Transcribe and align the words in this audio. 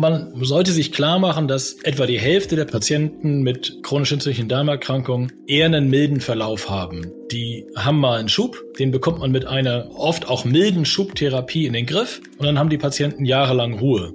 Man 0.00 0.32
sollte 0.44 0.70
sich 0.72 0.92
klar 0.92 1.18
machen, 1.18 1.48
dass 1.48 1.72
etwa 1.82 2.06
die 2.06 2.20
Hälfte 2.20 2.54
der 2.54 2.66
Patienten 2.66 3.42
mit 3.42 3.82
chronisch 3.82 4.12
entzündlichen 4.12 4.48
Darmerkrankungen 4.48 5.32
eher 5.46 5.66
einen 5.66 5.88
milden 5.88 6.20
Verlauf 6.20 6.68
haben. 6.68 7.10
Die 7.32 7.66
haben 7.74 7.98
mal 7.98 8.18
einen 8.18 8.28
Schub, 8.28 8.62
den 8.78 8.90
bekommt 8.90 9.18
man 9.18 9.32
mit 9.32 9.46
einer 9.46 9.90
oft 9.94 10.28
auch 10.28 10.44
milden 10.44 10.84
Schubtherapie 10.84 11.66
in 11.66 11.72
den 11.72 11.86
Griff 11.86 12.20
und 12.38 12.46
dann 12.46 12.58
haben 12.58 12.70
die 12.70 12.78
Patienten 12.78 13.24
jahrelang 13.24 13.78
Ruhe. 13.78 14.12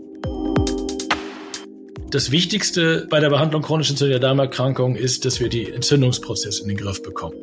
Das 2.12 2.32
Wichtigste 2.32 3.08
bei 3.10 3.20
der 3.20 3.32
Behandlung 3.32 3.64
chronisch 3.64 3.90
entzündlicher 3.90 4.20
Darmerkrankungen 4.20 4.96
ist, 4.96 5.26
dass 5.26 5.40
wir 5.40 5.50
die 5.50 5.72
Entzündungsprozesse 5.72 6.62
in 6.62 6.68
den 6.68 6.78
Griff 6.78 7.02
bekommen. 7.02 7.36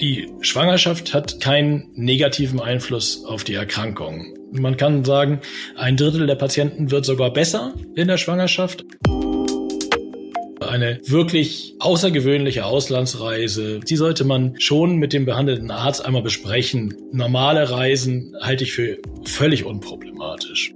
Die 0.00 0.32
Schwangerschaft 0.40 1.12
hat 1.12 1.40
keinen 1.40 1.90
negativen 1.94 2.58
Einfluss 2.58 3.22
auf 3.26 3.44
die 3.44 3.52
Erkrankung. 3.52 4.34
Man 4.50 4.78
kann 4.78 5.04
sagen, 5.04 5.40
ein 5.76 5.98
Drittel 5.98 6.26
der 6.26 6.36
Patienten 6.36 6.90
wird 6.90 7.04
sogar 7.04 7.30
besser 7.30 7.74
in 7.96 8.08
der 8.08 8.16
Schwangerschaft. 8.16 8.86
Eine 10.60 11.00
wirklich 11.04 11.74
außergewöhnliche 11.80 12.64
Auslandsreise, 12.64 13.80
die 13.80 13.96
sollte 13.96 14.24
man 14.24 14.58
schon 14.58 14.96
mit 14.96 15.12
dem 15.12 15.26
behandelnden 15.26 15.70
Arzt 15.70 16.02
einmal 16.02 16.22
besprechen. 16.22 16.96
Normale 17.12 17.70
Reisen 17.70 18.34
halte 18.40 18.64
ich 18.64 18.72
für 18.72 18.96
völlig 19.26 19.66
unproblematisch. 19.66 20.72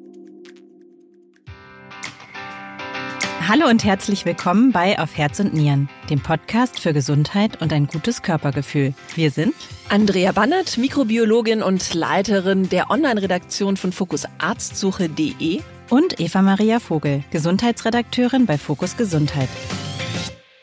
Hallo 3.46 3.68
und 3.68 3.84
herzlich 3.84 4.24
willkommen 4.24 4.72
bei 4.72 4.98
Auf 4.98 5.18
Herz 5.18 5.38
und 5.38 5.52
Nieren, 5.52 5.90
dem 6.08 6.18
Podcast 6.18 6.80
für 6.80 6.94
Gesundheit 6.94 7.60
und 7.60 7.74
ein 7.74 7.86
gutes 7.86 8.22
Körpergefühl. 8.22 8.94
Wir 9.16 9.30
sind 9.30 9.54
Andrea 9.90 10.32
Bannert, 10.32 10.78
Mikrobiologin 10.78 11.62
und 11.62 11.92
Leiterin 11.92 12.70
der 12.70 12.90
Online-Redaktion 12.90 13.76
von 13.76 13.92
fokusarztsuche.de 13.92 15.60
und 15.90 16.20
Eva 16.20 16.40
Maria 16.40 16.80
Vogel, 16.80 17.22
Gesundheitsredakteurin 17.32 18.46
bei 18.46 18.56
Fokus 18.56 18.96
Gesundheit. 18.96 19.50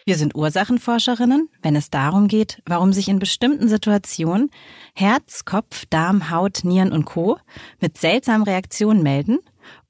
Wir 0.03 0.15
sind 0.15 0.33
Ursachenforscherinnen, 0.33 1.49
wenn 1.61 1.75
es 1.75 1.91
darum 1.91 2.27
geht, 2.27 2.63
warum 2.65 2.93
sich 2.93 3.09
in 3.09 3.19
bestimmten 3.19 3.69
Situationen 3.69 4.49
Herz, 4.95 5.45
Kopf, 5.45 5.85
Darm, 5.91 6.31
Haut, 6.31 6.61
Nieren 6.63 6.91
und 6.93 7.05
Co. 7.05 7.37
mit 7.79 7.99
seltsamen 7.99 8.41
Reaktionen 8.41 9.03
melden 9.03 9.37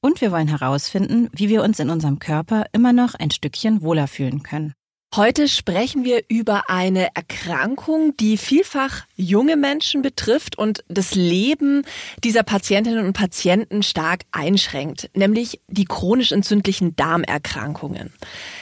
und 0.02 0.20
wir 0.20 0.32
wollen 0.32 0.48
herausfinden, 0.48 1.30
wie 1.32 1.50
wir 1.50 1.64
uns 1.64 1.80
in 1.80 1.90
unserem 1.90 2.20
Körper 2.20 2.66
immer 2.74 2.92
noch 2.92 3.14
ein 3.14 3.32
Stückchen 3.32 3.82
wohler 3.82 4.08
fühlen 4.08 4.44
können. 4.44 4.74
Heute 5.14 5.50
sprechen 5.50 6.06
wir 6.06 6.24
über 6.30 6.70
eine 6.70 7.14
Erkrankung, 7.16 8.16
die 8.16 8.38
vielfach 8.38 9.04
junge 9.18 9.58
Menschen 9.58 10.02
betrifft 10.02 10.58
und 10.58 10.86
das 10.88 11.16
Leben 11.16 11.84
dieser 12.24 12.44
Patientinnen 12.44 13.06
und 13.06 13.12
Patienten 13.12 13.84
stark 13.84 14.22
einschränkt, 14.32 15.10
nämlich 15.14 15.60
die 15.68 15.84
chronisch 15.84 16.32
entzündlichen 16.32 16.96
Darmerkrankungen. 16.96 18.14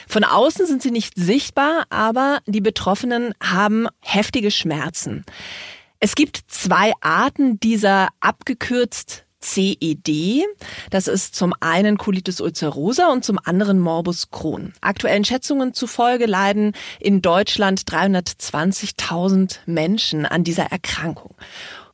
Von 0.08 0.24
außen 0.24 0.66
sind 0.66 0.82
sie 0.82 0.90
nicht 0.90 1.14
sichtbar, 1.14 1.84
aber 1.88 2.40
die 2.46 2.60
Betroffenen 2.60 3.32
haben 3.40 3.86
heftige 4.00 4.50
Schmerzen. 4.50 5.24
Es 6.00 6.16
gibt 6.16 6.40
zwei 6.48 6.92
Arten 7.00 7.60
dieser 7.60 8.08
abgekürzt 8.18 9.24
CED. 9.40 10.44
Das 10.90 11.08
ist 11.08 11.34
zum 11.34 11.54
einen 11.60 11.98
Colitis 11.98 12.40
ulcerosa 12.40 13.08
und 13.08 13.24
zum 13.24 13.38
anderen 13.42 13.78
Morbus 13.78 14.30
Crohn. 14.30 14.72
Aktuellen 14.80 15.24
Schätzungen 15.24 15.74
zufolge 15.74 16.26
leiden 16.26 16.72
in 16.98 17.22
Deutschland 17.22 17.82
320.000 17.82 19.58
Menschen 19.66 20.26
an 20.26 20.44
dieser 20.44 20.64
Erkrankung. 20.64 21.34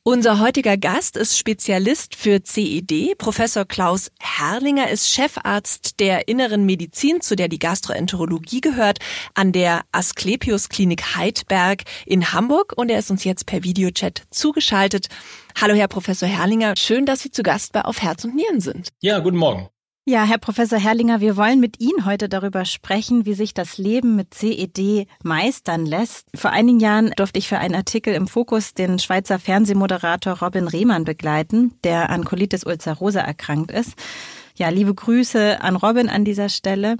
Unser 0.08 0.39
heutiger 0.39 0.77
Gast 0.77 1.17
ist 1.17 1.36
Spezialist 1.36 2.14
für 2.14 2.41
CED. 2.41 3.19
Professor 3.19 3.64
Klaus 3.64 4.12
Herrlinger 4.20 4.89
ist 4.89 5.11
Chefarzt 5.11 5.98
der 5.98 6.28
Inneren 6.28 6.64
Medizin, 6.64 7.20
zu 7.20 7.34
der 7.34 7.48
die 7.48 7.58
Gastroenterologie 7.58 8.61
gehört, 8.61 9.00
an 9.34 9.50
der 9.50 9.80
Asklepios 9.91 10.69
Klinik 10.69 11.17
Heidberg 11.17 11.83
in 12.05 12.33
Hamburg 12.33 12.73
und 12.77 12.89
er 12.89 13.01
ist 13.01 13.11
uns 13.11 13.24
jetzt 13.24 13.46
per 13.46 13.64
Videochat 13.64 14.23
zugeschaltet. 14.30 15.08
Hallo, 15.58 15.72
Herr 15.72 15.89
Professor 15.89 16.28
Herrlinger. 16.28 16.74
Schön, 16.77 17.06
dass 17.06 17.20
Sie 17.20 17.30
zu 17.30 17.42
Gast 17.42 17.72
bei 17.72 17.80
Auf 17.80 18.02
Herz 18.02 18.27
und 18.27 18.34
Nieren 18.34 18.61
sind. 18.61 18.90
Ja, 19.00 19.20
guten 19.20 19.39
Morgen. 19.39 19.70
Ja, 20.05 20.24
Herr 20.24 20.36
Professor 20.36 20.78
Herrlinger, 20.78 21.22
wir 21.22 21.39
wollen 21.39 21.61
mit 21.61 21.80
Ihnen 21.80 22.05
heute 22.05 22.28
darüber 22.28 22.67
sprechen, 22.67 23.24
wie 23.24 23.33
sich 23.33 23.55
das 23.55 23.78
Leben 23.78 24.16
mit 24.16 24.34
CED 24.34 25.08
meistern 25.24 25.86
lässt. 25.86 26.28
Vor 26.34 26.50
einigen 26.50 26.78
Jahren 26.78 27.11
durfte 27.16 27.39
ich 27.39 27.48
für 27.48 27.56
einen 27.56 27.74
Artikel 27.74 28.12
im 28.12 28.28
Fokus 28.28 28.74
den 28.74 28.98
Schweizer 28.98 29.39
Fernsehmoderator 29.39 30.40
Robin 30.40 30.68
Rehmann 30.68 31.05
begleiten, 31.05 31.72
der 31.84 32.11
an 32.11 32.27
Colitis 32.27 32.66
ulcerosa 32.66 33.20
erkrankt 33.20 33.70
ist. 33.70 33.95
Ja, 34.56 34.68
liebe 34.68 34.95
Grüße 34.95 35.62
an 35.62 35.77
Robin 35.77 36.11
an 36.11 36.27
dieser 36.27 36.50
Stelle. 36.50 36.98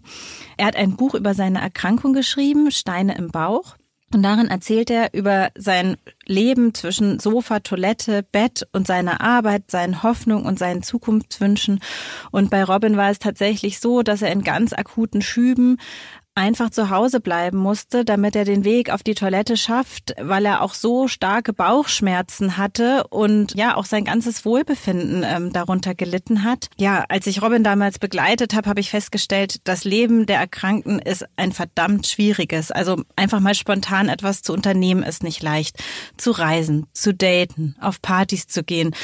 Er 0.57 0.65
hat 0.65 0.77
ein 0.77 0.97
Buch 0.97 1.15
über 1.15 1.35
seine 1.35 1.61
Erkrankung 1.61 2.15
geschrieben, 2.15 2.71
Steine 2.71 3.19
im 3.19 3.29
Bauch. 3.29 3.77
Und 4.15 4.23
darin 4.23 4.49
erzählt 4.49 4.89
er 4.89 5.13
über 5.15 5.51
sein 5.57 5.97
Leben 6.27 6.75
zwischen 6.75 7.19
Sofa, 7.19 7.61
Toilette, 7.61 8.23
Bett 8.23 8.67
und 8.73 8.87
seiner 8.87 9.21
Arbeit, 9.21 9.71
seinen 9.71 10.03
Hoffnungen 10.03 10.47
und 10.47 10.59
seinen 10.59 10.83
Zukunftswünschen. 10.83 11.81
Und 12.31 12.51
bei 12.51 12.63
Robin 12.63 12.97
war 12.97 13.11
es 13.11 13.19
tatsächlich 13.19 13.81
so, 13.81 14.03
dass 14.03 14.23
er 14.23 14.31
in 14.31 14.43
ganz 14.43 14.73
akuten 14.73 15.23
Schüben 15.23 15.79
einfach 16.37 16.69
zu 16.69 16.91
Hause 16.91 17.21
bleiben 17.21 17.57
musste, 17.57 18.05
damit 18.05 18.37
er 18.37 18.45
den 18.45 18.63
Weg 18.63 18.91
auf 18.91 19.03
die 19.03 19.15
Toilette 19.15 19.57
schafft, 19.57 20.15
weil 20.21 20.45
er 20.45 20.61
auch 20.61 20.75
so 20.75 21.09
starke 21.09 21.55
Bauchschmerzen 21.55 22.59
hatte 22.59 23.07
und 23.09 23.55
ja 23.57 23.75
auch 23.75 23.87
sein 23.87 24.05
ganzes 24.05 24.45
Wohlbefinden 24.45 25.25
ähm, 25.27 25.53
darunter 25.53 25.95
gelitten 25.95 26.45
hat. 26.45 26.69
Ja, 26.77 27.07
als 27.09 27.27
ich 27.27 27.41
Robin 27.41 27.65
damals 27.65 27.99
begleitet 27.99 28.55
habe, 28.55 28.69
habe 28.69 28.81
ich 28.81 28.91
festgestellt, 28.91 29.63
das 29.65 29.85
Leben 29.85 30.27
der 30.27 30.39
Erkrankten 30.39 30.99
ist 30.99 31.25
ein 31.37 31.53
verdammt 31.53 32.07
schwieriges. 32.07 32.71
Also 32.71 33.03
einfach 33.17 33.41
mal 33.41 33.55
spontan 33.55 34.11
etwas 34.11 34.43
zu 34.43 34.53
unternehmen 34.53 35.03
ist 35.03 35.23
nicht 35.23 35.43
leicht. 35.43 35.83
Zu 36.19 36.33
reisen, 36.33 36.87
zu 36.93 37.15
daten, 37.15 37.77
auf 37.81 38.03
Partys 38.03 38.47
zu 38.47 38.63
gehen. 38.63 38.95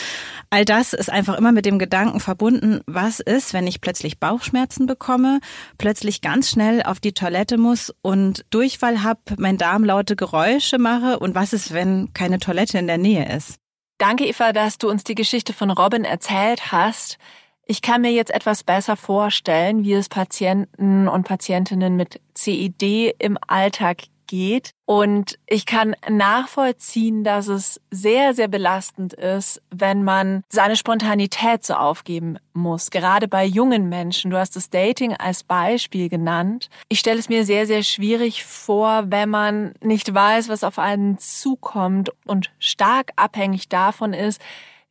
All 0.50 0.66
das 0.66 0.92
ist 0.92 1.08
einfach 1.08 1.38
immer 1.38 1.52
mit 1.52 1.64
dem 1.64 1.78
Gedanken 1.78 2.20
verbunden, 2.20 2.80
was 2.86 3.20
ist, 3.20 3.54
wenn 3.54 3.66
ich 3.66 3.80
plötzlich 3.80 4.20
Bauchschmerzen 4.20 4.84
bekomme, 4.84 5.40
plötzlich 5.78 6.20
ganz 6.20 6.50
schnell 6.50 6.82
auf 6.82 7.00
die 7.00 7.14
Toilette 7.22 7.56
muss 7.56 7.94
und 8.02 8.44
Durchfall 8.50 9.04
habe, 9.04 9.20
mein 9.38 9.56
Darm 9.56 9.84
laute 9.84 10.16
Geräusche 10.16 10.78
mache 10.78 11.20
und 11.20 11.36
was 11.36 11.52
ist, 11.52 11.72
wenn 11.72 12.12
keine 12.14 12.40
Toilette 12.40 12.78
in 12.78 12.88
der 12.88 12.98
Nähe 12.98 13.32
ist. 13.36 13.60
Danke, 13.98 14.26
Eva, 14.26 14.52
dass 14.52 14.76
du 14.78 14.90
uns 14.90 15.04
die 15.04 15.14
Geschichte 15.14 15.52
von 15.52 15.70
Robin 15.70 16.04
erzählt 16.04 16.72
hast. 16.72 17.18
Ich 17.64 17.80
kann 17.80 18.00
mir 18.00 18.10
jetzt 18.10 18.34
etwas 18.34 18.64
besser 18.64 18.96
vorstellen, 18.96 19.84
wie 19.84 19.92
es 19.92 20.08
Patienten 20.08 21.06
und 21.06 21.22
Patientinnen 21.22 21.94
mit 21.94 22.20
CID 22.34 23.14
im 23.20 23.38
Alltag 23.46 24.02
geht. 24.32 24.70
Und 24.86 25.38
ich 25.46 25.66
kann 25.66 25.94
nachvollziehen, 26.08 27.22
dass 27.22 27.48
es 27.48 27.82
sehr, 27.90 28.32
sehr 28.32 28.48
belastend 28.48 29.12
ist, 29.12 29.60
wenn 29.70 30.04
man 30.04 30.42
seine 30.48 30.76
Spontanität 30.76 31.66
so 31.66 31.74
aufgeben 31.74 32.38
muss. 32.54 32.90
Gerade 32.90 33.28
bei 33.28 33.44
jungen 33.44 33.90
Menschen. 33.90 34.30
Du 34.30 34.38
hast 34.38 34.56
das 34.56 34.70
Dating 34.70 35.14
als 35.14 35.44
Beispiel 35.44 36.08
genannt. 36.08 36.70
Ich 36.88 37.00
stelle 37.00 37.18
es 37.18 37.28
mir 37.28 37.44
sehr, 37.44 37.66
sehr 37.66 37.82
schwierig 37.82 38.42
vor, 38.42 39.04
wenn 39.08 39.28
man 39.28 39.74
nicht 39.82 40.14
weiß, 40.14 40.48
was 40.48 40.64
auf 40.64 40.78
einen 40.78 41.18
zukommt 41.18 42.10
und 42.24 42.50
stark 42.58 43.12
abhängig 43.16 43.68
davon 43.68 44.14
ist, 44.14 44.40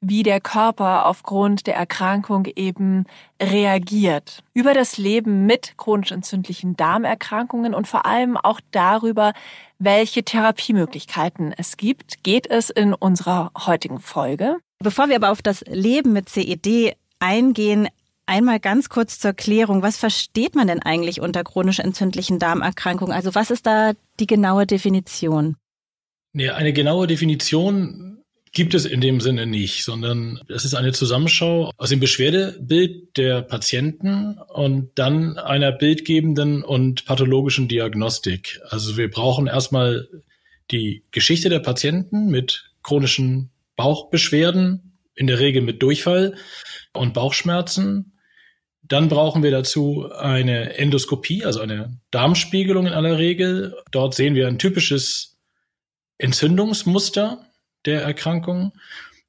wie 0.02 0.24
der 0.24 0.42
Körper 0.42 1.06
aufgrund 1.06 1.68
der 1.68 1.76
Erkrankung 1.76 2.48
eben 2.56 3.06
reagiert. 3.42 4.44
Über 4.54 4.74
das 4.74 4.98
Leben 4.98 5.46
mit 5.46 5.78
chronisch 5.78 6.12
entzündlichen 6.12 6.76
Darmerkrankungen 6.76 7.76
und 7.76 7.88
vor 7.88 8.06
allem 8.08 8.36
auch 8.36 8.60
darüber, 8.72 9.34
welche 9.78 10.24
Therapiemöglichkeiten 10.24 11.54
es 11.56 11.78
gibt, 11.78 12.24
geht 12.24 12.50
es 12.50 12.72
in 12.72 12.96
unserer 12.96 13.52
heutigen 13.66 14.00
Folge. 14.00 14.58
Bevor 14.80 15.08
wir 15.10 15.16
aber 15.16 15.32
auf 15.32 15.44
das 15.44 15.62
Leben 15.68 16.14
mit 16.14 16.30
CED 16.30 16.96
eingehen, 17.20 17.88
einmal 18.26 18.60
ganz 18.60 18.90
kurz 18.90 19.20
zur 19.20 19.34
Klärung. 19.34 19.84
Was 19.84 19.98
versteht 19.98 20.56
man 20.56 20.68
denn 20.68 20.82
eigentlich 20.82 21.22
unter 21.22 21.44
chronisch 21.44 21.80
entzündlichen 21.80 22.40
Darmerkrankungen? 22.40 23.14
Also 23.14 23.36
was 23.36 23.52
ist 23.52 23.68
da 23.68 23.94
die 24.20 24.28
genaue 24.28 24.66
Definition? 24.66 25.58
Ja, 26.34 26.56
eine 26.56 26.74
genaue 26.74 27.08
Definition 27.08 28.21
gibt 28.54 28.74
es 28.74 28.86
in 28.86 29.00
dem 29.00 29.22
Sinne 29.22 29.46
nicht, 29.46 29.84
sondern 29.84 30.42
es 30.50 30.66
ist 30.66 30.74
eine 30.74 30.92
Zusammenschau 30.92 31.72
aus 31.78 31.90
dem 31.90 32.00
Beschwerdebild 32.00 33.16
der 33.18 33.42
Patienten 33.42 34.38
und 34.50 34.92
dann 34.96 35.38
einer 35.38 35.72
bildgebenden 35.72 36.64
und 36.64 37.06
pathologischen 37.06 37.68
Diagnostik. 37.70 38.60
Also 38.70 38.98
wir 38.98 39.10
brauchen 39.10 39.48
erstmal 39.48 40.10
die 40.70 41.04
Geschichte 41.12 41.50
der 41.50 41.60
Patienten 41.60 42.28
mit 42.28 42.72
chronischen 42.84 43.52
Bauchbeschwerden, 43.78 44.98
in 45.16 45.28
der 45.28 45.40
Regel 45.40 45.62
mit 45.62 45.82
Durchfall 45.82 46.36
und 46.94 47.14
Bauchschmerzen. 47.14 48.18
Dann 48.84 49.08
brauchen 49.08 49.44
wir 49.44 49.52
dazu 49.52 50.12
eine 50.12 50.78
Endoskopie, 50.78 51.46
also 51.46 51.62
eine 51.62 52.00
Darmspiegelung 52.12 52.88
in 52.88 52.94
aller 52.94 53.18
Regel. 53.18 53.76
Dort 53.92 54.14
sehen 54.14 54.36
wir 54.36 54.48
ein 54.48 54.60
typisches 54.60 55.38
Entzündungsmuster 56.18 57.46
der 57.86 58.02
Erkrankung. 58.02 58.74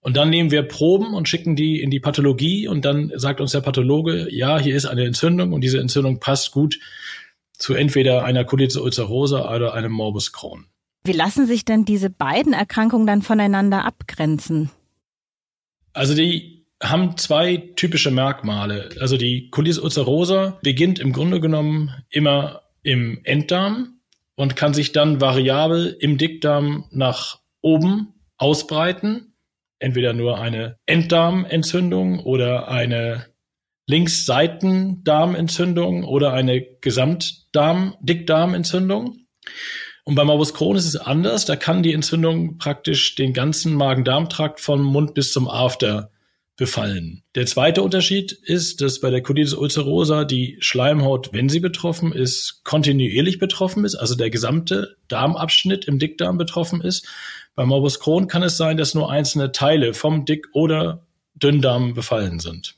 Und 0.01 0.17
dann 0.17 0.31
nehmen 0.31 0.51
wir 0.51 0.63
Proben 0.63 1.15
und 1.15 1.29
schicken 1.29 1.55
die 1.55 1.81
in 1.81 1.91
die 1.91 2.01
Pathologie 2.01 2.67
und 2.67 2.85
dann 2.85 3.13
sagt 3.15 3.41
uns 3.41 3.53
der 3.53 3.61
Pathologe, 3.61 4.27
ja, 4.31 4.59
hier 4.59 4.75
ist 4.75 4.87
eine 4.87 5.05
Entzündung 5.05 5.53
und 5.53 5.61
diese 5.61 5.79
Entzündung 5.79 6.19
passt 6.19 6.51
gut 6.51 6.79
zu 7.53 7.75
entweder 7.75 8.25
einer 8.25 8.45
Colitis 8.45 8.77
ulcerosa 8.77 9.55
oder 9.55 9.75
einem 9.75 9.93
Morbus 9.93 10.33
Crohn. 10.33 10.67
Wie 11.05 11.13
lassen 11.13 11.47
sich 11.47 11.65
denn 11.65 11.85
diese 11.85 12.11
beiden 12.11 12.53
Erkrankungen 12.53 13.07
dann 13.07 13.23
voneinander 13.23 13.85
abgrenzen? 13.85 14.71
Also 15.93 16.15
die 16.15 16.67
haben 16.83 17.17
zwei 17.17 17.57
typische 17.77 18.11
Merkmale. 18.11 18.91
Also 19.01 19.17
die 19.17 19.51
Colitis 19.51 19.79
ulcerosa 19.79 20.59
beginnt 20.63 20.99
im 20.99 21.13
Grunde 21.13 21.41
genommen 21.41 21.93
immer 22.11 22.63
im 22.83 23.21
Enddarm 23.23 24.01
und 24.35 24.57
kann 24.57 24.75
sich 24.75 24.91
dann 24.91 25.21
variabel 25.21 25.97
im 26.01 26.19
Dickdarm 26.19 26.87
nach 26.91 27.39
oben 27.61 28.15
ausbreiten. 28.43 29.35
Entweder 29.79 30.13
nur 30.13 30.39
eine 30.39 30.77
Enddarmentzündung 30.87 32.21
oder 32.21 32.69
eine 32.69 33.27
Linksseitendarmentzündung 33.87 36.05
oder 36.05 36.33
eine 36.33 36.63
Gesamtdarm-Dickdarmentzündung. 36.81 39.27
Und 40.05 40.15
beim 40.15 40.27
Morbus 40.27 40.55
Crohn 40.55 40.77
ist 40.77 40.87
es 40.87 40.97
anders. 40.97 41.45
Da 41.47 41.57
kann 41.57 41.83
die 41.83 41.93
Entzündung 41.93 42.59
praktisch 42.59 43.15
den 43.15 43.33
ganzen 43.33 43.75
Magen-Darm-Trakt 43.75 44.61
vom 44.61 44.83
Mund 44.83 45.15
bis 45.15 45.33
zum 45.33 45.49
After 45.49 46.11
befallen. 46.57 47.23
Der 47.35 47.47
zweite 47.47 47.83
Unterschied 47.83 48.31
ist, 48.31 48.83
dass 48.83 49.01
bei 49.01 49.11
der 49.11 49.23
Colitis 49.23 49.55
ulcerosa 49.55 50.25
die 50.25 50.59
Schleimhaut, 50.61 51.31
wenn 51.33 51.49
sie 51.49 51.61
betroffen 51.61 52.13
ist, 52.13 52.61
kontinuierlich 52.63 53.39
betroffen 53.39 53.85
ist, 53.85 53.95
also 53.95 54.15
der 54.15 54.31
gesamte 54.31 54.97
Darmabschnitt 55.09 55.87
im 55.87 55.99
Dickdarm 55.99 56.39
betroffen 56.39 56.81
ist. 56.81 57.09
Beim 57.55 57.69
Morbus 57.69 58.01
Crohn 58.01 58.29
kann 58.29 58.43
es 58.43 58.57
sein, 58.57 58.77
dass 58.77 58.95
nur 58.95 59.11
einzelne 59.11 59.53
Teile 59.53 59.95
vom 59.95 60.25
Dick- 60.25 60.49
oder 60.53 61.07
Dünndarm 61.35 61.95
befallen 61.95 62.41
sind. 62.41 62.77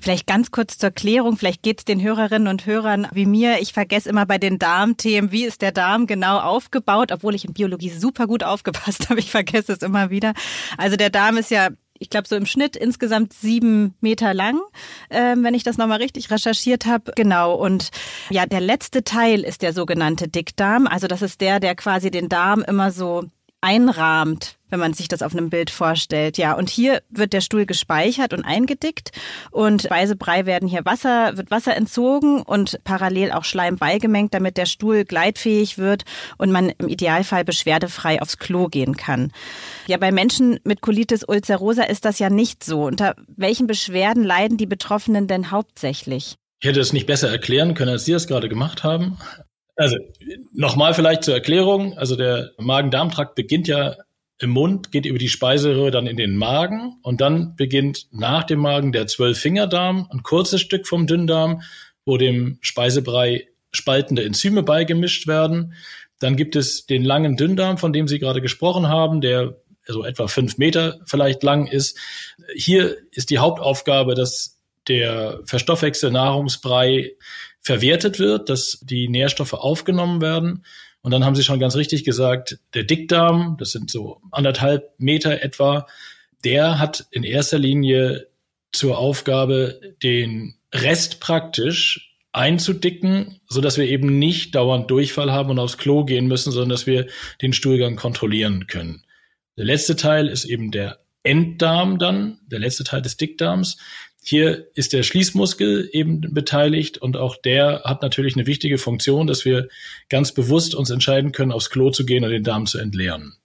Vielleicht 0.00 0.26
ganz 0.26 0.50
kurz 0.50 0.78
zur 0.78 0.90
Klärung, 0.90 1.36
vielleicht 1.36 1.62
geht 1.62 1.80
es 1.80 1.84
den 1.84 2.00
Hörerinnen 2.00 2.48
und 2.48 2.64
Hörern 2.64 3.08
wie 3.12 3.26
mir. 3.26 3.58
Ich 3.60 3.74
vergesse 3.74 4.08
immer 4.08 4.24
bei 4.24 4.38
den 4.38 4.58
Darmthemen, 4.58 5.32
wie 5.32 5.44
ist 5.44 5.60
der 5.60 5.72
Darm 5.72 6.06
genau 6.06 6.38
aufgebaut, 6.38 7.12
obwohl 7.12 7.34
ich 7.34 7.44
in 7.44 7.52
Biologie 7.52 7.90
super 7.90 8.26
gut 8.26 8.42
aufgepasst 8.42 9.08
habe. 9.10 9.20
Ich 9.20 9.30
vergesse 9.30 9.74
es 9.74 9.82
immer 9.82 10.08
wieder. 10.08 10.32
Also 10.78 10.96
der 10.96 11.10
Darm 11.10 11.36
ist 11.36 11.50
ja 11.50 11.68
ich 11.98 12.10
glaube, 12.10 12.28
so 12.28 12.36
im 12.36 12.44
Schnitt 12.44 12.76
insgesamt 12.76 13.32
sieben 13.32 13.94
Meter 14.00 14.34
lang, 14.34 14.60
äh, 15.08 15.34
wenn 15.36 15.54
ich 15.54 15.62
das 15.62 15.78
nochmal 15.78 16.02
richtig 16.02 16.30
recherchiert 16.30 16.84
habe. 16.84 17.12
Genau. 17.16 17.54
Und 17.54 17.90
ja, 18.28 18.44
der 18.44 18.60
letzte 18.60 19.02
Teil 19.02 19.40
ist 19.40 19.62
der 19.62 19.72
sogenannte 19.72 20.28
Dickdarm. 20.28 20.86
Also 20.86 21.06
das 21.06 21.22
ist 21.22 21.40
der, 21.40 21.58
der 21.58 21.74
quasi 21.74 22.10
den 22.10 22.28
Darm 22.28 22.62
immer 22.62 22.90
so 22.90 23.24
einrahmt, 23.66 24.58
wenn 24.70 24.78
man 24.78 24.94
sich 24.94 25.08
das 25.08 25.22
auf 25.22 25.32
einem 25.32 25.50
Bild 25.50 25.70
vorstellt. 25.70 26.38
Ja, 26.38 26.52
und 26.52 26.70
hier 26.70 27.02
wird 27.10 27.32
der 27.32 27.40
Stuhl 27.40 27.66
gespeichert 27.66 28.32
und 28.32 28.44
eingedickt 28.44 29.10
und 29.50 29.82
Speisebrei 29.82 30.46
werden 30.46 30.68
hier 30.68 30.84
Wasser, 30.84 31.36
wird 31.36 31.50
Wasser 31.50 31.76
entzogen 31.76 32.42
und 32.42 32.78
parallel 32.84 33.32
auch 33.32 33.44
Schleim 33.44 33.76
beigemengt, 33.76 34.34
damit 34.34 34.56
der 34.56 34.66
Stuhl 34.66 35.04
gleitfähig 35.04 35.78
wird 35.78 36.04
und 36.38 36.52
man 36.52 36.70
im 36.78 36.88
Idealfall 36.88 37.44
beschwerdefrei 37.44 38.22
aufs 38.22 38.38
Klo 38.38 38.68
gehen 38.68 38.96
kann. 38.96 39.32
Ja, 39.88 39.96
bei 39.96 40.12
Menschen 40.12 40.60
mit 40.62 40.80
Colitis 40.80 41.24
ulcerosa 41.26 41.82
ist 41.82 42.04
das 42.04 42.20
ja 42.20 42.30
nicht 42.30 42.62
so. 42.62 42.84
Unter 42.84 43.16
welchen 43.26 43.66
Beschwerden 43.66 44.22
leiden 44.22 44.58
die 44.58 44.66
Betroffenen 44.66 45.26
denn 45.26 45.50
hauptsächlich? 45.50 46.36
Ich 46.60 46.68
hätte 46.68 46.80
es 46.80 46.92
nicht 46.92 47.06
besser 47.06 47.30
erklären 47.30 47.74
können, 47.74 47.90
als 47.90 48.04
Sie 48.04 48.12
es 48.12 48.28
gerade 48.28 48.48
gemacht 48.48 48.84
haben. 48.84 49.18
Also 49.76 49.96
nochmal 50.52 50.94
vielleicht 50.94 51.24
zur 51.24 51.34
Erklärung. 51.34 51.96
Also 51.98 52.16
der 52.16 52.52
Magen-Darm-Trakt 52.58 53.34
beginnt 53.34 53.68
ja 53.68 53.96
im 54.38 54.50
Mund, 54.50 54.92
geht 54.92 55.06
über 55.06 55.18
die 55.18 55.28
Speiseröhre 55.28 55.90
dann 55.90 56.06
in 56.06 56.16
den 56.16 56.36
Magen 56.36 56.98
und 57.02 57.20
dann 57.20 57.56
beginnt 57.56 58.06
nach 58.10 58.44
dem 58.44 58.60
Magen 58.60 58.92
der 58.92 59.06
Zwölffingerdarm, 59.06 60.08
ein 60.10 60.22
kurzes 60.22 60.60
Stück 60.60 60.86
vom 60.86 61.06
Dünndarm, 61.06 61.62
wo 62.04 62.16
dem 62.16 62.58
Speisebrei 62.60 63.48
spaltende 63.72 64.24
Enzyme 64.24 64.62
beigemischt 64.62 65.26
werden. 65.26 65.74
Dann 66.18 66.36
gibt 66.36 66.56
es 66.56 66.86
den 66.86 67.04
langen 67.04 67.36
Dünndarm, 67.36 67.78
von 67.78 67.92
dem 67.92 68.08
Sie 68.08 68.18
gerade 68.18 68.40
gesprochen 68.40 68.88
haben, 68.88 69.20
der 69.20 69.56
so 69.86 70.04
etwa 70.04 70.26
fünf 70.26 70.58
Meter 70.58 71.00
vielleicht 71.06 71.42
lang 71.42 71.66
ist. 71.66 71.98
Hier 72.54 72.96
ist 73.12 73.30
die 73.30 73.38
Hauptaufgabe, 73.38 74.14
dass 74.14 74.58
der 74.88 75.40
Verstoffwechsel 75.44 76.10
Nahrungsbrei 76.10 77.12
verwertet 77.66 78.20
wird, 78.20 78.48
dass 78.48 78.78
die 78.80 79.08
Nährstoffe 79.08 79.52
aufgenommen 79.52 80.20
werden. 80.20 80.64
Und 81.02 81.10
dann 81.10 81.24
haben 81.24 81.34
Sie 81.34 81.42
schon 81.42 81.58
ganz 81.58 81.74
richtig 81.74 82.04
gesagt, 82.04 82.60
der 82.74 82.84
Dickdarm, 82.84 83.56
das 83.58 83.72
sind 83.72 83.90
so 83.90 84.20
anderthalb 84.30 84.94
Meter 84.98 85.42
etwa, 85.42 85.88
der 86.44 86.78
hat 86.78 87.06
in 87.10 87.24
erster 87.24 87.58
Linie 87.58 88.28
zur 88.70 88.98
Aufgabe, 88.98 89.80
den 90.04 90.54
Rest 90.72 91.18
praktisch 91.18 92.14
einzudicken, 92.30 93.40
so 93.48 93.60
dass 93.60 93.78
wir 93.78 93.88
eben 93.88 94.16
nicht 94.20 94.54
dauernd 94.54 94.88
Durchfall 94.88 95.32
haben 95.32 95.50
und 95.50 95.58
aufs 95.58 95.76
Klo 95.76 96.04
gehen 96.04 96.28
müssen, 96.28 96.52
sondern 96.52 96.68
dass 96.68 96.86
wir 96.86 97.08
den 97.42 97.52
Stuhlgang 97.52 97.96
kontrollieren 97.96 98.68
können. 98.68 99.02
Der 99.56 99.64
letzte 99.64 99.96
Teil 99.96 100.28
ist 100.28 100.44
eben 100.44 100.70
der 100.70 101.00
Enddarm 101.24 101.98
dann, 101.98 102.38
der 102.46 102.60
letzte 102.60 102.84
Teil 102.84 103.02
des 103.02 103.16
Dickdarms. 103.16 103.76
Hier 104.28 104.66
ist 104.74 104.92
der 104.92 105.04
Schließmuskel 105.04 105.88
eben 105.92 106.20
beteiligt 106.20 106.98
und 106.98 107.16
auch 107.16 107.36
der 107.36 107.82
hat 107.84 108.02
natürlich 108.02 108.34
eine 108.34 108.46
wichtige 108.46 108.76
Funktion, 108.76 109.28
dass 109.28 109.44
wir 109.44 109.68
ganz 110.08 110.32
bewusst 110.32 110.74
uns 110.74 110.90
entscheiden 110.90 111.30
können, 111.30 111.52
aufs 111.52 111.70
Klo 111.70 111.90
zu 111.90 112.04
gehen 112.04 112.24
und 112.24 112.30
den 112.30 112.42
Darm 112.42 112.66
zu 112.66 112.78
entleeren. 112.78 113.36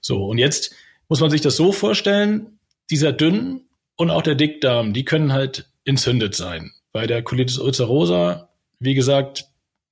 So, 0.00 0.24
und 0.24 0.38
jetzt 0.38 0.74
muss 1.10 1.20
man 1.20 1.28
sich 1.28 1.42
das 1.42 1.56
so 1.56 1.70
vorstellen, 1.70 2.58
dieser 2.88 3.12
Dünn 3.12 3.66
und 3.96 4.10
auch 4.10 4.22
der 4.22 4.36
Dickdarm, 4.36 4.94
die 4.94 5.04
können 5.04 5.34
halt 5.34 5.68
entzündet 5.84 6.34
sein. 6.34 6.72
Bei 6.92 7.06
der 7.06 7.22
Colitis 7.22 7.58
ulcerosa, 7.58 8.48
wie 8.78 8.94
gesagt, 8.94 9.48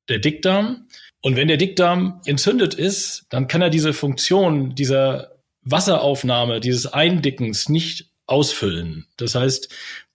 der 0.09 0.21
Dickdarm. 0.21 0.87
Und 1.21 1.37
wenn 1.37 1.49
der 1.49 1.59
Dickdarm 1.59 2.23
entzündet 2.25 2.73
ist, 2.73 3.27
dann 3.29 3.47
kann 3.47 3.61
er 3.61 3.69
diese 3.69 3.93
Funktion 3.93 4.75
dieser 4.75 5.33
Wasseraufnahme, 5.65 6.61
dieses 6.61 6.87
Eindickens 6.87 7.69
nicht 7.69 8.12
ausfüllen. 8.27 9.07
Das 9.17 9.35
heißt, 9.35 9.69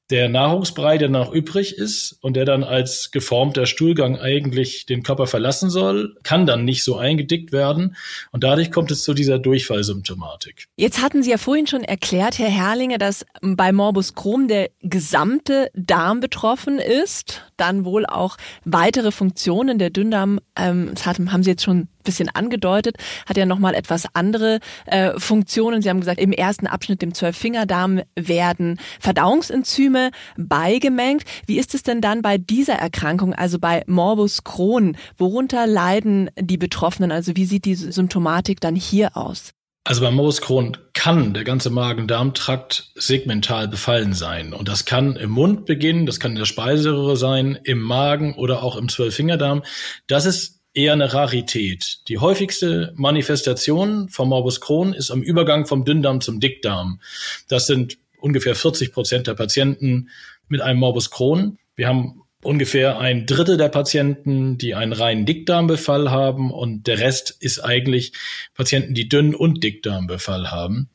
der 0.10 0.30
Nahrungsbrei, 0.30 0.98
der 0.98 1.10
noch 1.10 1.34
übrig 1.34 1.78
ist 1.78 2.18
und 2.22 2.36
der 2.36 2.46
dann 2.46 2.64
als 2.64 3.12
geformter 3.12 3.66
Stuhlgang 3.66 4.18
eigentlich 4.18 4.86
den 4.86 5.04
Körper 5.04 5.28
verlassen 5.28 5.70
soll, 5.70 6.16
kann 6.24 6.46
dann 6.46 6.64
nicht 6.64 6.84
so 6.84 6.96
eingedickt 6.96 7.52
werden 7.52 7.98
und 8.32 8.44
dadurch 8.44 8.72
kommt 8.72 8.90
es 8.92 9.04
zu 9.04 9.14
dieser 9.14 9.38
Durchfallsymptomatik. 9.38 10.68
Jetzt 10.78 11.02
hatten 11.02 11.24
Sie 11.24 11.32
ja 11.32 11.38
vorhin 11.38 11.68
schon 11.68 11.84
erklärt, 11.84 12.40
Herr 12.40 12.50
Herrlinge, 12.50 13.00
dass 13.00 13.26
bei 13.42 13.74
Morbus 13.74 14.16
Crohn 14.16 14.48
der 14.48 14.70
gesamte 14.82 15.70
Darm 15.74 16.22
betroffen 16.22 16.80
ist, 16.80 17.42
dann 17.58 17.84
wohl 17.84 18.06
auch 18.06 18.38
weitere 18.64 19.12
Funktionen 19.12 19.78
der 19.78 19.90
Dünndarm, 19.90 20.40
ähm, 20.58 20.92
das 20.94 21.06
haben 21.06 21.44
Sie 21.44 21.50
jetzt 21.50 21.64
schon 21.64 21.90
bisschen 22.08 22.30
angedeutet, 22.30 22.98
hat 23.28 23.38
ja 23.38 23.46
nochmal 23.46 23.76
etwas 23.76 24.06
andere 24.14 24.60
äh, 24.88 25.20
Funktionen. 25.20 25.84
Sie 25.84 25.90
haben 25.90 26.00
gesagt, 26.00 26.20
im 26.20 26.32
ersten 26.32 26.66
Abschnitt, 26.66 27.04
dem 27.04 27.14
Zwölffingerdarm, 27.14 28.02
werden 28.16 28.80
Verdauungsenzyme 29.00 30.10
beigemengt. 30.38 31.24
Wie 31.46 31.60
ist 31.60 31.76
es 31.76 31.84
denn 31.84 32.02
dann 32.02 32.24
bei 32.24 32.40
dieser 32.40 32.76
Erkrankung, 32.76 33.34
also 33.34 33.60
bei 33.60 33.84
Morbus 33.86 34.44
Crohn? 34.44 34.98
Worunter 35.18 35.68
leiden 35.68 36.32
die 36.40 36.58
Betroffenen? 36.58 37.12
Also 37.12 37.36
wie 37.36 37.46
sieht 37.46 37.66
die 37.66 37.76
Symptomatik 37.76 38.60
dann 38.60 38.76
hier 38.76 39.16
aus? 39.16 39.52
Also 39.88 40.02
beim 40.02 40.16
Morbus 40.16 40.42
Crohn 40.42 40.76
kann 40.94 41.34
der 41.34 41.46
ganze 41.46 41.70
Magen-Darm-Trakt 41.70 42.92
segmental 42.96 43.70
befallen 43.70 44.14
sein. 44.14 44.52
Und 44.52 44.68
das 44.68 44.84
kann 44.84 45.16
im 45.16 45.30
Mund 45.30 45.66
beginnen, 45.66 46.06
das 46.06 46.20
kann 46.20 46.32
in 46.32 46.38
der 46.38 46.44
Speiseröhre 46.44 47.16
sein, 47.16 47.58
im 47.64 47.80
Magen 47.80 48.36
oder 48.36 48.64
auch 48.64 48.76
im 48.76 48.90
Zwölffingerdarm. 48.90 49.64
Das 50.08 50.26
ist 50.26 50.57
eher 50.78 50.94
eine 50.94 51.14
Rarität. 51.14 52.08
Die 52.08 52.20
häufigste 52.20 52.94
Manifestation 52.96 54.10
vom 54.10 54.30
Morbus 54.30 54.62
Crohn 54.62 54.94
ist 54.94 55.10
am 55.10 55.24
Übergang 55.24 55.66
vom 55.66 55.84
Dünndarm 55.84 56.22
zum 56.22 56.40
Dickdarm. 56.40 57.02
Das 57.48 57.66
sind 57.66 57.98
ungefähr 58.20 58.56
40 58.56 58.94
Prozent 58.94 59.28
der 59.28 59.34
Patienten 59.34 60.10
mit 60.48 60.62
einem 60.62 60.80
Morbus 60.80 61.10
Crohn. 61.10 61.58
Wir 61.76 61.88
haben 61.88 62.22
ungefähr 62.44 63.00
ein 63.00 63.26
Drittel 63.26 63.58
der 63.58 63.70
Patienten, 63.70 64.60
die 64.60 64.76
einen 64.76 64.94
reinen 64.94 65.26
Dickdarmbefall 65.26 66.12
haben 66.12 66.52
und 66.52 66.86
der 66.86 67.00
Rest 67.00 67.36
ist 67.40 67.60
eigentlich 67.60 68.14
Patienten, 68.54 68.94
die 68.94 69.10
Dünn- 69.10 69.36
und 69.36 69.64
Dickdarmbefall 69.64 70.52
haben. 70.52 70.90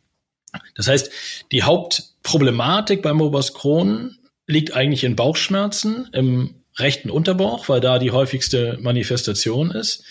Das 0.77 0.87
heißt, 0.87 1.11
die 1.51 1.65
Hauptproblematik 1.65 3.03
beim 3.03 3.17
Morbus 3.17 3.53
Crohn 3.53 4.17
liegt 4.47 4.75
eigentlich 4.75 5.03
in 5.03 5.17
Bauchschmerzen, 5.17 6.09
im 6.13 6.62
rechten 6.79 7.11
Unterbauch, 7.11 7.69
weil 7.69 7.81
da 7.81 7.99
die 7.99 8.11
häufigste 8.11 8.79
Manifestation 8.81 9.71
ist. 9.71 10.05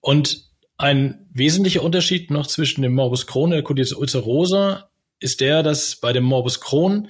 Und 0.00 0.44
ein 0.78 1.28
wesentlicher 1.32 1.82
Unterschied 1.82 2.30
noch 2.30 2.46
zwischen 2.46 2.82
dem 2.82 2.94
Morbus 2.94 3.26
Crohn 3.26 3.44
und 3.44 3.50
der 3.52 3.62
Colitis 3.62 3.92
ulcerosa 3.92 4.90
ist 5.20 5.40
der, 5.40 5.62
dass 5.62 5.96
bei 5.96 6.12
dem 6.12 6.24
Morbus 6.24 6.60
Crohn 6.60 7.08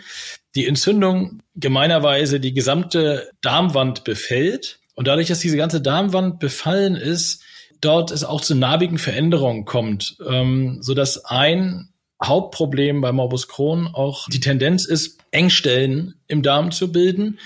die 0.54 0.66
Entzündung 0.66 1.40
gemeinerweise 1.54 2.40
die 2.40 2.52
gesamte 2.52 3.30
Darmwand 3.40 4.04
befällt. 4.04 4.80
Und 4.94 5.08
dadurch, 5.08 5.28
dass 5.28 5.40
diese 5.40 5.56
ganze 5.56 5.80
Darmwand 5.80 6.38
befallen 6.38 6.94
ist, 6.96 7.42
dort 7.80 8.10
es 8.10 8.24
auch 8.24 8.42
zu 8.42 8.54
narbigen 8.54 8.98
Veränderungen 8.98 9.64
kommt, 9.64 10.16
ähm, 10.28 10.78
so 10.82 10.92
dass 10.92 11.24
ein 11.24 11.91
Hauptproblem 12.22 13.00
bei 13.00 13.12
Morbus 13.12 13.48
Crohn 13.48 13.88
auch 13.92 14.28
die 14.28 14.40
Tendenz 14.40 14.84
ist, 14.84 15.18
Engstellen 15.30 16.14
im 16.28 16.42
Darm 16.42 16.70
zu 16.70 16.92
bilden 16.92 17.38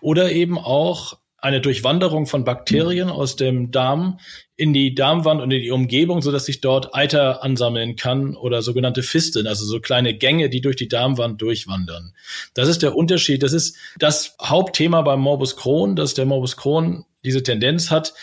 oder 0.00 0.32
eben 0.32 0.58
auch 0.58 1.18
eine 1.44 1.60
Durchwanderung 1.60 2.26
von 2.26 2.44
Bakterien 2.44 3.10
aus 3.10 3.36
dem 3.36 3.70
Darm 3.70 4.18
in 4.56 4.72
die 4.72 4.94
Darmwand 4.94 5.42
und 5.42 5.50
in 5.50 5.62
die 5.62 5.70
Umgebung, 5.70 6.22
so 6.22 6.32
dass 6.32 6.46
sich 6.46 6.62
dort 6.62 6.94
Eiter 6.94 7.42
ansammeln 7.42 7.96
kann 7.96 8.34
oder 8.34 8.62
sogenannte 8.62 9.02
Fisteln, 9.02 9.46
also 9.46 9.66
so 9.66 9.78
kleine 9.80 10.14
Gänge, 10.14 10.48
die 10.48 10.62
durch 10.62 10.76
die 10.76 10.88
Darmwand 10.88 11.42
durchwandern. 11.42 12.14
Das 12.54 12.68
ist 12.68 12.82
der 12.82 12.96
Unterschied. 12.96 13.42
Das 13.42 13.52
ist 13.52 13.76
das 13.98 14.36
Hauptthema 14.40 15.02
beim 15.02 15.20
Morbus 15.20 15.56
Crohn, 15.56 15.96
dass 15.96 16.14
der 16.14 16.24
Morbus 16.24 16.56
Crohn 16.56 17.04
diese 17.24 17.42
Tendenz 17.42 17.90
hat, 17.90 18.14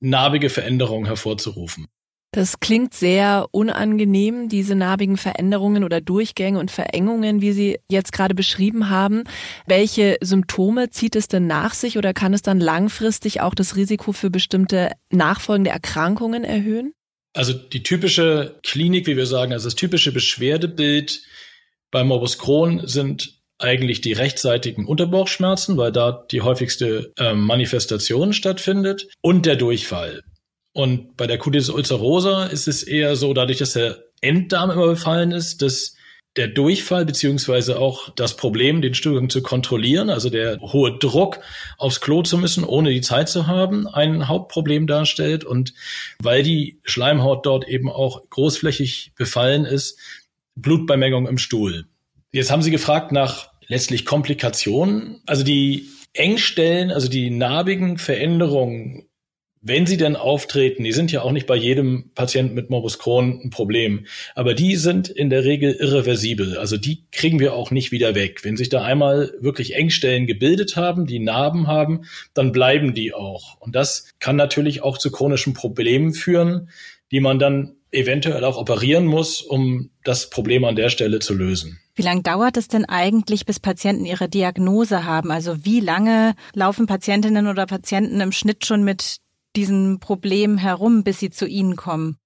narbige 0.00 0.48
Veränderungen 0.48 1.04
hervorzurufen. 1.04 1.88
Das 2.34 2.60
klingt 2.60 2.94
sehr 2.94 3.46
unangenehm, 3.50 4.48
diese 4.48 4.74
narbigen 4.74 5.18
Veränderungen 5.18 5.84
oder 5.84 6.00
Durchgänge 6.00 6.58
und 6.58 6.70
Verengungen, 6.70 7.42
wie 7.42 7.52
Sie 7.52 7.78
jetzt 7.90 8.10
gerade 8.10 8.34
beschrieben 8.34 8.88
haben. 8.88 9.24
Welche 9.66 10.16
Symptome 10.22 10.88
zieht 10.88 11.14
es 11.14 11.28
denn 11.28 11.46
nach 11.46 11.74
sich 11.74 11.98
oder 11.98 12.14
kann 12.14 12.32
es 12.32 12.40
dann 12.40 12.58
langfristig 12.58 13.42
auch 13.42 13.54
das 13.54 13.76
Risiko 13.76 14.12
für 14.12 14.30
bestimmte 14.30 14.92
nachfolgende 15.10 15.70
Erkrankungen 15.70 16.42
erhöhen? 16.42 16.94
Also 17.34 17.52
die 17.52 17.82
typische 17.82 18.58
Klinik, 18.62 19.06
wie 19.06 19.18
wir 19.18 19.26
sagen, 19.26 19.52
also 19.52 19.66
das 19.66 19.74
typische 19.74 20.10
Beschwerdebild 20.10 21.22
bei 21.90 22.02
Morbus 22.02 22.38
Crohn 22.38 22.80
sind 22.86 23.42
eigentlich 23.58 24.00
die 24.00 24.14
rechtsseitigen 24.14 24.86
Unterbauchschmerzen, 24.86 25.76
weil 25.76 25.92
da 25.92 26.24
die 26.30 26.40
häufigste 26.40 27.12
äh, 27.18 27.34
Manifestation 27.34 28.32
stattfindet 28.32 29.08
und 29.20 29.44
der 29.44 29.56
Durchfall. 29.56 30.22
Und 30.72 31.16
bei 31.16 31.26
der 31.26 31.38
Colitis 31.38 31.68
ulcerosa 31.68 32.46
ist 32.46 32.68
es 32.68 32.82
eher 32.82 33.16
so, 33.16 33.34
dadurch, 33.34 33.58
dass 33.58 33.74
der 33.74 34.04
Enddarm 34.20 34.70
immer 34.70 34.86
befallen 34.86 35.32
ist, 35.32 35.60
dass 35.62 35.96
der 36.36 36.48
Durchfall 36.48 37.04
beziehungsweise 37.04 37.78
auch 37.78 38.08
das 38.10 38.36
Problem, 38.36 38.80
den 38.80 38.94
Stuhlgang 38.94 39.28
zu 39.28 39.42
kontrollieren, 39.42 40.08
also 40.08 40.30
der 40.30 40.58
hohe 40.60 40.96
Druck 40.98 41.40
aufs 41.76 42.00
Klo 42.00 42.22
zu 42.22 42.38
müssen, 42.38 42.64
ohne 42.64 42.90
die 42.90 43.02
Zeit 43.02 43.28
zu 43.28 43.46
haben, 43.46 43.86
ein 43.86 44.28
Hauptproblem 44.28 44.86
darstellt. 44.86 45.44
Und 45.44 45.74
weil 46.20 46.42
die 46.42 46.80
Schleimhaut 46.84 47.44
dort 47.44 47.68
eben 47.68 47.90
auch 47.90 48.22
großflächig 48.30 49.12
befallen 49.14 49.66
ist, 49.66 49.98
Blutbeimengung 50.54 51.26
im 51.26 51.36
Stuhl. 51.36 51.84
Jetzt 52.30 52.50
haben 52.50 52.62
Sie 52.62 52.70
gefragt 52.70 53.12
nach 53.12 53.50
letztlich 53.66 54.06
Komplikationen. 54.06 55.20
Also 55.26 55.44
die 55.44 55.86
Engstellen, 56.14 56.90
also 56.90 57.08
die 57.08 57.30
narbigen 57.30 57.98
Veränderungen 57.98 59.06
wenn 59.62 59.86
sie 59.86 59.96
denn 59.96 60.16
auftreten, 60.16 60.82
die 60.82 60.92
sind 60.92 61.12
ja 61.12 61.22
auch 61.22 61.30
nicht 61.30 61.46
bei 61.46 61.54
jedem 61.54 62.10
Patienten 62.14 62.54
mit 62.54 62.68
Morbus 62.68 62.98
Crohn 62.98 63.40
ein 63.42 63.50
Problem, 63.50 64.06
aber 64.34 64.54
die 64.54 64.74
sind 64.74 65.08
in 65.08 65.30
der 65.30 65.44
Regel 65.44 65.72
irreversibel. 65.72 66.58
Also 66.58 66.76
die 66.76 67.04
kriegen 67.12 67.38
wir 67.38 67.54
auch 67.54 67.70
nicht 67.70 67.92
wieder 67.92 68.16
weg. 68.16 68.40
Wenn 68.42 68.56
sich 68.56 68.68
da 68.68 68.82
einmal 68.82 69.32
wirklich 69.40 69.76
Engstellen 69.76 70.26
gebildet 70.26 70.76
haben, 70.76 71.06
die 71.06 71.20
Narben 71.20 71.68
haben, 71.68 72.02
dann 72.34 72.50
bleiben 72.50 72.92
die 72.92 73.14
auch. 73.14 73.60
Und 73.60 73.76
das 73.76 74.08
kann 74.18 74.34
natürlich 74.34 74.82
auch 74.82 74.98
zu 74.98 75.12
chronischen 75.12 75.54
Problemen 75.54 76.12
führen, 76.12 76.68
die 77.12 77.20
man 77.20 77.38
dann 77.38 77.76
eventuell 77.92 78.44
auch 78.44 78.56
operieren 78.56 79.06
muss, 79.06 79.42
um 79.42 79.90
das 80.02 80.30
Problem 80.30 80.64
an 80.64 80.74
der 80.76 80.88
Stelle 80.88 81.20
zu 81.20 81.34
lösen. 81.34 81.78
Wie 81.94 82.02
lange 82.02 82.22
dauert 82.22 82.56
es 82.56 82.68
denn 82.68 82.86
eigentlich, 82.86 83.44
bis 83.44 83.60
Patienten 83.60 84.06
ihre 84.06 84.28
Diagnose 84.28 85.04
haben? 85.04 85.30
Also 85.30 85.64
wie 85.64 85.80
lange 85.80 86.34
laufen 86.54 86.86
Patientinnen 86.86 87.46
oder 87.46 87.66
Patienten 87.66 88.20
im 88.20 88.32
Schnitt 88.32 88.64
schon 88.64 88.82
mit 88.82 89.18
diesen 89.56 90.00
Problemen 90.00 90.58
herum, 90.58 91.04
bis 91.04 91.18
sie 91.18 91.30
zu 91.30 91.46
Ihnen 91.46 91.76
kommen? 91.76 92.18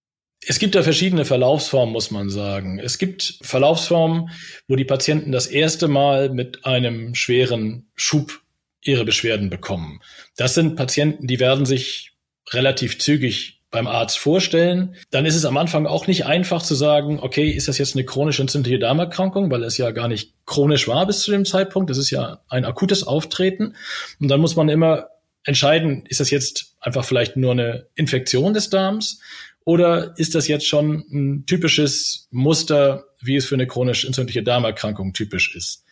Es 0.46 0.58
gibt 0.58 0.74
da 0.74 0.82
verschiedene 0.82 1.24
Verlaufsformen, 1.24 1.92
muss 1.92 2.10
man 2.10 2.30
sagen. 2.30 2.78
Es 2.78 2.98
gibt 2.98 3.38
Verlaufsformen, 3.42 4.30
wo 4.68 4.76
die 4.76 4.84
Patienten 4.84 5.32
das 5.32 5.46
erste 5.46 5.88
Mal 5.88 6.30
mit 6.30 6.64
einem 6.64 7.14
schweren 7.14 7.90
Schub 7.94 8.42
ihre 8.84 9.04
Beschwerden 9.04 9.50
bekommen. 9.50 10.00
Das 10.36 10.54
sind 10.54 10.76
Patienten, 10.76 11.26
die 11.26 11.40
werden 11.40 11.66
sich 11.66 12.12
relativ 12.52 12.98
zügig 12.98 13.56
beim 13.70 13.88
Arzt 13.88 14.18
vorstellen. 14.18 14.94
Dann 15.10 15.26
ist 15.26 15.34
es 15.34 15.44
am 15.44 15.56
Anfang 15.56 15.86
auch 15.86 16.06
nicht 16.06 16.24
einfach 16.26 16.62
zu 16.62 16.74
sagen, 16.74 17.18
okay, 17.20 17.50
ist 17.50 17.68
das 17.68 17.78
jetzt 17.78 17.96
eine 17.96 18.04
chronisch 18.04 18.38
entzündliche 18.38 18.78
Darmerkrankung, 18.78 19.50
weil 19.50 19.64
es 19.64 19.76
ja 19.76 19.90
gar 19.90 20.08
nicht 20.08 20.34
chronisch 20.46 20.86
war 20.86 21.06
bis 21.06 21.20
zu 21.20 21.32
dem 21.32 21.44
Zeitpunkt. 21.44 21.90
Das 21.90 21.98
ist 21.98 22.10
ja 22.10 22.40
ein 22.48 22.64
akutes 22.64 23.04
Auftreten. 23.04 23.74
Und 24.20 24.28
dann 24.28 24.40
muss 24.40 24.56
man 24.56 24.68
immer 24.68 25.08
entscheiden, 25.44 26.04
ist 26.06 26.20
das 26.20 26.30
jetzt 26.30 26.65
einfach 26.80 27.04
vielleicht 27.04 27.36
nur 27.36 27.52
eine 27.52 27.88
Infektion 27.94 28.54
des 28.54 28.70
Darms 28.70 29.20
oder 29.64 30.14
ist 30.16 30.34
das 30.36 30.46
jetzt 30.46 30.66
schon 30.66 31.04
ein 31.10 31.44
typisches 31.46 32.28
Muster, 32.30 33.06
wie 33.20 33.36
es 33.36 33.46
für 33.46 33.56
eine 33.56 33.66
chronisch 33.66 34.04
entzündliche 34.04 34.44
Darmerkrankung 34.44 35.12
typisch 35.12 35.54
ist? 35.56 35.84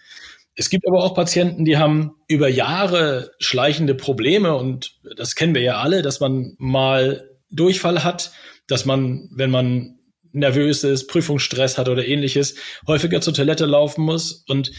Es 0.55 0.71
gibt 0.71 0.87
aber 0.87 1.03
auch 1.03 1.15
Patienten, 1.15 1.65
die 1.65 1.77
haben 1.77 2.15
über 2.29 2.49
Jahre 2.49 3.33
schleichende 3.41 3.97
Probleme 3.97 4.55
und 4.55 5.01
das 5.17 5.35
kennen 5.35 5.55
wir 5.55 5.63
ja 5.63 5.79
alle, 5.81 6.03
dass 6.03 6.21
man 6.21 6.55
mal 6.59 7.29
Durchfall 7.51 8.05
hat, 8.05 8.31
dass 8.69 8.85
man, 8.85 9.29
wenn 9.33 9.51
man 9.51 9.99
nervös 10.31 10.85
ist, 10.85 11.09
Prüfungsstress 11.09 11.77
hat 11.77 11.89
oder 11.89 12.07
ähnliches, 12.07 12.55
häufiger 12.87 13.21
zur 13.21 13.35
Toilette 13.35 13.67
laufen 13.67 14.05
muss. 14.05 14.45
Und 14.49 14.71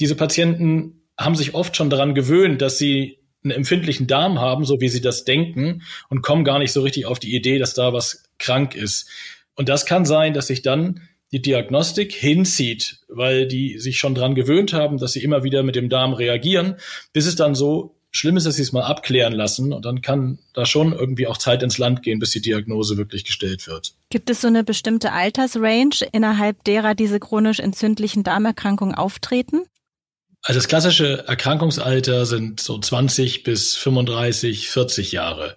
diese 0.00 0.16
Patienten 0.16 1.02
haben 1.16 1.36
sich 1.36 1.54
oft 1.54 1.76
schon 1.76 1.90
daran 1.90 2.14
gewöhnt, 2.14 2.62
dass 2.62 2.78
sie 2.78 3.19
einen 3.42 3.52
empfindlichen 3.52 4.06
Darm 4.06 4.38
haben, 4.40 4.64
so 4.64 4.80
wie 4.80 4.88
sie 4.88 5.00
das 5.00 5.24
denken, 5.24 5.82
und 6.08 6.22
kommen 6.22 6.44
gar 6.44 6.58
nicht 6.58 6.72
so 6.72 6.82
richtig 6.82 7.06
auf 7.06 7.18
die 7.18 7.34
Idee, 7.34 7.58
dass 7.58 7.74
da 7.74 7.92
was 7.92 8.24
krank 8.38 8.74
ist. 8.74 9.08
Und 9.54 9.68
das 9.68 9.86
kann 9.86 10.04
sein, 10.04 10.34
dass 10.34 10.46
sich 10.46 10.62
dann 10.62 11.02
die 11.32 11.42
Diagnostik 11.42 12.12
hinzieht, 12.12 13.00
weil 13.08 13.46
die 13.46 13.78
sich 13.78 13.98
schon 13.98 14.14
dran 14.14 14.34
gewöhnt 14.34 14.72
haben, 14.72 14.98
dass 14.98 15.12
sie 15.12 15.22
immer 15.22 15.44
wieder 15.44 15.62
mit 15.62 15.76
dem 15.76 15.88
Darm 15.88 16.12
reagieren, 16.12 16.76
bis 17.12 17.26
es 17.26 17.36
dann 17.36 17.54
so 17.54 17.96
schlimm 18.10 18.36
ist, 18.36 18.46
dass 18.46 18.56
sie 18.56 18.62
es 18.62 18.72
mal 18.72 18.82
abklären 18.82 19.32
lassen. 19.32 19.72
Und 19.72 19.84
dann 19.84 20.02
kann 20.02 20.38
da 20.54 20.66
schon 20.66 20.92
irgendwie 20.92 21.28
auch 21.28 21.36
Zeit 21.36 21.62
ins 21.62 21.78
Land 21.78 22.02
gehen, 22.02 22.18
bis 22.18 22.30
die 22.30 22.40
Diagnose 22.40 22.96
wirklich 22.96 23.24
gestellt 23.24 23.66
wird. 23.68 23.94
Gibt 24.10 24.28
es 24.30 24.40
so 24.40 24.48
eine 24.48 24.64
bestimmte 24.64 25.12
Altersrange, 25.12 26.08
innerhalb 26.12 26.64
derer 26.64 26.94
diese 26.94 27.20
chronisch 27.20 27.60
entzündlichen 27.60 28.24
Darmerkrankungen 28.24 28.94
auftreten? 28.94 29.62
Also 30.42 30.58
das 30.58 30.68
klassische 30.68 31.26
Erkrankungsalter 31.26 32.24
sind 32.24 32.60
so 32.60 32.78
20 32.78 33.42
bis 33.42 33.76
35, 33.76 34.68
40 34.68 35.12
Jahre. 35.12 35.56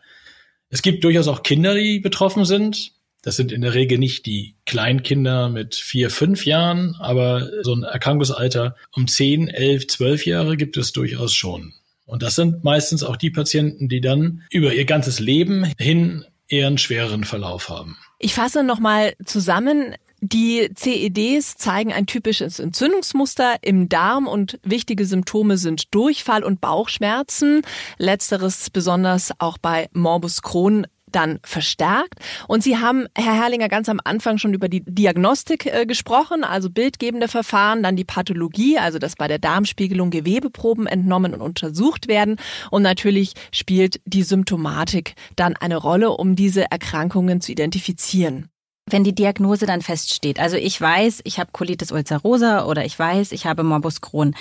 Es 0.69 0.81
gibt 0.81 1.03
durchaus 1.03 1.27
auch 1.27 1.43
Kinder, 1.43 1.75
die 1.75 1.99
betroffen 1.99 2.45
sind. 2.45 2.91
Das 3.21 3.37
sind 3.37 3.53
in 3.53 3.61
der 3.61 3.73
Regel 3.73 3.97
nicht 3.97 4.25
die 4.25 4.55
Kleinkinder 4.65 5.47
mit 5.47 5.75
vier, 5.75 6.09
fünf 6.09 6.45
Jahren, 6.45 6.95
aber 6.99 7.49
so 7.63 7.73
ein 7.73 7.83
Erkrankungsalter 7.83 8.75
um 8.93 9.07
10, 9.07 9.47
11, 9.47 9.87
12 9.87 10.25
Jahre 10.25 10.57
gibt 10.57 10.75
es 10.75 10.91
durchaus 10.91 11.33
schon. 11.33 11.73
Und 12.05 12.21
das 12.21 12.35
sind 12.35 12.65
meistens 12.65 13.03
auch 13.03 13.15
die 13.15 13.29
Patienten, 13.29 13.87
die 13.87 14.01
dann 14.01 14.43
über 14.51 14.73
ihr 14.73 14.83
ganzes 14.83 15.19
Leben 15.19 15.71
hin 15.77 16.25
eher 16.49 16.67
einen 16.67 16.77
schwereren 16.77 17.23
Verlauf 17.23 17.69
haben. 17.69 17.97
Ich 18.19 18.33
fasse 18.33 18.63
nochmal 18.63 19.13
zusammen. 19.25 19.95
Die 20.25 20.69
CEDs 20.73 21.57
zeigen 21.57 21.91
ein 21.91 22.05
typisches 22.05 22.59
Entzündungsmuster 22.59 23.57
im 23.61 23.89
Darm 23.89 24.25
und 24.25 24.57
wichtige 24.63 25.05
Symptome 25.05 25.57
sind 25.57 25.93
Durchfall 25.93 26.45
und 26.45 26.61
Bauchschmerzen. 26.61 27.61
Letzteres 27.97 28.69
besonders 28.69 29.33
auch 29.39 29.57
bei 29.57 29.89
Morbus 29.91 30.41
Crohn 30.41 30.87
dann 31.11 31.39
verstärkt. 31.43 32.19
Und 32.47 32.63
Sie 32.63 32.77
haben, 32.77 33.07
Herr 33.17 33.33
Herrlinger, 33.35 33.67
ganz 33.67 33.89
am 33.89 33.99
Anfang 34.01 34.37
schon 34.37 34.53
über 34.53 34.69
die 34.69 34.85
Diagnostik 34.85 35.65
äh, 35.65 35.85
gesprochen, 35.85 36.45
also 36.45 36.69
bildgebende 36.69 37.27
Verfahren, 37.27 37.83
dann 37.83 37.97
die 37.97 38.05
Pathologie, 38.05 38.77
also 38.77 38.99
dass 38.99 39.17
bei 39.17 39.27
der 39.27 39.39
Darmspiegelung 39.39 40.09
Gewebeproben 40.09 40.87
entnommen 40.87 41.33
und 41.33 41.41
untersucht 41.41 42.07
werden. 42.07 42.37
Und 42.71 42.81
natürlich 42.81 43.33
spielt 43.51 43.99
die 44.05 44.23
Symptomatik 44.23 45.15
dann 45.35 45.57
eine 45.57 45.75
Rolle, 45.75 46.11
um 46.11 46.37
diese 46.37 46.71
Erkrankungen 46.71 47.41
zu 47.41 47.51
identifizieren 47.51 48.47
wenn 48.93 49.03
die 49.03 49.15
Diagnose 49.15 49.65
dann 49.65 49.81
feststeht. 49.81 50.39
Also 50.39 50.55
ich 50.55 50.79
weiß, 50.79 51.21
ich 51.25 51.39
habe 51.39 51.51
Colitis 51.51 51.91
ulcerosa 51.91 52.65
oder 52.65 52.85
ich 52.85 52.97
weiß, 52.97 53.33
ich 53.33 53.45
habe 53.45 53.63
Morbus 53.63 54.00
Crohn. 54.00 54.35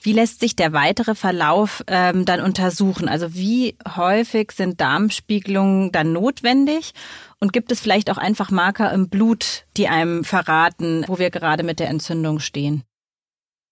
Wie 0.00 0.12
lässt 0.12 0.38
sich 0.38 0.54
der 0.54 0.72
weitere 0.72 1.14
Verlauf 1.14 1.82
ähm, 1.88 2.24
dann 2.24 2.40
untersuchen? 2.40 3.08
Also 3.08 3.34
wie 3.34 3.76
häufig 3.96 4.52
sind 4.52 4.80
Darmspiegelungen 4.80 5.90
dann 5.90 6.12
notwendig? 6.12 6.92
Und 7.40 7.52
gibt 7.52 7.72
es 7.72 7.80
vielleicht 7.80 8.10
auch 8.10 8.18
einfach 8.18 8.50
Marker 8.50 8.92
im 8.92 9.08
Blut, 9.08 9.64
die 9.76 9.88
einem 9.88 10.22
verraten, 10.22 11.04
wo 11.08 11.18
wir 11.18 11.30
gerade 11.30 11.64
mit 11.64 11.80
der 11.80 11.88
Entzündung 11.88 12.38
stehen? 12.38 12.84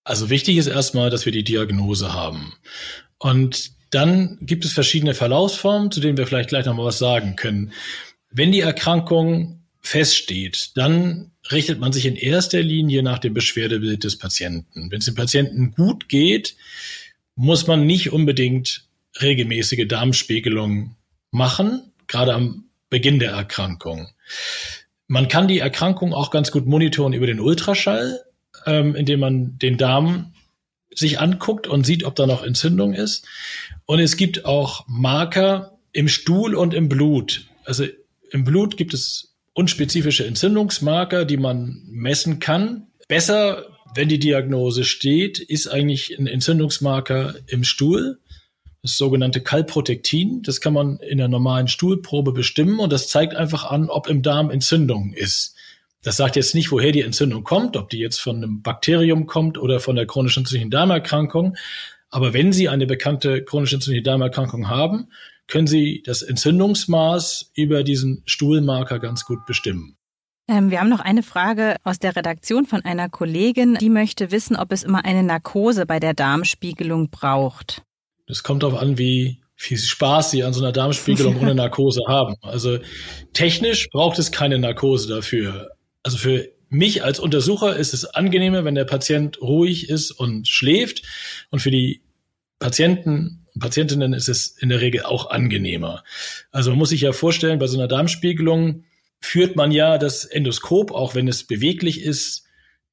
Also 0.05 0.29
wichtig 0.29 0.57
ist 0.57 0.67
erstmal, 0.67 1.11
dass 1.11 1.25
wir 1.25 1.33
die 1.33 1.45
Diagnose 1.45 2.13
haben. 2.13 2.55
Und 3.19 3.73
dann 3.91 4.39
gibt 4.41 4.65
es 4.65 4.73
verschiedene 4.73 5.15
Verlaufsformen, 5.15 5.91
zu 5.91 6.01
denen 6.01 6.19
wir 6.19 6.27
vielleicht 6.27 6.49
gleich 6.49 6.67
nochmal 6.67 6.87
was 6.87 6.99
sagen 6.99 7.37
können. 7.37 7.73
Wenn 8.31 8.53
die 8.53 8.61
Erkrankung 8.61 9.64
feststeht, 9.85 10.73
dann 10.75 11.31
richtet 11.53 11.79
man 11.79 11.93
sich 11.93 12.07
in 12.07 12.17
erster 12.17 12.63
Linie 12.63 13.03
nach 13.03 13.19
dem 13.19 13.35
Beschwerdebild 13.35 14.03
des 14.03 14.19
Patienten. 14.19 14.91
Wenn 14.91 14.99
es 14.99 15.05
dem 15.05 15.15
Patienten 15.15 15.73
gut 15.73 16.09
geht, 16.09 16.57
muss 17.37 17.67
man 17.67 17.87
nicht 17.87 18.11
unbedingt 18.11 18.87
regelmäßige 19.21 19.87
Darmspiegelung 19.87 20.97
machen, 21.31 21.93
gerade 22.07 22.35
am 22.35 22.65
Beginn 22.89 23.19
der 23.19 23.33
Erkrankung. 23.33 24.09
Man 25.07 25.29
kann 25.29 25.49
die 25.49 25.59
Erkrankung 25.59 26.15
auch 26.15 26.31
ganz 26.31 26.51
gut 26.51 26.67
monitoren 26.67 27.13
über 27.13 27.27
den 27.27 27.41
Ultraschall, 27.41 28.25
ähm, 28.67 28.95
indem 28.95 29.21
man 29.21 29.59
den 29.59 29.77
Darm 29.77 30.33
sich 30.95 31.21
anguckt 31.21 31.67
und 31.67 31.85
sieht, 31.85 32.05
ob 32.05 32.15
da 32.15 32.27
noch 32.27 32.43
Entzündung 32.43 32.95
ist. 32.95 33.27
Und 33.85 33.99
es 33.99 34.17
gibt 34.17 34.47
auch 34.47 34.87
Marker 34.89 35.79
im 35.93 36.09
Stuhl 36.09 36.55
und 36.55 36.73
im 36.73 36.89
Blut. 36.89 37.47
Also 37.65 37.85
im 38.31 38.45
Blut 38.45 38.77
gibt 38.77 38.95
es 38.95 39.34
unspezifische 39.55 40.27
Entzündungsmarker, 40.27 41.25
die 41.25 41.37
man 41.37 41.83
messen 41.87 42.39
kann. 42.39 42.89
Besser, 43.09 43.67
wenn 43.95 44.09
die 44.09 44.19
Diagnose 44.19 44.85
steht, 44.85 45.39
ist 45.39 45.69
eigentlich 45.69 46.19
ein 46.19 46.27
Entzündungsmarker 46.27 47.35
im 47.47 47.65
Stuhl 47.65 48.19
das 48.85 48.99
sogenannte 48.99 49.41
Kalprotektin. 49.41 50.43
Das 50.43 50.61
kann 50.61 50.75
man 50.75 50.99
in 50.99 51.17
der 51.17 51.29
normalen 51.29 51.69
Stuhlprobe 51.69 52.33
bestimmen 52.33 52.79
und 52.81 52.93
das 52.93 53.09
zeigt 53.09 53.35
einfach 53.35 53.65
an, 53.65 53.89
ob 53.89 54.09
im 54.09 54.21
Darm 54.21 54.51
Entzündung 54.51 55.15
ist. 55.15 55.57
Das 56.03 56.19
sagt 56.19 56.37
jetzt 56.37 56.55
nicht, 56.55 56.71
woher 56.71 56.93
die 56.93 57.01
Entzündung 57.01 57.45
kommt, 57.45 57.79
ob 57.79 57.89
die 57.89 57.99
jetzt 57.99 58.21
von 58.21 58.37
einem 58.37 58.61
Bakterium 58.61 59.27
kommt 59.27 59.57
oder 59.57 59.81
von 59.81 59.97
der 59.97 60.07
chronischen 60.07 60.43
entzündlichen 60.43 60.71
Darmerkrankung. 60.71 61.57
Aber 62.11 62.35
wenn 62.35 62.53
Sie 62.53 62.69
eine 62.69 62.87
bekannte 62.87 63.43
chronische 63.43 63.77
entzündliche 63.77 64.03
Darmerkrankung 64.03 64.69
haben, 64.69 65.09
können 65.47 65.67
Sie 65.67 66.03
das 66.05 66.23
Entzündungsmaß 66.23 67.53
über 67.55 67.85
diesen 67.85 68.23
Stuhlmarker 68.27 68.99
ganz 68.99 69.25
gut 69.25 69.45
bestimmen. 69.47 69.97
Ähm, 70.49 70.71
wir 70.71 70.81
haben 70.81 70.91
noch 70.91 71.01
eine 71.01 71.23
Frage 71.23 71.77
aus 71.85 71.99
der 71.99 72.17
Redaktion 72.17 72.67
von 72.67 72.85
einer 72.85 73.09
Kollegin, 73.09 73.77
die 73.81 73.89
möchte 73.89 74.31
wissen, 74.31 74.57
ob 74.57 74.73
es 74.73 74.83
immer 74.83 75.05
eine 75.05 75.23
Narkose 75.23 75.87
bei 75.87 76.01
der 76.01 76.13
Darmspiegelung 76.13 77.11
braucht. 77.11 77.83
Das 78.27 78.43
kommt 78.43 78.63
darauf 78.63 78.79
an, 78.79 78.99
wie 78.99 79.41
viel 79.57 79.79
Spaß 79.79 80.31
Sie 80.31 80.45
an 80.45 80.53
so 80.53 80.61
einer 80.61 80.73
Darmspiegelung 80.73 81.41
ohne 81.41 81.55
Narkose 81.55 82.03
haben. 82.07 82.37
Also 82.43 82.79
technisch 83.33 83.89
braucht 83.91 84.19
es 84.19 84.33
keine 84.33 84.59
Narkose 84.59 85.09
dafür. 85.09 85.71
Also 86.03 86.19
für 86.19 86.49
mich 86.69 87.05
als 87.05 87.21
Untersucher 87.21 87.77
ist 87.77 87.95
es 87.95 88.05
angenehmer, 88.05 88.65
wenn 88.65 88.75
der 88.75 88.85
Patient 88.85 89.41
ruhig 89.41 89.89
ist 89.89 90.11
und 90.11 90.49
schläft. 90.49 91.03
Und 91.51 91.61
für 91.61 91.71
die 91.71 92.03
Patienten 92.65 93.45
und 93.53 93.61
Patientinnen 93.61 94.15
ist 94.15 94.31
es 94.31 94.47
in 94.47 94.71
der 94.71 94.81
Regel 94.81 95.03
auch 95.03 95.29
angenehmer. 95.29 96.03
Also 96.51 96.71
man 96.71 96.79
muss 96.79 96.89
sich 96.89 97.03
ja 97.03 97.13
vorstellen, 97.13 97.59
bei 97.59 97.67
so 97.67 97.77
einer 97.77 97.89
Darmspiegelung 97.89 98.85
führt 99.21 99.55
man 99.55 99.71
ja 99.71 99.99
das 99.99 100.25
Endoskop, 100.25 100.91
auch 100.91 101.15
wenn 101.15 101.29
es 101.29 101.45
beweglich 101.45 102.01
ist, 102.01 102.47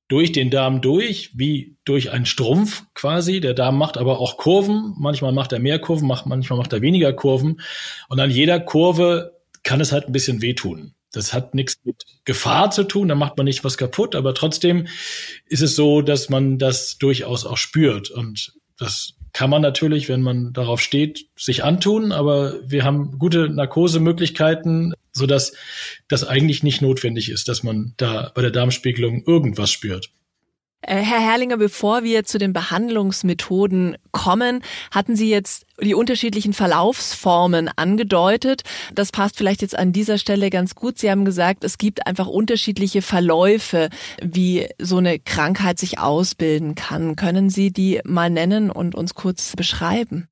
durch 0.09 0.33
den 0.33 0.49
Darm 0.49 0.81
durch, 0.81 1.31
wie 1.35 1.77
durch 1.85 2.11
einen 2.11 2.25
Strumpf 2.25 2.83
quasi. 2.95 3.39
Der 3.39 3.53
Darm 3.53 3.77
macht 3.77 3.97
aber 3.97 4.19
auch 4.19 4.35
Kurven. 4.35 4.93
Manchmal 4.97 5.31
macht 5.31 5.53
er 5.53 5.59
mehr 5.59 5.79
Kurven, 5.79 6.05
manchmal 6.05 6.59
macht 6.59 6.73
er 6.73 6.81
weniger 6.81 7.13
Kurven. 7.13 7.61
Und 8.09 8.19
an 8.19 8.29
jeder 8.29 8.59
Kurve 8.59 9.39
kann 9.63 9.79
es 9.79 9.93
halt 9.93 10.07
ein 10.07 10.11
bisschen 10.11 10.41
wehtun. 10.41 10.95
Das 11.13 11.31
hat 11.31 11.55
nichts 11.55 11.79
mit 11.85 12.03
Gefahr 12.25 12.71
zu 12.71 12.83
tun, 12.83 13.07
da 13.07 13.15
macht 13.15 13.37
man 13.37 13.45
nicht 13.45 13.63
was 13.63 13.77
kaputt, 13.77 14.15
aber 14.15 14.33
trotzdem 14.33 14.87
ist 15.45 15.61
es 15.61 15.77
so, 15.77 16.01
dass 16.01 16.27
man 16.27 16.57
das 16.57 16.97
durchaus 16.97 17.45
auch 17.45 17.57
spürt. 17.57 18.09
Und 18.09 18.53
das 18.77 19.13
kann 19.33 19.49
man 19.49 19.61
natürlich, 19.61 20.09
wenn 20.09 20.21
man 20.21 20.53
darauf 20.53 20.81
steht, 20.81 21.27
sich 21.35 21.63
antun, 21.63 22.11
aber 22.11 22.55
wir 22.65 22.83
haben 22.83 23.17
gute 23.17 23.49
Narkosemöglichkeiten, 23.49 24.93
so 25.11 25.25
dass 25.25 25.53
das 26.07 26.25
eigentlich 26.25 26.63
nicht 26.63 26.81
notwendig 26.81 27.29
ist, 27.29 27.47
dass 27.47 27.63
man 27.63 27.93
da 27.97 28.31
bei 28.33 28.41
der 28.41 28.51
Darmspiegelung 28.51 29.23
irgendwas 29.25 29.71
spürt. 29.71 30.11
Äh, 30.81 30.95
Herr 30.95 31.19
Herrlinger, 31.19 31.57
bevor 31.57 32.03
wir 32.03 32.23
zu 32.23 32.39
den 32.39 32.53
Behandlungsmethoden 32.53 33.97
kommen, 34.11 34.63
hatten 34.89 35.15
Sie 35.15 35.29
jetzt 35.29 35.65
die 35.79 35.93
unterschiedlichen 35.93 36.53
Verlaufsformen 36.53 37.69
angedeutet. 37.75 38.63
Das 38.93 39.11
passt 39.11 39.37
vielleicht 39.37 39.61
jetzt 39.61 39.77
an 39.77 39.93
dieser 39.93 40.17
Stelle 40.17 40.49
ganz 40.49 40.73
gut. 40.73 40.97
Sie 40.97 41.11
haben 41.11 41.23
gesagt, 41.23 41.63
es 41.63 41.77
gibt 41.77 42.07
einfach 42.07 42.27
unterschiedliche 42.27 43.01
Verläufe, 43.01 43.89
wie 44.21 44.67
so 44.79 44.97
eine 44.97 45.19
Krankheit 45.19 45.77
sich 45.77 45.99
ausbilden 45.99 46.73
kann. 46.73 47.15
Können 47.15 47.49
Sie 47.49 47.71
die 47.71 48.01
mal 48.03 48.29
nennen 48.29 48.71
und 48.71 48.95
uns 48.95 49.13
kurz 49.13 49.55
beschreiben? 49.55 50.27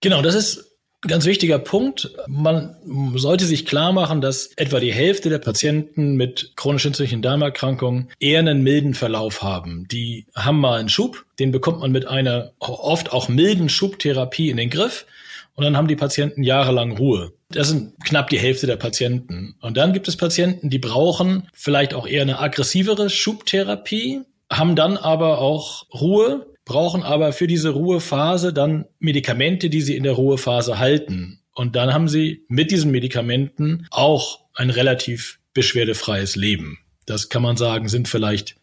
Genau, 0.00 0.22
das 0.22 0.34
ist 0.34 0.67
Ganz 1.06 1.26
wichtiger 1.26 1.60
Punkt. 1.60 2.10
Man 2.26 2.74
sollte 3.14 3.44
sich 3.44 3.66
klar 3.66 3.92
machen, 3.92 4.20
dass 4.20 4.50
etwa 4.56 4.80
die 4.80 4.92
Hälfte 4.92 5.28
der 5.28 5.38
Patienten 5.38 6.16
mit 6.16 6.52
chronisch 6.56 6.86
entzündlichen 6.86 7.22
Darmerkrankungen 7.22 8.10
eher 8.18 8.40
einen 8.40 8.64
milden 8.64 8.94
Verlauf 8.94 9.42
haben. 9.42 9.86
Die 9.92 10.26
haben 10.34 10.58
mal 10.58 10.80
einen 10.80 10.88
Schub, 10.88 11.24
den 11.38 11.52
bekommt 11.52 11.80
man 11.80 11.92
mit 11.92 12.08
einer 12.08 12.52
oft 12.58 13.12
auch 13.12 13.28
milden 13.28 13.68
Schubtherapie 13.68 14.50
in 14.50 14.56
den 14.56 14.70
Griff. 14.70 15.06
Und 15.54 15.64
dann 15.64 15.76
haben 15.76 15.88
die 15.88 15.96
Patienten 15.96 16.42
jahrelang 16.42 16.96
Ruhe. 16.96 17.32
Das 17.50 17.68
sind 17.68 17.92
knapp 18.04 18.28
die 18.28 18.38
Hälfte 18.38 18.66
der 18.66 18.76
Patienten. 18.76 19.54
Und 19.60 19.76
dann 19.76 19.92
gibt 19.92 20.08
es 20.08 20.16
Patienten, 20.16 20.68
die 20.68 20.78
brauchen 20.78 21.48
vielleicht 21.52 21.94
auch 21.94 22.06
eher 22.06 22.22
eine 22.22 22.40
aggressivere 22.40 23.08
Schubtherapie, 23.08 24.22
haben 24.52 24.74
dann 24.74 24.96
aber 24.96 25.38
auch 25.38 25.86
Ruhe, 25.92 26.46
brauchen 26.68 27.02
aber 27.02 27.32
für 27.32 27.48
diese 27.48 27.70
Ruhephase 27.70 28.52
dann 28.52 28.84
Medikamente, 29.00 29.70
die 29.70 29.80
sie 29.80 29.96
in 29.96 30.04
der 30.04 30.12
Ruhephase 30.12 30.78
halten. 30.78 31.40
Und 31.52 31.74
dann 31.74 31.92
haben 31.92 32.06
sie 32.06 32.44
mit 32.48 32.70
diesen 32.70 32.92
Medikamenten 32.92 33.88
auch 33.90 34.44
ein 34.54 34.70
relativ 34.70 35.40
beschwerdefreies 35.54 36.36
Leben. 36.36 36.78
Das 37.06 37.30
kann 37.30 37.42
man 37.42 37.56
sagen, 37.56 37.88
sind 37.88 38.06
vielleicht 38.06 38.56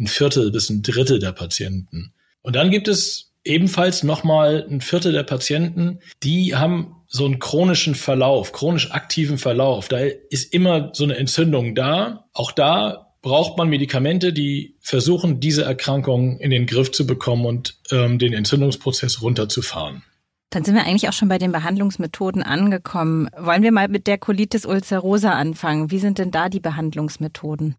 ein 0.00 0.08
Viertel 0.08 0.50
bis 0.50 0.70
ein 0.70 0.82
Drittel 0.82 1.20
der 1.20 1.32
Patienten. 1.32 2.12
Und 2.42 2.56
dann 2.56 2.70
gibt 2.70 2.88
es 2.88 3.30
ebenfalls 3.44 4.02
nochmal 4.02 4.66
ein 4.68 4.80
Viertel 4.80 5.12
der 5.12 5.22
Patienten, 5.22 6.00
die 6.22 6.56
haben 6.56 6.96
so 7.06 7.24
einen 7.26 7.38
chronischen 7.38 7.94
Verlauf, 7.94 8.52
chronisch 8.52 8.90
aktiven 8.90 9.36
Verlauf. 9.36 9.88
Da 9.88 9.98
ist 9.98 10.54
immer 10.54 10.90
so 10.94 11.04
eine 11.04 11.16
Entzündung 11.16 11.74
da. 11.74 12.26
Auch 12.32 12.52
da 12.52 13.09
braucht 13.22 13.58
man 13.58 13.68
Medikamente, 13.68 14.32
die 14.32 14.76
versuchen, 14.80 15.40
diese 15.40 15.64
Erkrankung 15.64 16.38
in 16.38 16.50
den 16.50 16.66
Griff 16.66 16.90
zu 16.90 17.06
bekommen 17.06 17.44
und 17.44 17.76
ähm, 17.90 18.18
den 18.18 18.32
Entzündungsprozess 18.32 19.22
runterzufahren. 19.22 20.02
Dann 20.50 20.64
sind 20.64 20.74
wir 20.74 20.84
eigentlich 20.84 21.08
auch 21.08 21.12
schon 21.12 21.28
bei 21.28 21.38
den 21.38 21.52
Behandlungsmethoden 21.52 22.42
angekommen. 22.42 23.28
Wollen 23.38 23.62
wir 23.62 23.70
mal 23.70 23.88
mit 23.88 24.06
der 24.08 24.18
Colitis 24.18 24.66
ulcerosa 24.66 25.32
anfangen? 25.32 25.90
Wie 25.90 26.00
sind 26.00 26.18
denn 26.18 26.32
da 26.32 26.48
die 26.48 26.58
Behandlungsmethoden? 26.58 27.76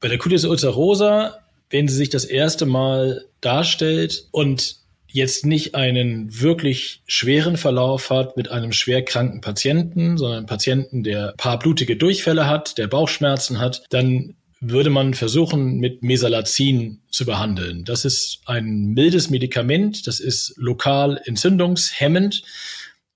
Bei 0.00 0.08
der 0.08 0.16
Colitis 0.16 0.46
ulcerosa, 0.46 1.38
wenn 1.68 1.88
sie 1.88 1.96
sich 1.96 2.08
das 2.08 2.24
erste 2.24 2.64
Mal 2.64 3.26
darstellt 3.40 4.28
und 4.30 4.76
jetzt 5.06 5.44
nicht 5.44 5.74
einen 5.74 6.40
wirklich 6.40 7.02
schweren 7.06 7.58
Verlauf 7.58 8.08
hat 8.08 8.38
mit 8.38 8.50
einem 8.50 8.72
schwer 8.72 9.04
kranken 9.04 9.42
Patienten, 9.42 10.16
sondern 10.16 10.38
einen 10.38 10.46
Patienten, 10.46 11.02
der 11.02 11.34
paar 11.36 11.58
blutige 11.58 11.96
Durchfälle 11.96 12.48
hat, 12.48 12.78
der 12.78 12.86
Bauchschmerzen 12.86 13.58
hat, 13.58 13.84
dann 13.90 14.34
würde 14.62 14.90
man 14.90 15.12
versuchen, 15.14 15.78
mit 15.78 16.02
Mesalazin 16.02 17.02
zu 17.10 17.26
behandeln. 17.26 17.84
Das 17.84 18.04
ist 18.04 18.40
ein 18.46 18.94
mildes 18.94 19.28
Medikament, 19.28 20.06
das 20.06 20.20
ist 20.20 20.54
lokal 20.56 21.20
entzündungshemmend. 21.24 22.42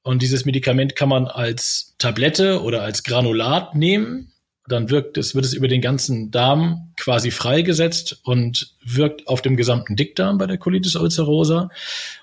Und 0.02 0.22
dieses 0.22 0.44
Medikament 0.44 0.96
kann 0.96 1.08
man 1.08 1.26
als 1.26 1.94
Tablette 1.98 2.62
oder 2.62 2.82
als 2.82 3.04
Granulat 3.04 3.74
nehmen 3.76 4.32
dann 4.68 4.90
wirkt 4.90 5.16
es, 5.18 5.34
wird 5.34 5.44
es 5.44 5.54
über 5.54 5.68
den 5.68 5.80
ganzen 5.80 6.30
Darm 6.30 6.92
quasi 6.96 7.30
freigesetzt 7.30 8.20
und 8.24 8.74
wirkt 8.84 9.28
auf 9.28 9.42
dem 9.42 9.56
gesamten 9.56 9.96
Dickdarm 9.96 10.38
bei 10.38 10.46
der 10.46 10.58
Colitis 10.58 10.96
ulcerosa. 10.96 11.70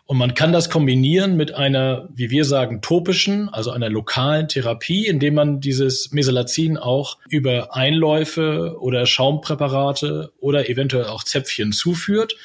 Und 0.05 0.17
man 0.17 0.33
kann 0.33 0.51
das 0.51 0.69
kombinieren 0.69 1.37
mit 1.37 1.53
einer, 1.53 2.09
wie 2.13 2.29
wir 2.29 2.45
sagen, 2.45 2.81
topischen, 2.81 3.49
also 3.49 3.71
einer 3.71 3.89
lokalen 3.89 4.47
Therapie, 4.47 5.07
indem 5.07 5.35
man 5.35 5.61
dieses 5.61 6.11
Mesalazin 6.11 6.77
auch 6.77 7.17
über 7.29 7.75
Einläufe 7.75 8.77
oder 8.79 9.05
Schaumpräparate 9.05 10.33
oder 10.39 10.69
eventuell 10.69 11.05
auch 11.05 11.23
Zäpfchen 11.23 11.71
zuführt. 11.71 12.35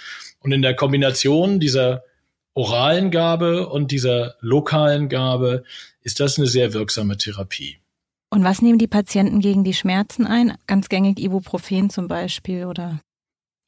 Und 0.41 0.53
in 0.53 0.63
der 0.63 0.75
Kombination 0.75 1.59
dieser 1.59 2.05
oralen 2.55 3.11
Gabe 3.11 3.69
und 3.69 3.91
dieser 3.91 4.37
lokalen 4.41 5.09
Gabe 5.09 5.65
ist 6.03 6.21
das 6.21 6.39
eine 6.39 6.47
sehr 6.47 6.73
wirksame 6.73 7.17
Therapie. 7.17 7.79
Und 8.31 8.45
was 8.45 8.61
nehmen 8.61 8.79
die 8.79 8.87
Patienten 8.87 9.41
gegen 9.41 9.65
die 9.65 9.75
Schmerzen 9.75 10.27
ein? 10.27 10.57
Ganz 10.67 10.89
gängig 10.89 11.19
Ibuprofen 11.19 11.91
zum 11.91 12.09
Beispiel 12.09 12.67
oder? 12.67 13.01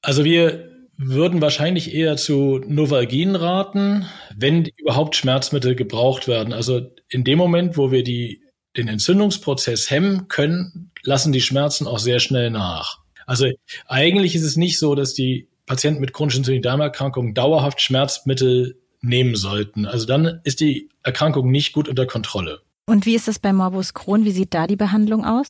Also 0.02 0.24
wir 0.24 0.68
würden 0.96 1.40
wahrscheinlich 1.40 1.94
eher 1.94 2.16
zu 2.18 2.60
Novalgin 2.66 3.34
raten, 3.34 4.06
wenn 4.36 4.66
überhaupt 4.76 5.16
Schmerzmittel 5.16 5.74
gebraucht 5.74 6.28
werden. 6.28 6.52
Also 6.52 6.82
in 7.08 7.24
dem 7.24 7.38
Moment, 7.38 7.78
wo 7.78 7.90
wir 7.90 8.04
die, 8.04 8.42
den 8.76 8.88
Entzündungsprozess 8.88 9.90
hemmen 9.90 10.28
können, 10.28 10.90
lassen 11.02 11.32
die 11.32 11.40
Schmerzen 11.40 11.86
auch 11.86 11.98
sehr 11.98 12.20
schnell 12.20 12.50
nach. 12.50 12.98
Also 13.26 13.46
eigentlich 13.86 14.34
ist 14.34 14.42
es 14.42 14.56
nicht 14.56 14.78
so, 14.78 14.94
dass 14.94 15.14
die 15.14 15.48
Patienten 15.64 16.00
mit 16.00 16.12
chronischen 16.12 16.60
Darmerkrankungen 16.60 17.32
dauerhaft 17.32 17.80
Schmerzmittel 17.80 18.78
nehmen 19.00 19.36
sollten. 19.36 19.86
Also 19.86 20.04
dann 20.04 20.40
ist 20.44 20.60
die 20.60 20.90
Erkrankung 21.02 21.50
nicht 21.50 21.72
gut 21.72 21.88
unter 21.88 22.06
Kontrolle. 22.06 22.60
Und 22.90 23.06
wie 23.06 23.14
ist 23.14 23.28
das 23.28 23.38
bei 23.38 23.52
Morbus 23.52 23.94
Crohn? 23.94 24.24
Wie 24.24 24.32
sieht 24.32 24.52
da 24.52 24.66
die 24.66 24.74
Behandlung 24.74 25.24
aus? 25.24 25.46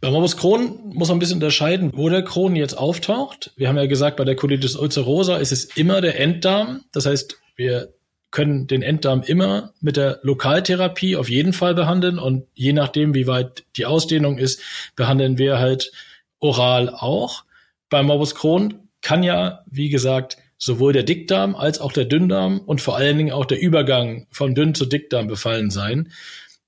Bei 0.00 0.10
Morbus 0.10 0.36
Crohn 0.36 0.92
muss 0.92 1.06
man 1.06 1.18
ein 1.18 1.20
bisschen 1.20 1.36
unterscheiden, 1.36 1.92
wo 1.94 2.08
der 2.08 2.24
Crohn 2.24 2.56
jetzt 2.56 2.76
auftaucht. 2.76 3.52
Wir 3.54 3.68
haben 3.68 3.76
ja 3.76 3.86
gesagt, 3.86 4.16
bei 4.16 4.24
der 4.24 4.34
Colitis 4.34 4.74
ulcerosa 4.74 5.36
ist 5.36 5.52
es 5.52 5.66
immer 5.76 6.00
der 6.00 6.18
Enddarm. 6.18 6.82
Das 6.90 7.06
heißt, 7.06 7.38
wir 7.54 7.94
können 8.32 8.66
den 8.66 8.82
Enddarm 8.82 9.22
immer 9.22 9.72
mit 9.80 9.96
der 9.96 10.18
Lokaltherapie 10.22 11.14
auf 11.14 11.30
jeden 11.30 11.52
Fall 11.52 11.76
behandeln 11.76 12.18
und 12.18 12.48
je 12.54 12.72
nachdem, 12.72 13.14
wie 13.14 13.28
weit 13.28 13.64
die 13.76 13.86
Ausdehnung 13.86 14.36
ist, 14.36 14.60
behandeln 14.96 15.38
wir 15.38 15.60
halt 15.60 15.92
oral 16.40 16.90
auch. 16.90 17.44
Bei 17.88 18.02
Morbus 18.02 18.34
Crohn 18.34 18.88
kann 19.00 19.22
ja, 19.22 19.60
wie 19.70 19.90
gesagt, 19.90 20.38
sowohl 20.56 20.92
der 20.92 21.04
Dickdarm 21.04 21.54
als 21.54 21.80
auch 21.80 21.92
der 21.92 22.04
Dünndarm 22.04 22.58
und 22.58 22.80
vor 22.80 22.96
allen 22.96 23.16
Dingen 23.16 23.32
auch 23.32 23.46
der 23.46 23.60
Übergang 23.60 24.26
von 24.32 24.56
Dünn 24.56 24.74
zu 24.74 24.86
Dickdarm 24.86 25.28
befallen 25.28 25.70
sein. 25.70 26.10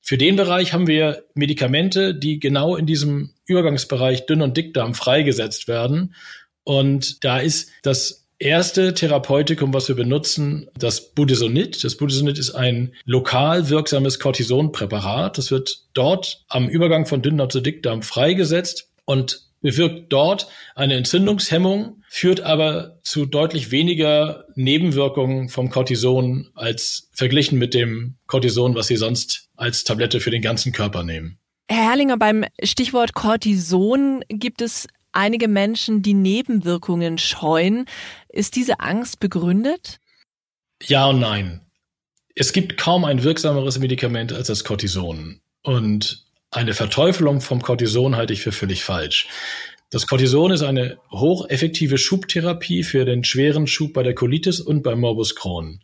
Für 0.00 0.18
den 0.18 0.36
Bereich 0.36 0.72
haben 0.72 0.86
wir 0.86 1.24
Medikamente, 1.34 2.14
die 2.14 2.40
genau 2.40 2.76
in 2.76 2.86
diesem 2.86 3.30
Übergangsbereich 3.46 4.26
Dünn- 4.26 4.42
und 4.42 4.56
Dickdarm 4.56 4.94
freigesetzt 4.94 5.68
werden. 5.68 6.14
Und 6.64 7.24
da 7.24 7.38
ist 7.38 7.70
das 7.82 8.26
erste 8.38 8.94
Therapeutikum, 8.94 9.72
was 9.74 9.88
wir 9.88 9.94
benutzen, 9.94 10.68
das 10.74 11.12
Budesonid. 11.12 11.84
Das 11.84 11.96
Budesonid 11.96 12.38
ist 12.38 12.50
ein 12.50 12.94
lokal 13.04 13.68
wirksames 13.68 14.18
Cortisonpräparat. 14.18 15.36
Das 15.38 15.50
wird 15.50 15.84
dort 15.92 16.44
am 16.48 16.68
Übergang 16.68 17.06
von 17.06 17.22
Dünndarm 17.22 17.50
zu 17.50 17.60
Dickdarm 17.60 18.02
freigesetzt 18.02 18.90
und 19.04 19.49
bewirkt 19.60 20.12
dort 20.12 20.48
eine 20.74 20.94
Entzündungshemmung, 20.94 22.02
führt 22.08 22.40
aber 22.40 23.00
zu 23.02 23.26
deutlich 23.26 23.70
weniger 23.70 24.44
Nebenwirkungen 24.54 25.48
vom 25.48 25.70
Cortison 25.70 26.50
als 26.54 27.08
verglichen 27.12 27.58
mit 27.58 27.74
dem 27.74 28.16
Cortison, 28.26 28.74
was 28.74 28.86
Sie 28.86 28.96
sonst 28.96 29.48
als 29.56 29.84
Tablette 29.84 30.20
für 30.20 30.30
den 30.30 30.42
ganzen 30.42 30.72
Körper 30.72 31.02
nehmen. 31.02 31.38
Herr 31.68 31.90
Herrlinger, 31.90 32.16
beim 32.16 32.44
Stichwort 32.62 33.14
Cortison 33.14 34.24
gibt 34.28 34.60
es 34.60 34.88
einige 35.12 35.48
Menschen, 35.48 36.02
die 36.02 36.14
Nebenwirkungen 36.14 37.18
scheuen. 37.18 37.86
Ist 38.28 38.56
diese 38.56 38.80
Angst 38.80 39.20
begründet? 39.20 39.98
Ja 40.82 41.06
und 41.06 41.20
nein. 41.20 41.60
Es 42.34 42.52
gibt 42.52 42.76
kaum 42.76 43.04
ein 43.04 43.22
wirksameres 43.22 43.78
Medikament 43.78 44.32
als 44.32 44.46
das 44.46 44.64
Cortison. 44.64 45.40
Und 45.62 46.24
eine 46.50 46.74
Verteufelung 46.74 47.40
vom 47.40 47.62
Cortison 47.62 48.16
halte 48.16 48.32
ich 48.32 48.42
für 48.42 48.52
völlig 48.52 48.82
falsch. 48.82 49.28
Das 49.90 50.06
Cortison 50.06 50.50
ist 50.50 50.62
eine 50.62 50.98
hocheffektive 51.10 51.98
Schubtherapie 51.98 52.82
für 52.82 53.04
den 53.04 53.24
schweren 53.24 53.66
Schub 53.66 53.92
bei 53.92 54.02
der 54.02 54.14
Colitis 54.14 54.60
und 54.60 54.82
beim 54.82 55.00
Morbus 55.00 55.34
Crohn. 55.34 55.80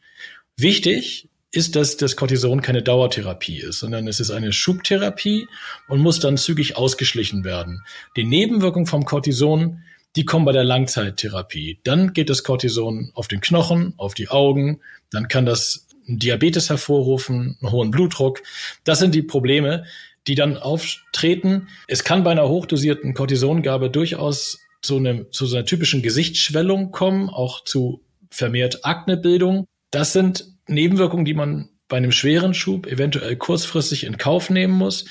Wichtig 0.57 1.29
ist, 1.52 1.76
dass 1.76 1.96
das 1.96 2.16
Cortison 2.16 2.62
keine 2.62 2.83
Dauertherapie 2.83 3.59
ist, 3.59 3.81
sondern 3.81 4.09
es 4.09 4.20
ist 4.20 4.31
eine 4.31 4.52
Schubtherapie 4.52 5.46
und 5.88 6.00
muss 6.00 6.20
dann 6.20 6.37
zügig 6.37 6.76
ausgeschlichen 6.76 7.44
werden. 7.44 7.83
Die 8.16 8.24
Nebenwirkungen 8.24 8.87
vom 8.87 9.05
Cortison, 9.05 9.83
die 10.16 10.24
kommen 10.24 10.44
bei 10.44 10.52
der 10.52 10.64
Langzeittherapie. 10.64 11.81
Dann 11.85 12.12
geht 12.12 12.31
das 12.31 12.42
Cortison 12.42 13.11
auf 13.14 13.29
den 13.29 13.40
Knochen, 13.40 13.94
auf 13.96 14.14
die 14.14 14.29
Augen, 14.29 14.81
dann 15.11 15.29
kann 15.29 15.46
das 15.46 15.87
Diabetes 16.07 16.70
hervorrufen, 16.70 17.59
einen 17.61 17.72
hohen 17.72 17.90
Blutdruck. 17.90 18.42
Das 18.85 18.98
sind 18.98 19.14
die 19.14 19.22
Probleme, 19.22 19.85
die 20.26 20.34
dann 20.34 20.56
auftreten. 20.56 21.68
Es 21.88 22.04
kann 22.04 22.24
bei 22.24 22.30
einer 22.30 22.48
hochdosierten 22.48 23.14
Cortisongabe 23.14 23.90
durchaus 23.90 24.58
zu, 24.82 24.96
einem, 24.96 25.26
zu 25.32 25.46
so 25.46 25.56
einer 25.56 25.66
typischen 25.66 26.02
Gesichtsschwellung 26.02 26.90
kommen, 26.90 27.28
auch 27.28 27.64
zu 27.64 28.02
vermehrt 28.30 28.84
Aknebildung. 28.84 29.66
Das 29.90 30.12
sind 30.12 30.46
Nebenwirkungen, 30.68 31.24
die 31.24 31.34
man 31.34 31.70
bei 31.88 31.96
einem 31.96 32.12
schweren 32.12 32.54
Schub 32.54 32.86
eventuell 32.86 33.36
kurzfristig 33.36 34.04
in 34.04 34.16
Kauf 34.16 34.50
nehmen 34.50 34.74
muss. 34.74 35.06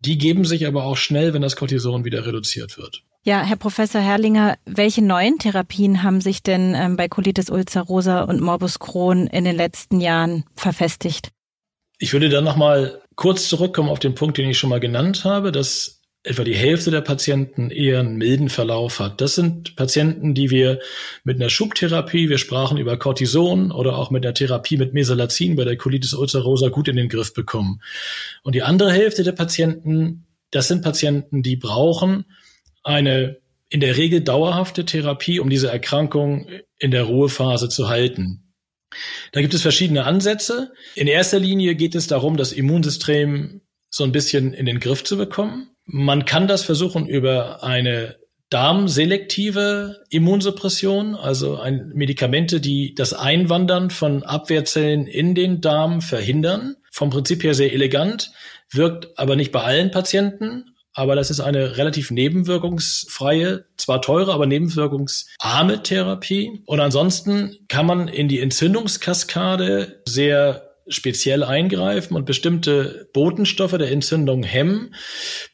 Die 0.00 0.16
geben 0.16 0.44
sich 0.44 0.66
aber 0.66 0.84
auch 0.84 0.96
schnell, 0.96 1.34
wenn 1.34 1.42
das 1.42 1.56
Cortison 1.56 2.04
wieder 2.04 2.24
reduziert 2.24 2.78
wird. 2.78 3.02
Ja, 3.22 3.42
Herr 3.42 3.56
Professor 3.56 4.00
Herrlinger, 4.00 4.56
welche 4.64 5.02
neuen 5.02 5.38
Therapien 5.38 6.02
haben 6.02 6.22
sich 6.22 6.42
denn 6.42 6.74
ähm, 6.74 6.96
bei 6.96 7.06
Colitis 7.06 7.50
ulcerosa 7.50 8.22
und 8.22 8.40
Morbus 8.40 8.78
Crohn 8.78 9.26
in 9.26 9.44
den 9.44 9.56
letzten 9.56 10.00
Jahren 10.00 10.44
verfestigt? 10.56 11.28
Ich 11.98 12.14
würde 12.14 12.30
dann 12.30 12.44
nochmal 12.44 13.02
kurz 13.20 13.50
zurückkommen 13.50 13.90
auf 13.90 13.98
den 13.98 14.14
Punkt, 14.14 14.38
den 14.38 14.48
ich 14.48 14.58
schon 14.58 14.70
mal 14.70 14.80
genannt 14.80 15.24
habe, 15.24 15.52
dass 15.52 16.00
etwa 16.22 16.42
die 16.42 16.54
Hälfte 16.56 16.90
der 16.90 17.02
Patienten 17.02 17.70
eher 17.70 18.00
einen 18.00 18.16
milden 18.16 18.48
Verlauf 18.48 18.98
hat. 18.98 19.20
Das 19.20 19.34
sind 19.34 19.76
Patienten, 19.76 20.32
die 20.32 20.48
wir 20.48 20.78
mit 21.22 21.36
einer 21.36 21.50
Schubtherapie, 21.50 22.30
wir 22.30 22.38
sprachen 22.38 22.78
über 22.78 22.96
Cortison 22.96 23.72
oder 23.72 23.98
auch 23.98 24.10
mit 24.10 24.24
einer 24.24 24.32
Therapie 24.32 24.78
mit 24.78 24.94
Mesalazin 24.94 25.54
bei 25.54 25.64
der 25.64 25.76
Colitis 25.76 26.14
ulcerosa 26.14 26.70
gut 26.70 26.88
in 26.88 26.96
den 26.96 27.10
Griff 27.10 27.34
bekommen. 27.34 27.82
Und 28.42 28.54
die 28.54 28.62
andere 28.62 28.90
Hälfte 28.90 29.22
der 29.22 29.32
Patienten, 29.32 30.24
das 30.50 30.68
sind 30.68 30.82
Patienten, 30.82 31.42
die 31.42 31.56
brauchen 31.56 32.24
eine 32.82 33.36
in 33.68 33.80
der 33.80 33.98
Regel 33.98 34.22
dauerhafte 34.22 34.86
Therapie, 34.86 35.40
um 35.40 35.50
diese 35.50 35.70
Erkrankung 35.70 36.48
in 36.78 36.90
der 36.90 37.02
Ruhephase 37.02 37.68
zu 37.68 37.90
halten. 37.90 38.49
Da 39.32 39.40
gibt 39.40 39.54
es 39.54 39.62
verschiedene 39.62 40.04
Ansätze. 40.04 40.72
In 40.94 41.06
erster 41.06 41.38
Linie 41.38 41.74
geht 41.74 41.94
es 41.94 42.06
darum, 42.06 42.36
das 42.36 42.52
Immunsystem 42.52 43.60
so 43.88 44.04
ein 44.04 44.12
bisschen 44.12 44.52
in 44.52 44.66
den 44.66 44.80
Griff 44.80 45.04
zu 45.04 45.16
bekommen. 45.16 45.70
Man 45.84 46.24
kann 46.24 46.46
das 46.46 46.62
versuchen 46.62 47.06
über 47.08 47.64
eine 47.64 48.16
darmselektive 48.50 50.02
Immunsuppression, 50.10 51.14
also 51.14 51.58
ein 51.58 51.92
Medikamente, 51.94 52.60
die 52.60 52.94
das 52.94 53.12
Einwandern 53.12 53.90
von 53.90 54.24
Abwehrzellen 54.24 55.06
in 55.06 55.34
den 55.34 55.60
Darm 55.60 56.00
verhindern. 56.00 56.76
Vom 56.90 57.10
Prinzip 57.10 57.44
her 57.44 57.54
sehr 57.54 57.72
elegant, 57.72 58.32
wirkt 58.72 59.16
aber 59.16 59.36
nicht 59.36 59.52
bei 59.52 59.62
allen 59.62 59.92
Patienten 59.92 60.74
aber 60.92 61.14
das 61.14 61.30
ist 61.30 61.40
eine 61.40 61.76
relativ 61.76 62.10
nebenwirkungsfreie, 62.10 63.64
zwar 63.76 64.02
teure, 64.02 64.32
aber 64.32 64.46
nebenwirkungsarme 64.46 65.82
Therapie. 65.82 66.62
Und 66.66 66.80
ansonsten 66.80 67.56
kann 67.68 67.86
man 67.86 68.08
in 68.08 68.28
die 68.28 68.40
Entzündungskaskade 68.40 70.02
sehr 70.06 70.70
speziell 70.88 71.44
eingreifen 71.44 72.16
und 72.16 72.26
bestimmte 72.26 73.08
Botenstoffe 73.12 73.78
der 73.78 73.92
Entzündung 73.92 74.42
hemmen. 74.42 74.94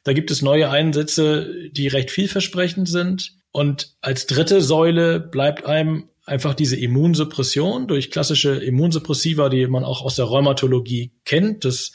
Da 0.05 0.14
gibt 0.14 0.31
es 0.31 0.40
neue 0.40 0.70
Einsätze, 0.70 1.68
die 1.70 1.88
recht 1.88 2.11
vielversprechend 2.11 2.88
sind. 2.88 3.35
Und 3.53 3.94
als 4.01 4.27
dritte 4.27 4.62
Säule 4.62 5.20
bleibt 5.20 5.66
einem 5.66 6.09
einfach 6.25 6.55
diese 6.55 6.77
Immunsuppression 6.77 7.87
durch 7.87 8.11
klassische 8.11 8.57
Immunsuppressiva, 8.57 9.49
die 9.49 9.66
man 9.66 9.85
auch 9.85 10.03
aus 10.03 10.16
der 10.16 10.25
Rheumatologie 10.25 11.12
kennt. 11.25 11.64
Das 11.64 11.92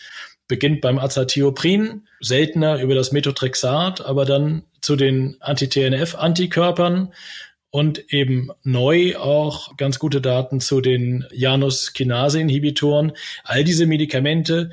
beginnt 0.51 0.81
beim 0.81 0.99
Azathioprin, 0.99 2.09
seltener 2.19 2.81
über 2.81 2.93
das 2.93 3.13
Methotrexat, 3.13 4.05
aber 4.05 4.25
dann 4.25 4.63
zu 4.81 4.97
den 4.97 5.37
Anti-TNF-Antikörpern 5.39 7.13
und 7.69 8.11
eben 8.13 8.49
neu 8.63 9.15
auch 9.15 9.77
ganz 9.77 9.97
gute 9.97 10.19
Daten 10.19 10.59
zu 10.59 10.81
den 10.81 11.25
Janus-Kinase-Inhibitoren. 11.31 13.13
All 13.45 13.63
diese 13.63 13.85
Medikamente 13.85 14.71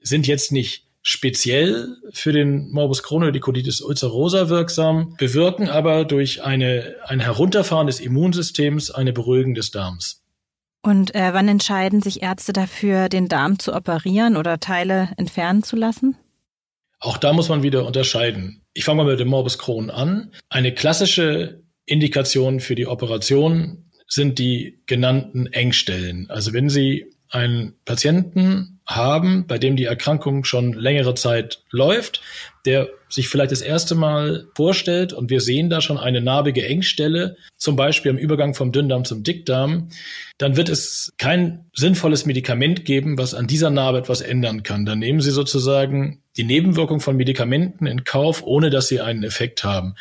sind 0.00 0.26
jetzt 0.26 0.50
nicht 0.50 0.88
speziell 1.02 1.96
für 2.10 2.32
den 2.32 2.72
Morbus 2.72 3.04
Crohn 3.04 3.22
oder 3.22 3.30
die 3.30 3.38
Colitis 3.38 3.80
ulcerosa 3.80 4.48
wirksam, 4.48 5.14
bewirken 5.18 5.68
aber 5.68 6.04
durch 6.04 6.42
eine, 6.42 6.96
ein 7.04 7.20
Herunterfahren 7.20 7.86
des 7.86 8.00
Immunsystems 8.00 8.90
eine 8.90 9.12
Beruhigung 9.12 9.54
des 9.54 9.70
Darms. 9.70 10.21
Und 10.82 11.14
äh, 11.14 11.32
wann 11.32 11.48
entscheiden 11.48 12.02
sich 12.02 12.22
Ärzte 12.22 12.52
dafür, 12.52 13.08
den 13.08 13.28
Darm 13.28 13.58
zu 13.58 13.72
operieren 13.72 14.36
oder 14.36 14.58
Teile 14.58 15.10
entfernen 15.16 15.62
zu 15.62 15.76
lassen? 15.76 16.16
Auch 16.98 17.18
da 17.18 17.32
muss 17.32 17.48
man 17.48 17.62
wieder 17.62 17.86
unterscheiden. 17.86 18.62
Ich 18.74 18.84
fange 18.84 19.02
mal 19.02 19.10
mit 19.10 19.20
dem 19.20 19.28
Morbus 19.28 19.58
Crohn 19.58 19.90
an. 19.90 20.32
Eine 20.48 20.72
klassische 20.72 21.62
Indikation 21.84 22.60
für 22.60 22.74
die 22.74 22.86
Operation 22.86 23.90
sind 24.06 24.38
die 24.38 24.82
genannten 24.86 25.46
Engstellen. 25.46 26.28
Also 26.30 26.52
wenn 26.52 26.68
Sie 26.68 27.06
einen 27.32 27.74
Patienten 27.84 28.80
haben, 28.86 29.46
bei 29.46 29.58
dem 29.58 29.76
die 29.76 29.84
Erkrankung 29.84 30.44
schon 30.44 30.72
längere 30.72 31.14
Zeit 31.14 31.62
läuft, 31.70 32.20
der 32.64 32.88
sich 33.08 33.28
vielleicht 33.28 33.52
das 33.52 33.60
erste 33.60 33.94
Mal 33.94 34.48
vorstellt 34.54 35.12
und 35.12 35.30
wir 35.30 35.40
sehen 35.40 35.70
da 35.70 35.80
schon 35.80 35.98
eine 35.98 36.20
narbige 36.20 36.66
Engstelle, 36.66 37.36
zum 37.56 37.76
Beispiel 37.76 38.10
am 38.10 38.18
Übergang 38.18 38.54
vom 38.54 38.72
Dünndarm 38.72 39.04
zum 39.04 39.22
Dickdarm, 39.22 39.88
dann 40.38 40.56
wird 40.56 40.68
es 40.68 41.12
kein 41.18 41.64
sinnvolles 41.74 42.26
Medikament 42.26 42.84
geben, 42.84 43.18
was 43.18 43.34
an 43.34 43.46
dieser 43.46 43.70
Narbe 43.70 43.98
etwas 43.98 44.20
ändern 44.20 44.62
kann. 44.62 44.84
Dann 44.84 44.98
nehmen 44.98 45.20
Sie 45.20 45.30
sozusagen 45.30 46.22
die 46.36 46.44
Nebenwirkung 46.44 47.00
von 47.00 47.16
Medikamenten 47.16 47.86
in 47.86 48.04
Kauf, 48.04 48.42
ohne 48.42 48.70
dass 48.70 48.88
sie 48.88 49.00
einen 49.00 49.22
Effekt 49.22 49.64
haben. 49.64 49.94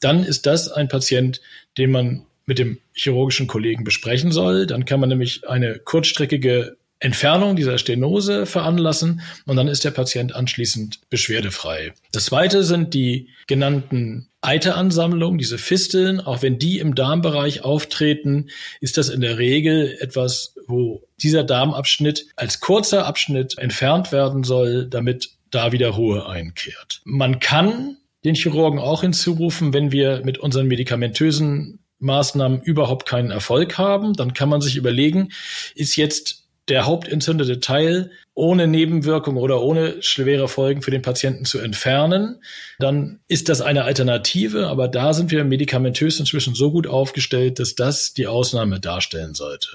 Dann 0.00 0.22
ist 0.22 0.46
das 0.46 0.70
ein 0.70 0.88
Patient, 0.88 1.40
den 1.76 1.90
man 1.90 2.26
mit 2.48 2.58
dem 2.58 2.78
chirurgischen 2.94 3.46
Kollegen 3.46 3.84
besprechen 3.84 4.32
soll. 4.32 4.66
Dann 4.66 4.86
kann 4.86 5.00
man 5.00 5.10
nämlich 5.10 5.46
eine 5.46 5.78
kurzstreckige 5.78 6.77
Entfernung 7.00 7.54
dieser 7.54 7.78
Stenose 7.78 8.44
veranlassen 8.44 9.20
und 9.46 9.56
dann 9.56 9.68
ist 9.68 9.84
der 9.84 9.92
Patient 9.92 10.34
anschließend 10.34 11.00
beschwerdefrei. 11.10 11.92
Das 12.12 12.26
zweite 12.26 12.64
sind 12.64 12.92
die 12.94 13.28
genannten 13.46 14.28
Eiteransammlungen, 14.40 15.38
diese 15.38 15.58
Fisteln. 15.58 16.20
Auch 16.20 16.42
wenn 16.42 16.58
die 16.58 16.78
im 16.78 16.94
Darmbereich 16.94 17.62
auftreten, 17.62 18.48
ist 18.80 18.96
das 18.96 19.08
in 19.08 19.20
der 19.20 19.38
Regel 19.38 19.96
etwas, 20.00 20.54
wo 20.66 21.02
dieser 21.20 21.44
Darmabschnitt 21.44 22.26
als 22.36 22.60
kurzer 22.60 23.06
Abschnitt 23.06 23.58
entfernt 23.58 24.10
werden 24.12 24.44
soll, 24.44 24.86
damit 24.86 25.30
da 25.50 25.72
wieder 25.72 25.90
Ruhe 25.90 26.28
einkehrt. 26.28 27.00
Man 27.04 27.40
kann 27.40 27.96
den 28.24 28.34
Chirurgen 28.34 28.78
auch 28.78 29.02
hinzurufen, 29.02 29.72
wenn 29.72 29.92
wir 29.92 30.22
mit 30.24 30.38
unseren 30.38 30.66
medikamentösen 30.66 31.78
Maßnahmen 32.00 32.62
überhaupt 32.62 33.06
keinen 33.06 33.30
Erfolg 33.30 33.78
haben, 33.78 34.12
dann 34.12 34.34
kann 34.34 34.48
man 34.48 34.60
sich 34.60 34.76
überlegen, 34.76 35.30
ist 35.74 35.96
jetzt 35.96 36.37
der 36.68 36.86
hauptentzündete 36.86 37.60
Teil 37.60 38.10
ohne 38.34 38.66
Nebenwirkung 38.66 39.36
oder 39.36 39.62
ohne 39.62 40.02
schwere 40.02 40.48
Folgen 40.48 40.82
für 40.82 40.90
den 40.90 41.02
Patienten 41.02 41.44
zu 41.44 41.58
entfernen, 41.58 42.42
dann 42.78 43.20
ist 43.26 43.48
das 43.48 43.60
eine 43.60 43.84
Alternative, 43.84 44.68
aber 44.68 44.86
da 44.88 45.12
sind 45.12 45.30
wir 45.30 45.44
medikamentös 45.44 46.20
inzwischen 46.20 46.54
so 46.54 46.70
gut 46.70 46.86
aufgestellt, 46.86 47.58
dass 47.58 47.74
das 47.74 48.14
die 48.14 48.26
Ausnahme 48.26 48.80
darstellen 48.80 49.34
sollte. 49.34 49.68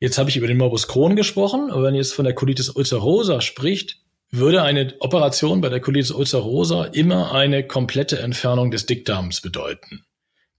Jetzt 0.00 0.18
habe 0.18 0.30
ich 0.30 0.36
über 0.36 0.46
den 0.46 0.56
Morbus 0.56 0.88
Crohn 0.88 1.16
gesprochen, 1.16 1.70
aber 1.70 1.82
wenn 1.82 1.94
ihr 1.94 2.00
jetzt 2.00 2.14
von 2.14 2.24
der 2.24 2.34
Colitis 2.34 2.70
ulcerosa 2.70 3.40
spricht, 3.40 3.98
würde 4.30 4.62
eine 4.62 4.94
Operation 5.00 5.60
bei 5.60 5.68
der 5.68 5.80
Colitis 5.80 6.10
ulcerosa 6.10 6.84
immer 6.84 7.32
eine 7.32 7.66
komplette 7.66 8.18
Entfernung 8.18 8.70
des 8.70 8.86
Dickdarms 8.86 9.40
bedeuten. 9.40 10.05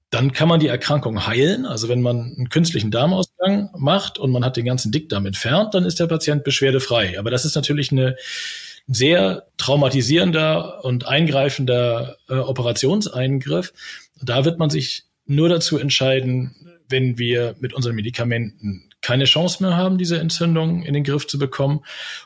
Dann 0.10 0.32
kann 0.32 0.48
man 0.48 0.60
die 0.60 0.67
Erkrankung 0.67 1.28
heilen. 1.28 1.65
Also 1.65 1.89
wenn 1.89 2.02
man 2.02 2.34
einen 2.36 2.50
künstlichen 2.50 2.91
Darmausgang 2.91 3.70
macht 3.78 4.17
und 4.17 4.32
man 4.32 4.46
hat 4.46 4.56
den 4.56 4.65
ganzen 4.65 4.91
Dickdarm 4.91 5.26
entfernt, 5.26 5.74
dann 5.74 5.86
ist 5.86 6.00
der 6.00 6.08
Patient 6.08 6.43
beschwerdefrei. 6.43 7.20
Aber 7.20 7.30
das 7.30 7.43
ist 7.43 7.56
natürlich 7.56 7.91
eine 7.91 8.15
sehr 8.88 9.48
traumatisierender 9.58 10.86
und 10.86 11.08
eingreifender 11.08 12.17
äh, 12.30 12.36
Operationseingriff. 12.36 13.74
Da 14.22 14.46
wird 14.46 14.60
man 14.60 14.70
sich 14.70 15.04
nur 15.26 15.50
dazu 15.50 15.78
entscheiden, 15.78 16.56
wenn 16.88 17.17
wir 17.17 17.56
mit 17.60 17.74
unseren 17.74 17.96
Medikamenten 17.96 18.89
keine 19.02 19.26
Chance 19.26 19.62
mehr 19.62 19.76
haben, 19.76 19.98
diese 19.98 20.20
Entzündung 20.20 20.84
in 20.84 20.93
den 20.93 21.04
Griff 21.04 21.28
zu 21.28 21.38
bekommen. 21.38 21.82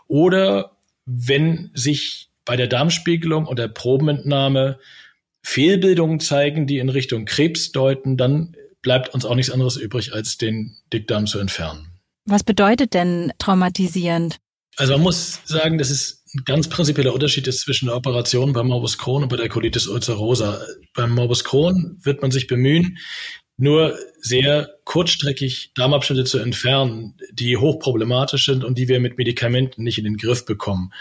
Oder 0.08 0.72
wenn 1.06 1.72
sich 1.74 2.30
bei 2.46 2.56
der 2.56 2.68
Darmspiegelung 2.68 3.46
und 3.48 3.58
der 3.60 3.68
Probenentnahme 3.68 4.80
Fehlbildungen 5.44 6.20
zeigen, 6.20 6.68
die 6.68 6.80
in 6.80 6.90
Richtung 6.90 7.26
Krebs 7.26 7.72
deuten, 7.72 8.18
dann 8.18 8.56
bleibt 8.82 9.14
uns 9.14 9.26
auch 9.26 9.36
nichts 9.36 9.52
anderes 9.52 9.78
übrig, 9.78 10.14
als 10.14 10.38
den 10.38 10.78
Dickdarm 10.92 11.28
zu 11.28 11.40
entfernen. 11.40 11.88
Was 12.26 12.44
bedeutet 12.44 12.94
denn 12.94 13.32
traumatisierend? 13.38 14.38
Also 14.78 14.94
man 14.94 15.02
muss 15.02 15.42
sagen, 15.46 15.78
dass 15.78 15.90
es 15.90 16.24
ein 16.34 16.44
ganz 16.46 16.70
prinzipieller 16.70 17.14
Unterschied 17.14 17.48
ist 17.48 17.62
zwischen 17.62 17.88
der 17.88 17.96
Operation 17.96 18.54
beim 18.54 18.68
Morbus 18.68 18.98
Crohn 18.98 19.24
und 19.24 19.30
bei 19.30 19.36
der 19.36 19.50
Colitis 19.50 19.88
ulcerosa. 19.88 20.62
Beim 20.94 21.12
Morbus 21.12 21.44
Crohn 21.44 21.98
wird 22.02 22.22
man 22.22 22.32
sich 22.32 22.48
bemühen, 22.48 22.98
nur 23.58 23.98
sehr 24.22 24.70
kurzstreckig 24.92 25.72
Darmabschnitte 25.74 26.26
zu 26.26 26.38
entfernen, 26.38 27.16
die 27.32 27.56
hochproblematisch 27.56 28.46
sind 28.46 28.66
und 28.66 28.78
die 28.78 28.90
wir 28.90 29.00
mit 29.00 29.18
Medikamenten 29.18 29.84
nicht 29.84 29.98
in 29.98 30.04
den 30.04 30.18
Griff 30.18 30.44
bekommen. 30.44 30.92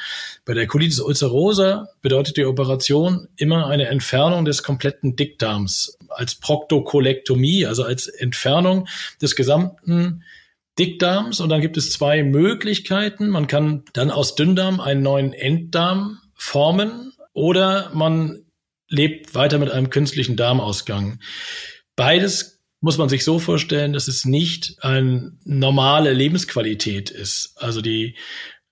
Bei 0.44 0.54
der 0.54 0.68
Colitis 0.68 1.00
ulcerosa 1.00 1.88
bedeutet 2.00 2.36
die 2.36 2.44
Operation 2.44 3.26
immer 3.34 3.66
eine 3.66 3.88
Entfernung 3.88 4.44
des 4.44 4.62
kompletten 4.62 5.16
Dickdarms 5.16 5.98
als 6.08 6.36
Proktokolektomie, 6.36 7.66
also 7.66 7.82
als 7.82 8.06
Entfernung 8.06 8.86
des 9.20 9.34
gesamten 9.34 10.22
Dickdarms. 10.78 11.40
Und 11.40 11.48
dann 11.48 11.60
gibt 11.60 11.76
es 11.76 11.90
zwei 11.90 12.22
Möglichkeiten. 12.22 13.28
Man 13.28 13.48
kann 13.48 13.82
dann 13.92 14.12
aus 14.12 14.36
Dünndarm 14.36 14.78
einen 14.78 15.02
neuen 15.02 15.32
Enddarm 15.32 16.20
formen 16.36 17.12
oder 17.32 17.90
man 17.92 18.44
lebt 18.88 19.34
weiter 19.34 19.58
mit 19.58 19.72
einem 19.72 19.90
künstlichen 19.90 20.36
Darmausgang. 20.36 21.18
Beides 21.96 22.59
muss 22.80 22.98
man 22.98 23.08
sich 23.08 23.24
so 23.24 23.38
vorstellen, 23.38 23.92
dass 23.92 24.08
es 24.08 24.24
nicht 24.24 24.76
eine 24.80 25.32
normale 25.44 26.12
Lebensqualität 26.12 27.10
ist. 27.10 27.54
Also 27.56 27.80
die, 27.82 28.16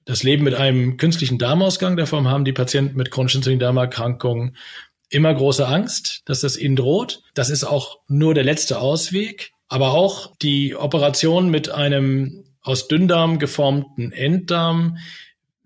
das 0.05 0.23
Leben 0.23 0.44
mit 0.44 0.55
einem 0.55 0.97
künstlichen 0.97 1.38
Darmausgang, 1.38 1.97
davon 1.97 2.29
haben 2.29 2.44
die 2.44 2.53
Patienten 2.53 2.97
mit 2.97 3.11
chronischen 3.11 3.59
Darmerkrankungen 3.59 4.57
immer 5.11 5.35
große 5.35 5.66
Angst, 5.66 6.23
dass 6.27 6.40
das 6.40 6.57
ihnen 6.57 6.77
droht. 6.77 7.23
Das 7.35 7.51
ist 7.51 7.64
auch 7.64 7.99
nur 8.09 8.35
der 8.35 8.44
letzte 8.44 8.79
Ausweg. 8.81 9.53
Aber 9.68 9.92
auch 9.92 10.35
die 10.38 10.75
Operation 10.77 11.51
mit 11.51 11.71
einem 11.71 12.44
aus 12.62 12.88
Dünndarm 12.88 13.38
geformten 13.38 14.12
Enddarm 14.12 14.99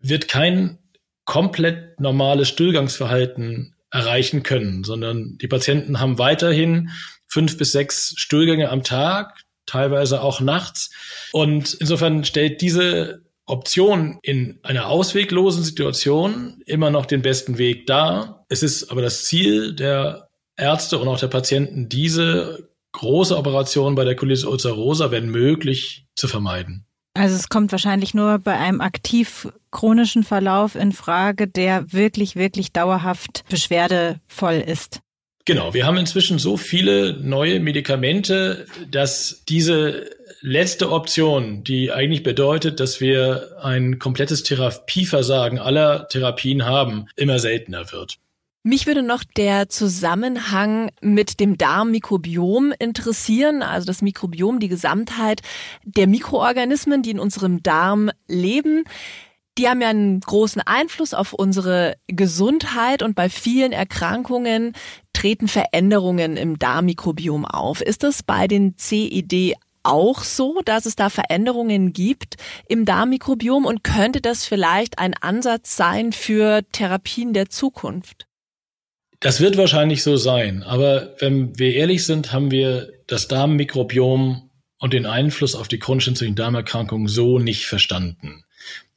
wird 0.00 0.28
kein 0.28 0.78
komplett 1.24 2.00
normales 2.00 2.48
Stillgangsverhalten 2.48 3.74
erreichen 3.90 4.42
können, 4.42 4.82
sondern 4.82 5.38
die 5.38 5.46
Patienten 5.46 6.00
haben 6.00 6.18
weiterhin 6.18 6.90
fünf 7.32 7.56
bis 7.56 7.72
sechs 7.72 8.12
Stuhlgänge 8.16 8.68
am 8.68 8.82
Tag, 8.82 9.42
teilweise 9.64 10.20
auch 10.20 10.40
nachts. 10.40 10.90
Und 11.32 11.74
insofern 11.74 12.24
stellt 12.24 12.60
diese 12.60 13.22
Option 13.46 14.18
in 14.22 14.58
einer 14.62 14.88
ausweglosen 14.88 15.64
Situation 15.64 16.62
immer 16.66 16.90
noch 16.90 17.06
den 17.06 17.22
besten 17.22 17.56
Weg 17.56 17.86
dar. 17.86 18.44
Es 18.48 18.62
ist 18.62 18.90
aber 18.90 19.00
das 19.00 19.24
Ziel 19.24 19.74
der 19.74 20.28
Ärzte 20.56 20.98
und 20.98 21.08
auch 21.08 21.18
der 21.18 21.28
Patienten, 21.28 21.88
diese 21.88 22.68
große 22.92 23.36
Operation 23.36 23.94
bei 23.94 24.04
der 24.04 24.14
Colitis 24.14 24.44
ulcerosa, 24.44 25.10
wenn 25.10 25.30
möglich, 25.30 26.04
zu 26.14 26.28
vermeiden. 26.28 26.84
Also 27.14 27.34
es 27.34 27.48
kommt 27.48 27.72
wahrscheinlich 27.72 28.12
nur 28.12 28.38
bei 28.38 28.58
einem 28.58 28.82
aktiv 28.82 29.48
chronischen 29.70 30.22
Verlauf 30.22 30.74
in 30.74 30.92
Frage, 30.92 31.48
der 31.48 31.92
wirklich, 31.92 32.36
wirklich 32.36 32.72
dauerhaft 32.72 33.44
beschwerdevoll 33.48 34.62
ist. 34.66 35.00
Genau, 35.44 35.74
wir 35.74 35.86
haben 35.86 35.96
inzwischen 35.96 36.38
so 36.38 36.56
viele 36.56 37.14
neue 37.20 37.58
Medikamente, 37.58 38.66
dass 38.90 39.42
diese 39.48 40.10
letzte 40.40 40.90
Option, 40.90 41.64
die 41.64 41.90
eigentlich 41.90 42.22
bedeutet, 42.22 42.80
dass 42.80 43.00
wir 43.00 43.56
ein 43.62 43.98
komplettes 43.98 44.42
Therapieversagen 44.42 45.58
aller 45.58 46.08
Therapien 46.08 46.64
haben, 46.64 47.06
immer 47.16 47.38
seltener 47.38 47.92
wird. 47.92 48.18
Mich 48.64 48.86
würde 48.86 49.02
noch 49.02 49.24
der 49.24 49.68
Zusammenhang 49.68 50.92
mit 51.00 51.40
dem 51.40 51.58
Darmmikrobiom 51.58 52.72
interessieren, 52.78 53.60
also 53.60 53.86
das 53.86 54.02
Mikrobiom, 54.02 54.60
die 54.60 54.68
Gesamtheit 54.68 55.42
der 55.82 56.06
Mikroorganismen, 56.06 57.02
die 57.02 57.10
in 57.10 57.18
unserem 57.18 57.64
Darm 57.64 58.12
leben. 58.28 58.84
Die 59.58 59.68
haben 59.68 59.82
ja 59.82 59.88
einen 59.88 60.20
großen 60.20 60.62
Einfluss 60.64 61.12
auf 61.12 61.34
unsere 61.34 61.96
Gesundheit 62.06 63.02
und 63.02 63.14
bei 63.14 63.28
vielen 63.28 63.72
Erkrankungen 63.72 64.72
treten 65.12 65.46
Veränderungen 65.46 66.38
im 66.38 66.58
Darmmikrobiom 66.58 67.44
auf. 67.44 67.82
Ist 67.82 68.02
das 68.02 68.22
bei 68.22 68.48
den 68.48 68.78
CED 68.78 69.54
auch 69.82 70.22
so, 70.22 70.62
dass 70.64 70.86
es 70.86 70.96
da 70.96 71.10
Veränderungen 71.10 71.92
gibt 71.92 72.36
im 72.68 72.84
Darmmikrobiom 72.84 73.66
und 73.66 73.84
könnte 73.84 74.20
das 74.20 74.44
vielleicht 74.44 74.98
ein 74.98 75.14
Ansatz 75.20 75.76
sein 75.76 76.12
für 76.12 76.62
Therapien 76.72 77.34
der 77.34 77.50
Zukunft? 77.50 78.26
Das 79.20 79.40
wird 79.40 79.56
wahrscheinlich 79.56 80.02
so 80.02 80.16
sein, 80.16 80.62
aber 80.62 81.14
wenn 81.18 81.58
wir 81.58 81.74
ehrlich 81.74 82.04
sind, 82.04 82.32
haben 82.32 82.50
wir 82.50 82.92
das 83.06 83.28
Darmmikrobiom 83.28 84.50
und 84.78 84.92
den 84.92 85.06
Einfluss 85.06 85.54
auf 85.54 85.68
die 85.68 85.78
chronische 85.78 86.10
entzündliche 86.10 86.42
Darmerkrankung 86.42 87.06
so 87.06 87.38
nicht 87.38 87.66
verstanden. 87.66 88.44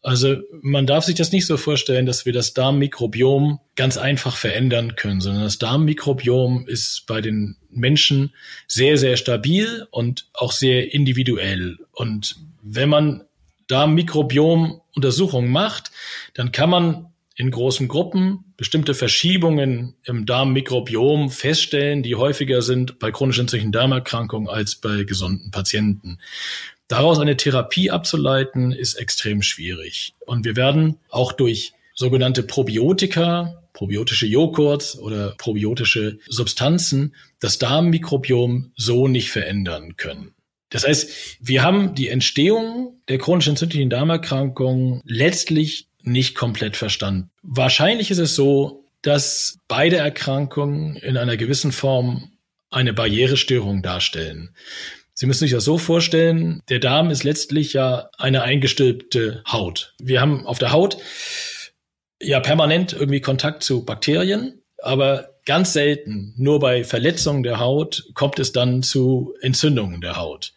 Also 0.06 0.36
man 0.62 0.86
darf 0.86 1.04
sich 1.04 1.16
das 1.16 1.32
nicht 1.32 1.48
so 1.48 1.58
vorstellen, 1.58 2.06
dass 2.06 2.28
wir 2.28 2.34
das 2.34 2.54
Darmmikrobiom 2.54 3.60
ganz 3.76 3.98
einfach 3.98 4.38
verändern 4.38 4.96
können, 4.96 5.20
sondern 5.20 5.42
das 5.42 5.58
Darmmikrobiom 5.58 6.68
ist 6.68 7.06
bei 7.08 7.22
den 7.22 7.56
Menschen 7.72 8.32
sehr, 8.68 9.00
sehr 9.00 9.18
stabil 9.18 9.88
und 9.90 10.28
auch 10.34 10.52
sehr 10.52 10.94
individuell. 10.94 11.80
Und 11.92 12.36
wenn 12.62 12.88
man 12.88 13.24
Darmmikrobiom-Untersuchungen 13.66 15.50
macht, 15.50 15.90
dann 16.36 16.52
kann 16.52 16.70
man 16.70 17.08
in 17.36 17.50
großen 17.50 17.88
Gruppen 17.88 18.46
bestimmte 18.58 18.94
Verschiebungen 18.94 19.96
im 20.04 20.28
Darmmikrobiom 20.28 21.32
feststellen, 21.32 22.04
die 22.04 22.16
häufiger 22.16 22.62
sind 22.62 23.00
bei 23.00 23.12
chronisch 23.12 23.40
entzündlichen 23.40 23.72
Darmerkrankungen 23.72 24.48
als 24.48 24.76
bei 24.76 25.04
gesunden 25.04 25.50
Patienten. 25.50 26.20
Daraus 26.88 27.20
eine 27.20 27.38
Therapie 27.38 27.90
abzuleiten, 27.90 28.72
ist 28.72 28.96
extrem 28.96 29.42
schwierig. 29.42 30.14
Und 30.26 30.46
wir 30.46 30.56
werden 30.56 30.98
auch 31.10 31.32
durch 31.32 31.74
sogenannte 31.96 32.44
Probiotika, 32.44 33.64
probiotische 33.74 34.28
Joghurts 34.28 34.98
oder 34.98 35.36
probiotische 35.38 36.20
Substanzen 36.28 37.16
das 37.40 37.58
Darmmikrobiom 37.58 38.72
so 38.76 39.08
nicht 39.08 39.32
verändern 39.32 39.98
können. 39.98 40.34
Das 40.70 40.86
heißt, 40.88 41.10
wir 41.40 41.64
haben 41.64 41.96
die 41.96 42.10
Entstehung 42.10 43.02
der 43.08 43.18
chronisch 43.18 43.48
entzündlichen 43.48 43.90
Darmerkrankung 43.90 45.02
letztlich 45.06 45.88
nicht 46.02 46.36
komplett 46.36 46.76
verstanden. 46.76 47.30
Wahrscheinlich 47.42 48.12
ist 48.12 48.20
es 48.20 48.36
so, 48.36 48.84
dass 49.02 49.60
beide 49.68 49.98
Erkrankungen 49.98 50.96
in 50.98 51.18
einer 51.18 51.38
gewissen 51.38 51.72
Form 51.72 52.32
eine 52.70 52.94
Barrierestörung 52.94 53.82
darstellen. 53.82 54.56
Sie 55.18 55.28
müssen 55.28 55.40
sich 55.40 55.52
das 55.52 55.64
so 55.64 55.78
vorstellen, 55.78 56.62
der 56.68 56.80
Darm 56.80 57.10
ist 57.10 57.24
letztlich 57.24 57.72
ja 57.72 58.10
eine 58.18 58.42
eingestülpte 58.42 59.44
Haut. 59.50 59.96
Wir 59.98 60.20
haben 60.20 60.46
auf 60.46 60.60
der 60.60 60.74
Haut 60.74 60.98
ja 62.22 62.42
permanent 62.42 62.92
irgendwie 62.92 63.22
Kontakt 63.22 63.64
zu 63.64 63.86
Bakterien, 63.86 64.62
aber 64.78 65.30
ganz 65.46 65.72
selten, 65.72 66.34
nur 66.38 66.60
bei 66.60 66.84
Verletzungen 66.84 67.44
der 67.44 67.60
Haut, 67.62 68.10
kommt 68.14 68.40
es 68.40 68.52
dann 68.52 68.84
zu 68.84 69.34
Entzündungen 69.40 70.02
der 70.02 70.18
Haut. 70.18 70.54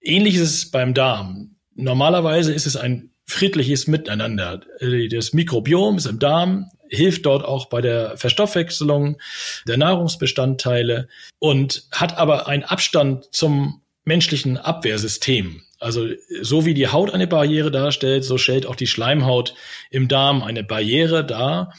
Ähnlich 0.00 0.36
ist 0.36 0.42
es 0.42 0.70
beim 0.70 0.94
Darm. 0.94 1.56
Normalerweise 1.74 2.54
ist 2.54 2.66
es 2.66 2.76
ein 2.76 3.10
friedliches 3.26 3.86
Miteinander. 3.86 4.62
Das 5.10 5.34
Mikrobiom 5.34 5.98
ist 5.98 6.06
im 6.06 6.18
Darm, 6.18 6.70
hilft 6.88 7.26
dort 7.26 7.44
auch 7.44 7.66
bei 7.66 7.82
der 7.82 8.16
Verstoffwechselung 8.16 9.18
der 9.68 9.76
Nahrungsbestandteile 9.76 11.08
und 11.38 11.84
hat 11.92 12.16
aber 12.16 12.48
einen 12.48 12.64
Abstand 12.64 13.28
zum 13.32 13.82
menschlichen 14.10 14.56
Abwehrsystem. 14.56 15.62
Also 15.78 16.08
so 16.42 16.66
wie 16.66 16.74
die 16.74 16.88
Haut 16.88 17.14
eine 17.14 17.28
Barriere 17.28 17.70
darstellt, 17.70 18.24
so 18.24 18.38
stellt 18.38 18.66
auch 18.66 18.74
die 18.74 18.88
Schleimhaut 18.88 19.54
im 19.88 20.08
Darm 20.08 20.42
eine 20.42 20.64
Barriere 20.64 21.24
dar 21.24 21.72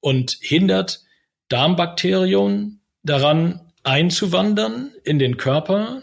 und 0.00 0.36
hindert 0.42 1.00
Darmbakterien 1.48 2.82
daran 3.04 3.60
einzuwandern 3.84 4.90
in 5.02 5.18
den 5.18 5.38
Körper 5.38 6.02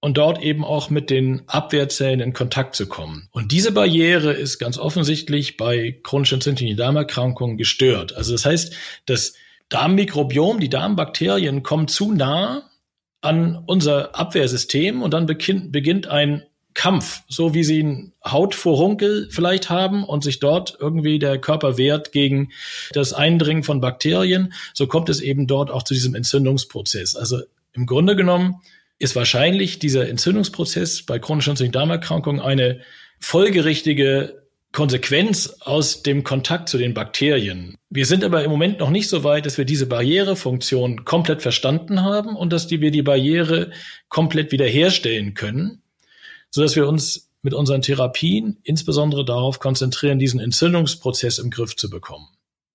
und 0.00 0.16
dort 0.16 0.42
eben 0.42 0.64
auch 0.64 0.88
mit 0.88 1.10
den 1.10 1.42
Abwehrzellen 1.46 2.20
in 2.20 2.32
Kontakt 2.32 2.74
zu 2.74 2.88
kommen. 2.88 3.28
Und 3.32 3.52
diese 3.52 3.72
Barriere 3.72 4.32
ist 4.32 4.58
ganz 4.58 4.78
offensichtlich 4.78 5.58
bei 5.58 6.00
chronischen 6.02 6.36
entzündlichen 6.36 6.78
Darmerkrankungen 6.78 7.58
gestört. 7.58 8.16
Also 8.16 8.32
das 8.32 8.46
heißt, 8.46 8.74
das 9.04 9.34
Darmmikrobiom, 9.68 10.58
die 10.58 10.70
Darmbakterien 10.70 11.62
kommen 11.62 11.86
zu 11.86 12.12
nah 12.12 12.71
an 13.22 13.62
unser 13.66 14.14
Abwehrsystem 14.18 15.00
und 15.00 15.14
dann 15.14 15.26
beginnt 15.26 16.06
ein 16.08 16.42
Kampf, 16.74 17.22
so 17.28 17.54
wie 17.54 17.64
sie 17.64 17.80
einen 17.80 18.12
Hautvorunkel 18.24 19.28
vielleicht 19.30 19.70
haben 19.70 20.04
und 20.04 20.24
sich 20.24 20.40
dort 20.40 20.76
irgendwie 20.80 21.18
der 21.18 21.38
Körper 21.38 21.76
wehrt 21.76 22.12
gegen 22.12 22.50
das 22.92 23.12
Eindringen 23.12 23.62
von 23.62 23.80
Bakterien, 23.80 24.52
so 24.74 24.86
kommt 24.86 25.08
es 25.08 25.20
eben 25.20 25.46
dort 25.46 25.70
auch 25.70 25.82
zu 25.82 25.94
diesem 25.94 26.14
Entzündungsprozess. 26.14 27.14
Also 27.14 27.42
im 27.72 27.86
Grunde 27.86 28.16
genommen 28.16 28.60
ist 28.98 29.16
wahrscheinlich 29.16 29.78
dieser 29.78 30.08
Entzündungsprozess 30.08 31.02
bei 31.02 31.18
chronischen 31.18 31.52
entzündlichen 31.52 31.72
Darmerkrankungen 31.72 32.40
eine 32.40 32.80
folgerichtige 33.18 34.41
Konsequenz 34.72 35.54
aus 35.60 36.02
dem 36.02 36.24
Kontakt 36.24 36.70
zu 36.70 36.78
den 36.78 36.94
Bakterien. 36.94 37.76
Wir 37.90 38.06
sind 38.06 38.24
aber 38.24 38.42
im 38.42 38.50
Moment 38.50 38.80
noch 38.80 38.88
nicht 38.88 39.08
so 39.08 39.22
weit, 39.22 39.44
dass 39.44 39.58
wir 39.58 39.66
diese 39.66 39.86
Barrierefunktion 39.86 41.04
komplett 41.04 41.42
verstanden 41.42 42.02
haben 42.02 42.34
und 42.36 42.52
dass 42.54 42.70
wir 42.70 42.90
die 42.90 43.02
Barriere 43.02 43.70
komplett 44.08 44.50
wiederherstellen 44.50 45.34
können, 45.34 45.82
sodass 46.50 46.74
wir 46.74 46.88
uns 46.88 47.28
mit 47.42 47.52
unseren 47.52 47.82
Therapien 47.82 48.58
insbesondere 48.62 49.26
darauf 49.26 49.58
konzentrieren, 49.58 50.18
diesen 50.18 50.40
Entzündungsprozess 50.40 51.38
im 51.38 51.50
Griff 51.50 51.76
zu 51.76 51.90
bekommen, 51.90 52.28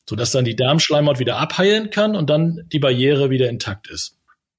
sodass 0.08 0.32
dann 0.32 0.46
die 0.46 0.56
Darmschleimhaut 0.56 1.18
wieder 1.18 1.38
abheilen 1.38 1.90
kann 1.90 2.16
und 2.16 2.30
dann 2.30 2.68
die 2.72 2.80
Barriere 2.80 3.32
wieder 3.32 3.50
intakt 3.50 3.90
ist. 3.90 4.17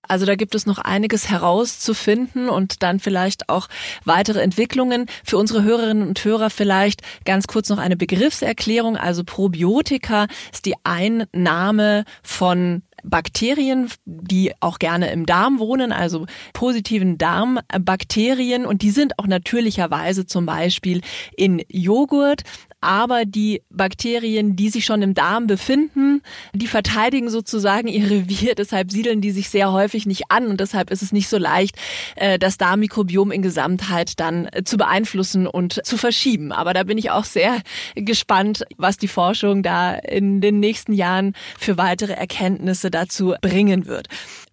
Also 0.08 0.26
da 0.26 0.34
gibt 0.34 0.54
es 0.54 0.66
noch 0.66 0.78
einiges 0.78 1.28
herauszufinden 1.28 2.48
und 2.48 2.82
dann 2.82 3.00
vielleicht 3.00 3.48
auch 3.48 3.68
weitere 4.04 4.40
Entwicklungen. 4.40 5.06
Für 5.24 5.38
unsere 5.38 5.62
Hörerinnen 5.62 6.06
und 6.06 6.24
Hörer 6.24 6.50
vielleicht 6.50 7.02
ganz 7.24 7.46
kurz 7.46 7.68
noch 7.68 7.78
eine 7.78 7.96
Begriffserklärung. 7.96 8.96
Also 8.96 9.24
Probiotika 9.24 10.26
ist 10.52 10.66
die 10.66 10.74
Einnahme 10.84 12.04
von 12.22 12.82
Bakterien, 13.04 13.90
die 14.04 14.52
auch 14.60 14.78
gerne 14.78 15.10
im 15.12 15.26
Darm 15.26 15.58
wohnen, 15.58 15.92
also 15.92 16.26
positiven 16.52 17.18
Darmbakterien. 17.18 18.66
Und 18.66 18.82
die 18.82 18.90
sind 18.90 19.18
auch 19.18 19.26
natürlicherweise 19.26 20.26
zum 20.26 20.46
Beispiel 20.46 21.00
in 21.36 21.62
Joghurt 21.68 22.42
aber 22.80 23.24
die 23.24 23.62
Bakterien, 23.70 24.56
die 24.56 24.68
sich 24.70 24.84
schon 24.84 25.02
im 25.02 25.14
Darm 25.14 25.46
befinden, 25.46 26.22
die 26.52 26.66
verteidigen 26.66 27.28
sozusagen 27.30 27.88
ihr 27.88 28.10
Revier, 28.10 28.54
deshalb 28.54 28.92
siedeln 28.92 29.20
die 29.20 29.30
sich 29.30 29.48
sehr 29.48 29.72
häufig 29.72 30.06
nicht 30.06 30.30
an 30.30 30.46
und 30.46 30.60
deshalb 30.60 30.90
ist 30.90 31.02
es 31.02 31.12
nicht 31.12 31.28
so 31.28 31.38
leicht, 31.38 31.76
äh, 32.16 32.38
das 32.38 32.58
Darmmikrobiom 32.58 33.32
in 33.32 33.42
Gesamtheit 33.42 34.20
dann 34.20 34.48
äh, 34.52 34.62
zu 34.64 34.76
beeinflussen 34.76 35.46
und 35.46 35.84
zu 35.84 35.96
verschieben. 35.96 36.52
Aber 36.52 36.72
da 36.74 36.84
bin 36.84 36.98
ich 36.98 37.10
auch 37.10 37.24
sehr 37.24 37.60
gespannt, 37.94 38.64
was 38.76 38.96
die 38.96 39.08
Forschung 39.08 39.62
da 39.62 39.94
in 39.94 40.40
den 40.40 40.60
nächsten 40.60 40.92
Jahren 40.92 41.34
für 41.58 41.78
weitere 41.78 42.12
Erkenntnisse 42.12 42.90
dazu 42.90 43.34
bringen 43.40 43.86
wird. 43.86 44.08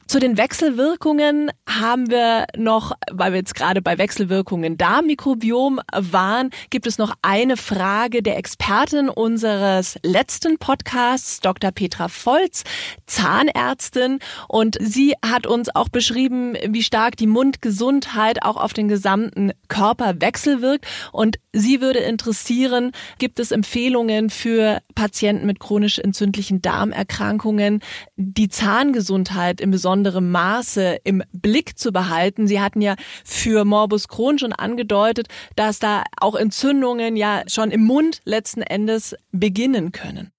Zu 0.08 0.20
den 0.20 0.38
Wechselwirkungen 0.38 1.50
haben 1.68 2.12
wir 2.12 2.46
noch, 2.56 2.92
weil 3.12 3.32
wir 3.32 3.40
jetzt 3.40 3.56
gerade 3.56 3.82
bei 3.82 3.98
Wechselwirkungen 3.98 4.78
Darmmikrobiom 4.78 5.82
waren, 5.92 6.52
gibt 6.70 6.86
es 6.86 7.00
noch 7.00 7.16
eine 7.24 7.58
Frage 7.58 8.22
der 8.22 8.38
Expertin 8.38 9.10
unseres 9.10 9.98
letzten 10.04 10.60
Podcasts, 10.60 11.40
Dr. 11.40 11.72
Petra 11.72 12.08
Volz, 12.08 12.64
Zahnärztin. 13.08 14.20
Und 14.48 14.78
sie 14.80 15.16
hat 15.26 15.48
uns 15.48 15.76
auch 15.76 15.90
beschrieben, 15.90 16.54
wie 16.68 16.84
stark 16.84 17.18
die 17.18 17.26
Mundgesundheit 17.26 18.44
auch 18.44 18.58
auf 18.58 18.74
den 18.74 18.88
gesamten 18.88 19.54
Körper 19.70 20.22
wechselwirkt. 20.22 20.86
Und 21.14 21.38
sie 21.52 21.82
würde 21.82 22.00
interessieren, 22.00 22.92
gibt 23.18 23.40
es 23.40 23.52
Empfehlungen 23.52 24.30
für 24.30 24.82
Patienten 24.94 25.48
mit 25.48 25.60
chronisch 25.60 25.98
entzündlichen 25.98 26.62
Darmerkrankungen, 26.62 27.82
die 28.18 28.50
Zahngesundheit 28.50 29.60
im 29.60 29.72
Besonderen 29.72 29.95
besonderem 29.96 30.30
Maße 30.30 30.98
im 31.06 31.24
Blick 31.32 31.80
zu 31.80 31.94
behalten. 31.94 32.48
Sie 32.48 32.60
hatten 32.60 32.82
ja 32.82 32.96
für 33.24 33.64
Morbus 33.64 34.10
Crohn 34.10 34.38
schon 34.38 34.52
angedeutet, 34.52 35.28
dass 35.56 35.80
da 35.80 36.04
auch 36.20 36.36
Entzündungen 36.36 37.16
ja 37.16 37.44
schon 37.48 37.72
im 37.72 37.86
Mund 37.86 38.20
letzten 38.26 38.62
Endes 38.62 39.16
beginnen 39.32 39.94
können. 39.94 40.32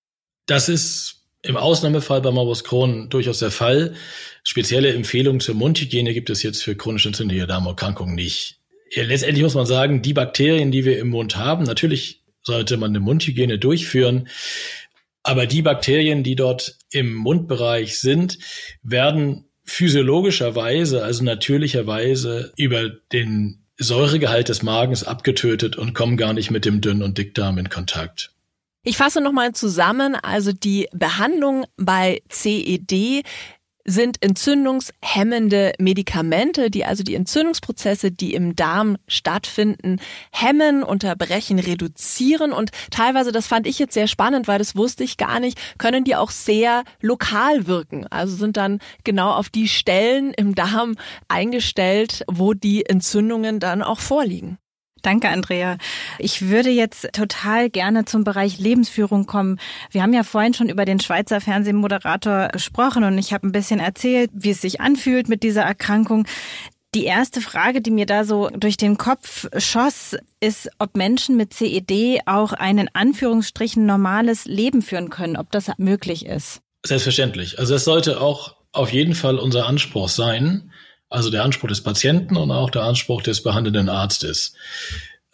Das 0.45 0.69
ist 0.69 1.23
im 1.43 1.57
Ausnahmefall 1.57 2.21
bei 2.21 2.31
Morbus 2.31 2.65
Crohn 2.65 3.09
durchaus 3.09 3.39
der 3.39 3.51
Fall. 3.51 3.95
Spezielle 4.43 4.93
Empfehlungen 4.93 5.41
zur 5.41 5.55
Mundhygiene 5.55 6.13
gibt 6.13 6.29
es 6.29 6.43
jetzt 6.43 6.63
für 6.63 6.77
chronisch 6.77 7.07
entzündliche 7.07 7.47
Darmerkrankungen 7.47 8.15
nicht. 8.15 8.59
Letztendlich 8.95 9.43
muss 9.43 9.55
man 9.55 9.67
sagen, 9.67 10.03
die 10.03 10.13
Bakterien, 10.13 10.71
die 10.71 10.85
wir 10.85 10.99
im 10.99 11.09
Mund 11.09 11.37
haben, 11.37 11.65
natürlich 11.65 12.23
sollte 12.43 12.77
man 12.77 12.91
eine 12.91 13.01
Mundhygiene 13.01 13.59
durchführen. 13.59 14.29
Aber 15.27 15.47
die 15.47 15.63
Bakterien, 15.63 16.23
die 16.23 16.37
dort 16.37 16.79
im 16.89 17.13
Mundbereich 17.13 17.99
sind, 17.99 18.39
werden 18.85 19.49
physiologischerweise, 19.65 21.03
also 21.03 21.25
natürlicherweise 21.25 22.53
über 22.57 22.91
den 23.13 23.65
Säuregehalt 23.77 24.49
des 24.49 24.63
Magens 24.63 25.03
abgetötet 25.03 25.75
und 25.75 25.95
kommen 25.95 26.17
gar 26.17 26.33
nicht 26.33 26.53
mit 26.53 26.65
dem 26.65 26.81
Dünn- 26.81 27.03
und 27.03 27.19
Dickdarm 27.19 27.59
in 27.59 27.69
Kontakt. 27.69 28.31
Ich 28.85 28.97
fasse 28.97 29.21
nochmal 29.21 29.51
zusammen, 29.51 30.15
also 30.15 30.53
die 30.53 30.87
Behandlung 30.93 31.67
bei 31.77 32.23
CED 32.29 33.25
sind 33.87 34.23
entzündungshemmende 34.23 35.73
Medikamente, 35.79 36.71
die 36.71 36.85
also 36.85 37.03
die 37.03 37.15
Entzündungsprozesse, 37.15 38.11
die 38.11 38.35
im 38.35 38.57
Darm 38.57 38.97
stattfinden, 39.07 40.01
hemmen, 40.33 40.83
unterbrechen, 40.83 41.59
reduzieren 41.59 42.53
und 42.53 42.71
teilweise, 42.91 43.33
das 43.33 43.47
fand 43.47 43.67
ich 43.67 43.79
jetzt 43.79 43.95
sehr 43.95 44.09
spannend, 44.09 44.49
weil 44.49 44.59
das 44.59 44.77
wusste 44.77 45.05
ich 45.05 45.17
gar 45.17 45.41
nicht, 45.41 45.59
können 45.79 46.05
die 46.05 46.17
auch 46.17 46.31
sehr 46.31 46.85
lokal 47.01 47.67
wirken. 47.67 48.07
Also 48.09 48.37
sind 48.37 48.57
dann 48.57 48.81
genau 49.05 49.31
auf 49.31 49.49
die 49.49 49.69
Stellen 49.69 50.35
im 50.35 50.55
Darm 50.55 50.97
eingestellt, 51.29 52.25
wo 52.27 52.53
die 52.53 52.87
Entzündungen 52.87 53.61
dann 53.61 53.83
auch 53.83 54.01
vorliegen. 54.01 54.59
Danke, 55.07 55.29
Andrea. 55.29 55.79
Ich 56.19 56.49
würde 56.49 56.69
jetzt 56.69 57.13
total 57.13 57.71
gerne 57.71 58.07
zum 58.07 58.25
Bereich 58.25 58.59
Lebensführung 58.59 59.25
kommen. 59.25 59.61
Wir 59.93 60.03
haben 60.03 60.13
ja 60.13 60.25
vorhin 60.25 60.53
schon 60.53 60.69
über 60.69 60.85
den 60.85 60.99
Schweizer 60.99 61.41
Fernsehmoderator 61.41 62.49
gesprochen 62.49 63.05
und 63.05 63.17
ich 63.17 63.33
habe 63.33 63.47
ein 63.47 63.53
bisschen 63.53 63.79
erzählt, 63.79 64.33
wie 64.35 64.51
es 64.51 64.61
sich 64.61 64.81
anfühlt 64.81 65.29
mit 65.29 65.45
dieser 65.45 65.63
Erkrankung. 65.63 66.27
Die 66.93 67.05
erste 67.05 67.41
Frage, 67.41 67.81
die 67.81 67.93
mir 67.93 68.07
da 68.07 68.25
so 68.25 68.51
durch 68.51 68.77
den 68.79 68.99
Kopf 68.99 69.47
schoss, 69.59 70.17
ist, 70.41 70.71
ob 70.81 70.97
Menschen 70.97 71.37
mit 71.37 71.55
CED 71.55 72.23
auch 72.27 72.53
ein 72.53 72.79
in 72.79 72.89
Anführungsstrichen 72.93 73.87
normales 73.87 74.47
Leben 74.47 74.83
führen 74.83 75.09
können, 75.09 75.37
ob 75.37 75.53
das 75.53 75.71
möglich 75.79 76.27
ist. 76.27 76.63
Selbstverständlich. 76.85 77.61
Also 77.61 77.77
es 77.77 77.85
sollte 77.85 78.21
auch 78.21 78.57
auf 78.73 78.93
jeden 78.93 79.15
Fall 79.15 79.39
unser 79.39 79.67
Anspruch 79.67 80.09
sein, 80.09 80.73
also 81.09 81.31
der 81.31 81.45
Anspruch 81.45 81.69
des 81.69 81.83
Patienten 81.83 82.37
und 82.37 82.51
auch 82.51 82.71
der 82.71 82.83
Anspruch 82.83 83.23
des 83.23 83.43
behandelnden 83.43 83.89
Arztes. 83.89 84.55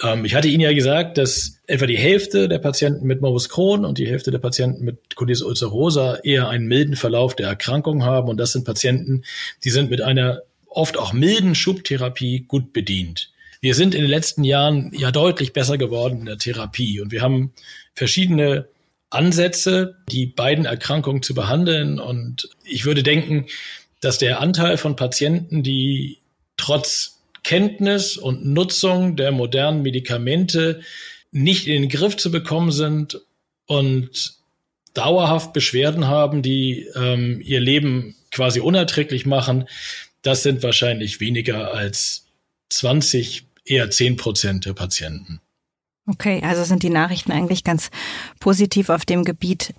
Ähm, 0.02 0.24
ich 0.24 0.34
hatte 0.34 0.48
Ihnen 0.48 0.60
ja 0.60 0.72
gesagt, 0.72 1.18
dass 1.18 1.58
etwa 1.66 1.86
die 1.86 1.98
Hälfte 1.98 2.48
der 2.48 2.58
Patienten 2.58 3.06
mit 3.06 3.20
Morbus 3.20 3.48
Crohn 3.48 3.84
und 3.84 3.98
die 3.98 4.06
Hälfte 4.06 4.30
der 4.30 4.38
Patienten 4.38 4.84
mit 4.84 5.14
Colitis 5.16 5.42
ulcerosa 5.42 6.16
eher 6.16 6.48
einen 6.48 6.66
milden 6.66 6.96
Verlauf 6.96 7.36
der 7.36 7.48
Erkrankung 7.48 8.04
haben. 8.04 8.28
Und 8.28 8.36
das 8.38 8.52
sind 8.52 8.64
Patienten, 8.64 9.22
die 9.64 9.70
sind 9.70 9.90
mit 9.90 10.02
einer 10.02 10.42
oft 10.66 10.98
auch 10.98 11.12
milden 11.12 11.54
Schubtherapie 11.54 12.44
gut 12.46 12.72
bedient. 12.72 13.30
Wir 13.60 13.74
sind 13.74 13.94
in 13.94 14.00
den 14.00 14.10
letzten 14.10 14.42
Jahren 14.42 14.90
ja 14.92 15.12
deutlich 15.12 15.52
besser 15.52 15.78
geworden 15.78 16.20
in 16.20 16.26
der 16.26 16.38
Therapie 16.38 17.00
und 17.00 17.12
wir 17.12 17.22
haben 17.22 17.52
verschiedene 17.94 18.66
Ansätze, 19.12 19.96
die 20.10 20.26
beiden 20.26 20.64
Erkrankungen 20.64 21.22
zu 21.22 21.34
behandeln. 21.34 22.00
Und 22.00 22.48
ich 22.64 22.86
würde 22.86 23.02
denken, 23.02 23.46
dass 24.02 24.18
der 24.18 24.40
Anteil 24.40 24.76
von 24.76 24.96
Patienten, 24.96 25.62
die 25.62 26.18
trotz 26.58 27.20
Kenntnis 27.44 28.18
und 28.18 28.44
Nutzung 28.44 29.16
der 29.16 29.32
modernen 29.32 29.82
Medikamente 29.82 30.82
nicht 31.30 31.66
in 31.66 31.82
den 31.82 31.88
Griff 31.88 32.16
zu 32.16 32.30
bekommen 32.30 32.72
sind 32.72 33.20
und 33.66 34.34
dauerhaft 34.92 35.52
Beschwerden 35.52 36.08
haben, 36.08 36.42
die 36.42 36.88
ähm, 36.94 37.40
ihr 37.42 37.60
Leben 37.60 38.16
quasi 38.30 38.60
unerträglich 38.60 39.24
machen, 39.24 39.66
das 40.20 40.42
sind 40.42 40.62
wahrscheinlich 40.62 41.20
weniger 41.20 41.72
als 41.72 42.26
20, 42.70 43.44
eher 43.64 43.90
10 43.90 44.16
Prozent 44.16 44.66
der 44.66 44.74
Patienten. 44.74 45.40
Okay, 46.08 46.42
also 46.44 46.64
sind 46.64 46.82
die 46.82 46.90
Nachrichten 46.90 47.30
eigentlich 47.30 47.62
ganz 47.62 47.90
positiv 48.40 48.88
auf 48.88 49.04
dem 49.04 49.24
Gebiet. 49.24 49.72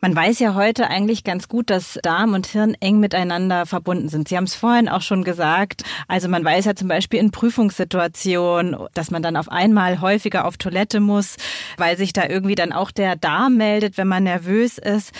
Man 0.00 0.16
weiß 0.16 0.38
ja 0.38 0.54
heute 0.54 0.88
eigentlich 0.88 1.24
ganz 1.24 1.46
gut, 1.46 1.68
dass 1.68 1.98
Darm 2.02 2.32
und 2.32 2.46
Hirn 2.46 2.72
eng 2.80 3.00
miteinander 3.00 3.66
verbunden 3.66 4.08
sind. 4.08 4.28
Sie 4.28 4.38
haben 4.38 4.44
es 4.44 4.54
vorhin 4.54 4.88
auch 4.88 5.02
schon 5.02 5.24
gesagt. 5.24 5.82
Also 6.06 6.26
man 6.30 6.42
weiß 6.42 6.64
ja 6.64 6.74
zum 6.74 6.88
Beispiel 6.88 7.20
in 7.20 7.32
Prüfungssituationen, 7.32 8.76
dass 8.94 9.10
man 9.10 9.22
dann 9.22 9.36
auf 9.36 9.50
einmal 9.50 10.00
häufiger 10.00 10.46
auf 10.46 10.56
Toilette 10.56 11.00
muss, 11.00 11.36
weil 11.76 11.98
sich 11.98 12.14
da 12.14 12.26
irgendwie 12.26 12.54
dann 12.54 12.72
auch 12.72 12.90
der 12.90 13.16
Darm 13.16 13.58
meldet, 13.58 13.98
wenn 13.98 14.08
man 14.08 14.22
nervös 14.22 14.78
ist. 14.78 15.12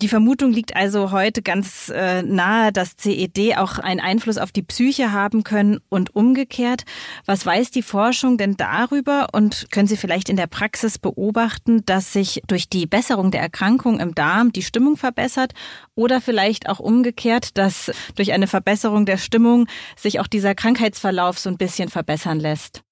Die 0.00 0.06
Vermutung 0.06 0.52
liegt 0.52 0.76
also 0.76 1.10
heute 1.10 1.42
ganz 1.42 1.88
äh, 1.92 2.22
nahe, 2.22 2.72
dass 2.72 2.96
CED 2.96 3.56
auch 3.56 3.80
einen 3.80 3.98
Einfluss 3.98 4.38
auf 4.38 4.52
die 4.52 4.62
Psyche 4.62 5.10
haben 5.10 5.42
können 5.42 5.80
und 5.88 6.14
umgekehrt. 6.14 6.84
Was 7.26 7.44
weiß 7.44 7.72
die 7.72 7.82
Forschung 7.82 8.38
denn 8.38 8.56
darüber 8.56 9.26
und 9.32 9.66
können 9.72 9.88
Sie 9.88 9.96
vielleicht 9.96 10.28
in 10.28 10.36
der 10.36 10.46
Praxis 10.46 10.98
beobachten, 10.98 11.84
dass 11.84 12.12
sich 12.12 12.42
durch 12.46 12.68
die 12.68 12.86
Besserung 12.86 13.32
der 13.32 13.40
Erkrankung 13.40 13.98
im 13.98 14.14
Darm 14.14 14.52
die 14.52 14.62
Stimmung 14.62 14.96
verbessert 14.96 15.52
oder 15.96 16.20
vielleicht 16.20 16.68
auch 16.68 16.78
umgekehrt, 16.78 17.58
dass 17.58 17.90
durch 18.14 18.32
eine 18.32 18.46
Verbesserung 18.46 19.04
der 19.04 19.16
Stimmung 19.16 19.66
sich 19.96 20.20
auch 20.20 20.28
dieser 20.28 20.54
Krankheitsverlauf 20.54 21.40
so 21.40 21.50
ein 21.50 21.56
bisschen 21.58 21.88
verbessern 21.88 22.38
lässt? 22.38 22.84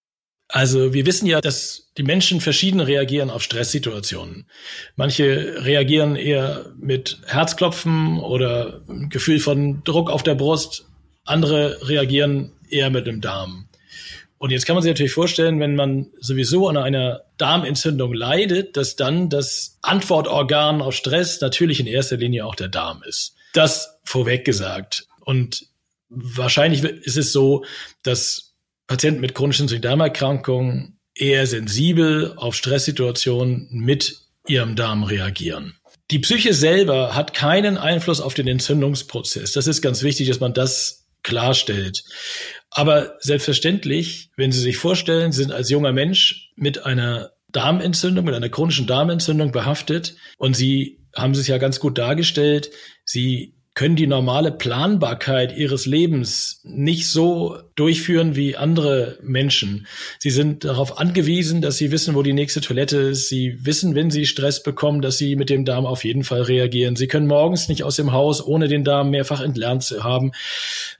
Also 0.49 0.95
wir 0.95 1.07
wissen 1.07 1.27
ja, 1.27 1.41
dass 1.41 1.91
die 1.97 2.05
Menschen 2.05 2.41
verschieden 2.41 2.81
reagieren 2.81 3.31
auf 3.31 3.43
Stresssituationen. 3.43 4.49
Manche 4.95 5.65
reagieren 5.65 6.15
eher 6.15 6.73
mit 6.79 7.19
Herzklopfen 7.27 8.21
oder 8.21 8.83
Gefühl 9.09 9.41
von 9.41 9.83
Druck 9.83 10.11
auf 10.11 10.23
der 10.23 10.37
Brust. 10.37 10.87
Andere 11.25 11.89
reagieren 11.89 12.53
eher 12.69 12.91
mit 12.91 13.07
dem 13.07 13.21
Darm. 13.21 13.69
Und 14.39 14.51
jetzt 14.51 14.67
kann 14.67 14.75
man 14.77 14.83
sich 14.83 14.91
natürlich 14.91 15.13
vorstellen, 15.13 15.61
wenn 15.61 15.75
man 15.75 16.11
sowieso 16.21 16.69
an 16.69 16.77
einer 16.77 17.23
Darmentzündung 17.39 18.13
leidet, 18.13 18.77
dass 18.77 18.95
dann 18.95 19.31
das 19.31 19.79
Antwortorgan 19.83 20.83
auf 20.83 20.95
Stress 20.95 21.41
natürlich 21.41 21.81
in 21.81 21.87
erster 21.87 22.19
Linie 22.19 22.45
auch 22.45 22.55
der 22.55 22.69
Darm 22.69 23.03
ist. 23.05 23.35
Das 23.55 23.99
vorweg 24.05 24.45
gesagt. 24.45 25.07
Und 25.21 25.67
wahrscheinlich 26.09 26.85
ist 26.85 27.17
es 27.17 27.33
so, 27.33 27.65
dass 28.03 28.55
Patienten 28.87 29.21
mit 29.21 29.35
chronischen 29.35 29.69
Darmerkrankungen 29.81 30.99
eher 31.15 31.47
sensibel 31.47 32.35
auf 32.37 32.55
Stresssituationen 32.55 33.69
mit 33.71 34.21
ihrem 34.47 34.77
Darm 34.77 35.03
reagieren. 35.03 35.75
Die 36.11 36.21
Psyche 36.21 36.55
selber 36.55 37.17
hat 37.17 37.35
keinen 37.35 37.79
Einfluss 37.79 38.21
auf 38.21 38.35
den 38.35 38.47
Entzündungsprozess. 38.47 39.53
Das 39.53 39.67
ist 39.67 39.83
ganz 39.83 40.03
wichtig, 40.03 40.29
dass 40.29 40.39
man 40.39 40.55
das 40.55 41.09
klarstellt. 41.25 42.05
Aber 42.71 43.17
selbstverständlich, 43.21 44.31
wenn 44.37 44.53
Sie 44.53 44.61
sich 44.61 44.77
vorstellen, 44.77 45.33
Sie 45.33 45.43
sind 45.43 45.53
als 45.53 45.71
junger 45.71 45.93
Mensch 45.93 46.53
mit 46.55 46.87
einer 46.87 47.33
Darmentzündung, 47.51 48.25
mit 48.25 48.35
einer 48.35 48.49
chronischen 48.49 48.87
Darmentzündung 48.87 49.51
behaftet 49.51 50.17
und 50.39 50.55
Sie 50.55 51.01
haben 51.17 51.33
es 51.33 51.47
ja 51.49 51.59
ganz 51.59 51.81
gut 51.81 51.99
dargestellt, 51.99 52.71
Sie 53.05 53.56
können 53.77 53.95
die 53.95 54.07
normale 54.07 54.53
Planbarkeit 54.53 55.55
ihres 55.55 55.85
Lebens 55.85 56.63
nicht 56.65 57.09
so 57.09 57.59
durchführen 57.75 58.35
wie 58.35 58.57
andere 58.57 59.19
Menschen. 59.23 59.87
Sie 60.19 60.31
sind 60.31 60.65
darauf 60.65 60.99
angewiesen, 60.99 61.61
dass 61.61 61.77
sie 61.77 61.91
wissen, 61.91 62.15
wo 62.15 62.23
die 62.23 62.33
nächste 62.33 62.63
Toilette 62.63 62.97
ist. 62.97 63.29
Sie 63.29 63.59
wissen, 63.67 63.95
wenn 63.95 64.11
sie 64.11 64.25
Stress 64.25 64.63
bekommen, 64.63 65.03
dass 65.03 65.19
sie 65.19 65.37
mit 65.37 65.51
dem 65.51 65.67
Darm 65.67 65.85
auf 65.85 66.05
jeden 66.05 66.25
Fall 66.25 66.41
reagieren. 66.41 66.97
Sie 66.97 67.07
können 67.07 67.27
morgens 67.27 67.69
nicht 67.69 67.85
aus 67.85 67.97
dem 67.97 68.13
Haus, 68.13 68.43
ohne 68.43 68.67
den 68.69 68.83
Darm 68.83 69.11
mehrfach 69.11 69.43
entlernt 69.43 69.85
zu 69.85 70.03
haben. 70.03 70.33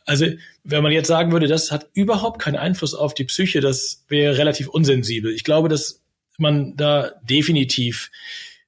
Also, 0.05 0.27
wenn 0.63 0.83
man 0.83 0.93
jetzt 0.93 1.09
sagen 1.09 1.33
würde, 1.33 1.47
das 1.47 1.73
hat 1.73 1.89
überhaupt 1.95 2.43
keinen 2.43 2.57
Einfluss 2.57 2.93
auf 2.93 3.15
die 3.15 3.25
Psyche, 3.25 3.61
das 3.61 4.05
wäre 4.09 4.37
relativ 4.37 4.69
unsensibel. 4.69 5.33
Ich 5.33 5.45
glaube, 5.45 5.71
dass 5.71 6.03
man 6.37 6.77
da 6.77 7.13
definitiv 7.23 8.11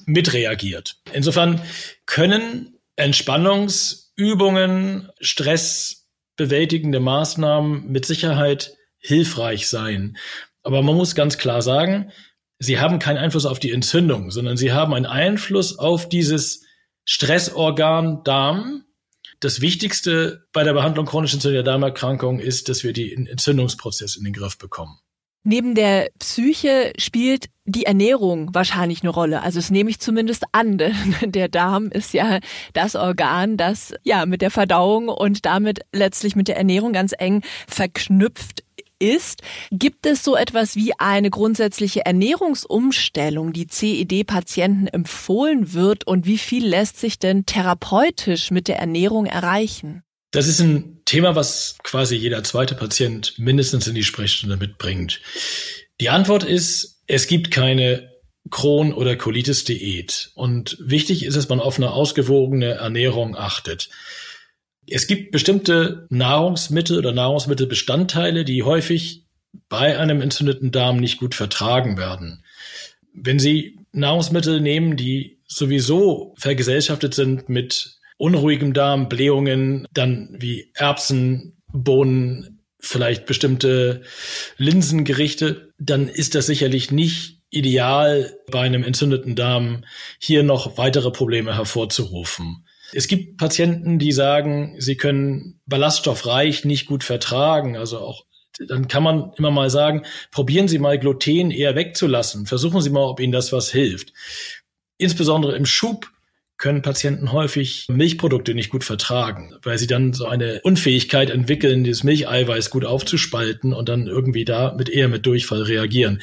mitreagiert. 0.06 0.96
Insofern 1.12 1.61
können 2.06 2.78
Entspannungsübungen, 2.99 5.09
stressbewältigende 5.20 7.01
Maßnahmen 7.01 7.88
mit 7.88 8.05
Sicherheit 8.05 8.76
hilfreich 8.99 9.68
sein. 9.68 10.18
Aber 10.62 10.82
man 10.82 10.96
muss 10.96 11.14
ganz 11.14 11.38
klar 11.38 11.62
sagen, 11.62 12.11
sie 12.59 12.78
haben 12.80 12.99
keinen 12.99 13.18
Einfluss 13.18 13.46
auf 13.46 13.61
die 13.61 13.70
Entzündung, 13.70 14.32
sondern 14.32 14.57
sie 14.57 14.72
haben 14.72 14.94
einen 14.94 15.07
Einfluss 15.07 15.78
auf 15.78 16.09
dieses 16.09 16.64
Stressorgan 17.05 18.24
Darm. 18.24 18.84
Das 19.38 19.61
Wichtigste 19.61 20.49
bei 20.53 20.64
der 20.64 20.74
Behandlung 20.74 21.07
chronischen 21.07 21.36
entzündlicher 21.36 21.62
Darmerkrankung 21.62 22.40
ist, 22.40 22.68
dass 22.68 22.82
wir 22.82 22.92
den 22.92 23.28
Entzündungsprozess 23.28 24.16
in 24.16 24.24
den 24.24 24.32
Griff 24.32 24.59
bekommen. 24.59 24.99
Neben 25.45 25.74
der 25.74 26.11
Psyche 26.18 26.93
spielt 26.99 27.47
die 27.64 27.84
Ernährung 27.84 28.55
wahrscheinlich 28.55 29.03
eine 29.03 29.11
Rolle. 29.11 29.43
Also 29.43 29.59
das 29.59 29.70
nehme 29.70 29.91
ich 29.91 30.01
zumindest 30.01 30.45
an, 30.53 30.78
denn 30.78 30.95
der 31.22 31.49
Darm 31.49 31.89
ist 31.91 32.12
ja 32.12 32.41
das 32.72 32.97
Organ, 32.97 33.57
das 33.57 33.95
ja 34.05 34.26
mit 34.26 34.43
der 34.43 34.51
Verdauung 34.51 35.09
und 35.09 35.47
damit 35.47 35.80
letztlich 35.93 36.34
mit 36.34 36.49
der 36.49 36.57
Ernährung 36.57 36.93
ganz 36.93 37.14
eng 37.16 37.43
verknüpft 37.66 38.64
ist. 38.99 39.43
Gibt 39.70 40.07
es 40.07 40.24
so 40.24 40.36
etwas 40.36 40.76
wie 40.76 40.93
eine 40.99 41.30
grundsätzliche 41.30 42.05
Ernährungsumstellung, 42.05 43.53
die 43.53 43.66
CED-Patienten 43.66 44.89
empfohlen 44.89 45.72
wird 45.72 46.07
und 46.07 46.26
wie 46.26 46.39
viel 46.39 46.66
lässt 46.66 46.99
sich 46.99 47.18
denn 47.18 47.47
therapeutisch 47.47 48.51
mit 48.51 48.68
der 48.68 48.78
Ernährung 48.78 49.26
erreichen? 49.26 50.03
Das 50.31 50.47
ist 50.47 50.61
ein 50.61 51.01
Thema, 51.05 51.35
was 51.37 51.76
quasi 51.83 52.16
jeder 52.16 52.45
zweite 52.45 52.74
Patient 52.74 53.39
mindestens 53.39 53.87
in 53.87 53.95
die 53.95 54.05
Sprechstunde 54.05 54.57
mitbringt. 54.57 55.20
Die 56.01 56.11
Antwort 56.11 56.45
ist, 56.45 57.03
es 57.07 57.26
gibt 57.26 57.51
keine 57.51 58.11
Kron- 58.51 58.93
oder 58.93 59.16
Colitis-Diät. 59.16 60.31
Und 60.35 60.76
wichtig 60.81 61.24
ist, 61.24 61.37
dass 61.37 61.49
man 61.49 61.61
auf 61.61 61.79
eine 61.79 61.93
ausgewogene 61.93 62.72
Ernährung 62.72 63.37
achtet. 63.37 63.89
Es 64.87 65.07
gibt 65.07 65.33
bestimmte 65.33 66.07
Nahrungsmittel 66.11 66.99
oder 66.99 67.12
Nahrungsmittelbestandteile, 67.12 68.45
die 68.45 68.62
häufig 68.62 69.24
bei 69.68 69.99
einem 69.99 70.20
entzündeten 70.20 70.70
Darm 70.70 70.99
nicht 70.99 71.18
gut 71.18 71.35
vertragen 71.35 71.99
werden. 71.99 72.45
Wenn 73.12 73.39
Sie 73.39 73.79
Nahrungsmittel 73.93 74.61
nehmen, 74.61 74.97
die 74.97 75.41
sowieso 75.47 76.35
vergesellschaftet 76.39 77.14
sind 77.14 77.49
mit 77.49 77.97
unruhigem 78.18 78.74
Darm, 78.74 79.08
Blähungen, 79.08 79.86
dann 79.92 80.36
wie 80.38 80.70
Erbsen, 80.74 81.62
Bohnen, 81.72 82.60
vielleicht 82.80 83.26
bestimmte 83.26 84.02
Linsengerichte, 84.56 85.72
dann 85.78 86.08
ist 86.08 86.34
das 86.34 86.46
sicherlich 86.46 86.90
nicht 86.90 87.40
ideal 87.50 88.36
bei 88.50 88.60
einem 88.60 88.84
entzündeten 88.84 89.34
Darm 89.34 89.84
hier 90.18 90.42
noch 90.42 90.76
weitere 90.76 91.10
Probleme 91.10 91.56
hervorzurufen. 91.56 92.66
Es 92.92 93.08
gibt 93.08 93.36
Patienten, 93.36 93.98
die 93.98 94.12
sagen, 94.12 94.76
sie 94.78 94.96
können 94.96 95.60
ballaststoffreich 95.66 96.64
nicht 96.64 96.86
gut 96.86 97.04
vertragen, 97.04 97.76
also 97.76 97.98
auch 97.98 98.24
dann 98.66 98.88
kann 98.88 99.04
man 99.04 99.32
immer 99.36 99.52
mal 99.52 99.70
sagen, 99.70 100.02
probieren 100.32 100.66
Sie 100.66 100.80
mal 100.80 100.98
Gluten 100.98 101.52
eher 101.52 101.76
wegzulassen. 101.76 102.46
Versuchen 102.46 102.80
Sie 102.80 102.90
mal, 102.90 103.04
ob 103.04 103.20
Ihnen 103.20 103.30
das 103.30 103.52
was 103.52 103.70
hilft. 103.70 104.12
Insbesondere 104.96 105.54
im 105.54 105.64
Schub 105.64 106.10
können 106.59 106.82
Patienten 106.82 107.32
häufig 107.32 107.86
Milchprodukte 107.88 108.52
nicht 108.52 108.70
gut 108.70 108.84
vertragen, 108.84 109.54
weil 109.62 109.78
sie 109.78 109.86
dann 109.86 110.12
so 110.12 110.26
eine 110.26 110.61
Unfähigkeit 110.62 111.30
entwickeln, 111.30 111.84
dieses 111.84 112.02
Milcheiweiß 112.02 112.70
gut 112.70 112.84
aufzuspalten 112.84 113.72
und 113.72 113.88
dann 113.88 114.09
irgendwie 114.09 114.44
da 114.44 114.74
mit 114.74 114.88
eher 114.88 115.09
mit 115.09 115.24
Durchfall 115.24 115.62
reagieren. 115.62 116.20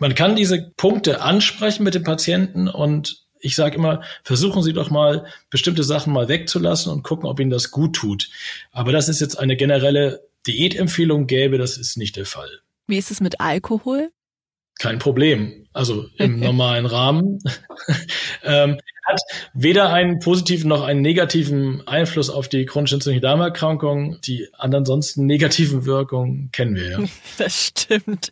Man 0.00 0.14
kann 0.14 0.36
diese 0.36 0.72
Punkte 0.76 1.20
ansprechen 1.20 1.84
mit 1.84 1.94
dem 1.94 2.02
Patienten 2.02 2.66
und 2.66 3.22
ich 3.38 3.54
sage 3.54 3.76
immer, 3.76 4.02
versuchen 4.24 4.62
Sie 4.62 4.72
doch 4.72 4.90
mal 4.90 5.26
bestimmte 5.50 5.82
Sachen 5.82 6.12
mal 6.12 6.28
wegzulassen 6.28 6.90
und 6.90 7.02
gucken, 7.02 7.28
ob 7.28 7.38
Ihnen 7.38 7.50
das 7.50 7.70
gut 7.70 7.94
tut. 7.94 8.30
Aber 8.70 8.92
das 8.92 9.08
ist 9.08 9.20
jetzt 9.20 9.38
eine 9.38 9.56
generelle 9.56 10.22
Diätempfehlung 10.46 11.26
gäbe, 11.26 11.58
das 11.58 11.76
ist 11.76 11.96
nicht 11.96 12.16
der 12.16 12.26
Fall. 12.26 12.60
Wie 12.86 12.98
ist 12.98 13.10
es 13.10 13.20
mit 13.20 13.40
Alkohol? 13.40 14.10
Kein 14.78 14.98
Problem. 14.98 15.61
Also 15.72 16.06
im 16.18 16.40
normalen 16.40 16.86
Rahmen. 16.86 17.38
ähm, 18.44 18.78
hat 19.04 19.20
weder 19.52 19.92
einen 19.92 20.20
positiven 20.20 20.68
noch 20.68 20.82
einen 20.82 21.00
negativen 21.00 21.86
Einfluss 21.86 22.30
auf 22.30 22.48
die 22.48 22.66
chronische 22.66 22.96
entzündliche 22.96 23.20
Darmerkrankung. 23.20 24.20
Die 24.22 24.48
ansonsten 24.52 25.26
negativen 25.26 25.84
Wirkungen 25.84 26.50
kennen 26.52 26.76
wir 26.76 26.90
ja. 26.90 26.98
Das 27.38 27.66
stimmt. 27.68 28.30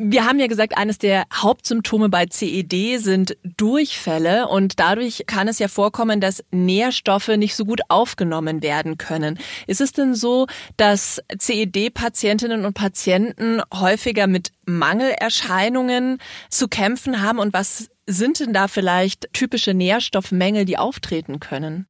Wir 0.00 0.26
haben 0.26 0.38
ja 0.38 0.46
gesagt, 0.46 0.78
eines 0.78 0.98
der 0.98 1.24
Hauptsymptome 1.34 2.08
bei 2.08 2.26
CED 2.26 3.00
sind 3.00 3.36
Durchfälle 3.42 4.46
und 4.46 4.78
dadurch 4.78 5.24
kann 5.26 5.48
es 5.48 5.58
ja 5.58 5.66
vorkommen, 5.66 6.20
dass 6.20 6.44
Nährstoffe 6.52 7.26
nicht 7.26 7.56
so 7.56 7.64
gut 7.64 7.80
aufgenommen 7.88 8.62
werden 8.62 8.96
können. 8.96 9.40
Ist 9.66 9.80
es 9.80 9.90
denn 9.90 10.14
so, 10.14 10.46
dass 10.76 11.20
CED-Patientinnen 11.36 12.64
und 12.64 12.74
Patienten 12.74 13.60
häufiger 13.74 14.28
mit 14.28 14.52
Mangelerscheinungen 14.66 16.18
zu 16.48 16.68
kämpfen 16.68 17.20
haben 17.20 17.40
und 17.40 17.52
was 17.52 17.88
sind 18.06 18.38
denn 18.38 18.52
da 18.52 18.68
vielleicht 18.68 19.28
typische 19.32 19.74
Nährstoffmängel, 19.74 20.64
die 20.64 20.78
auftreten 20.78 21.40
können? 21.40 21.88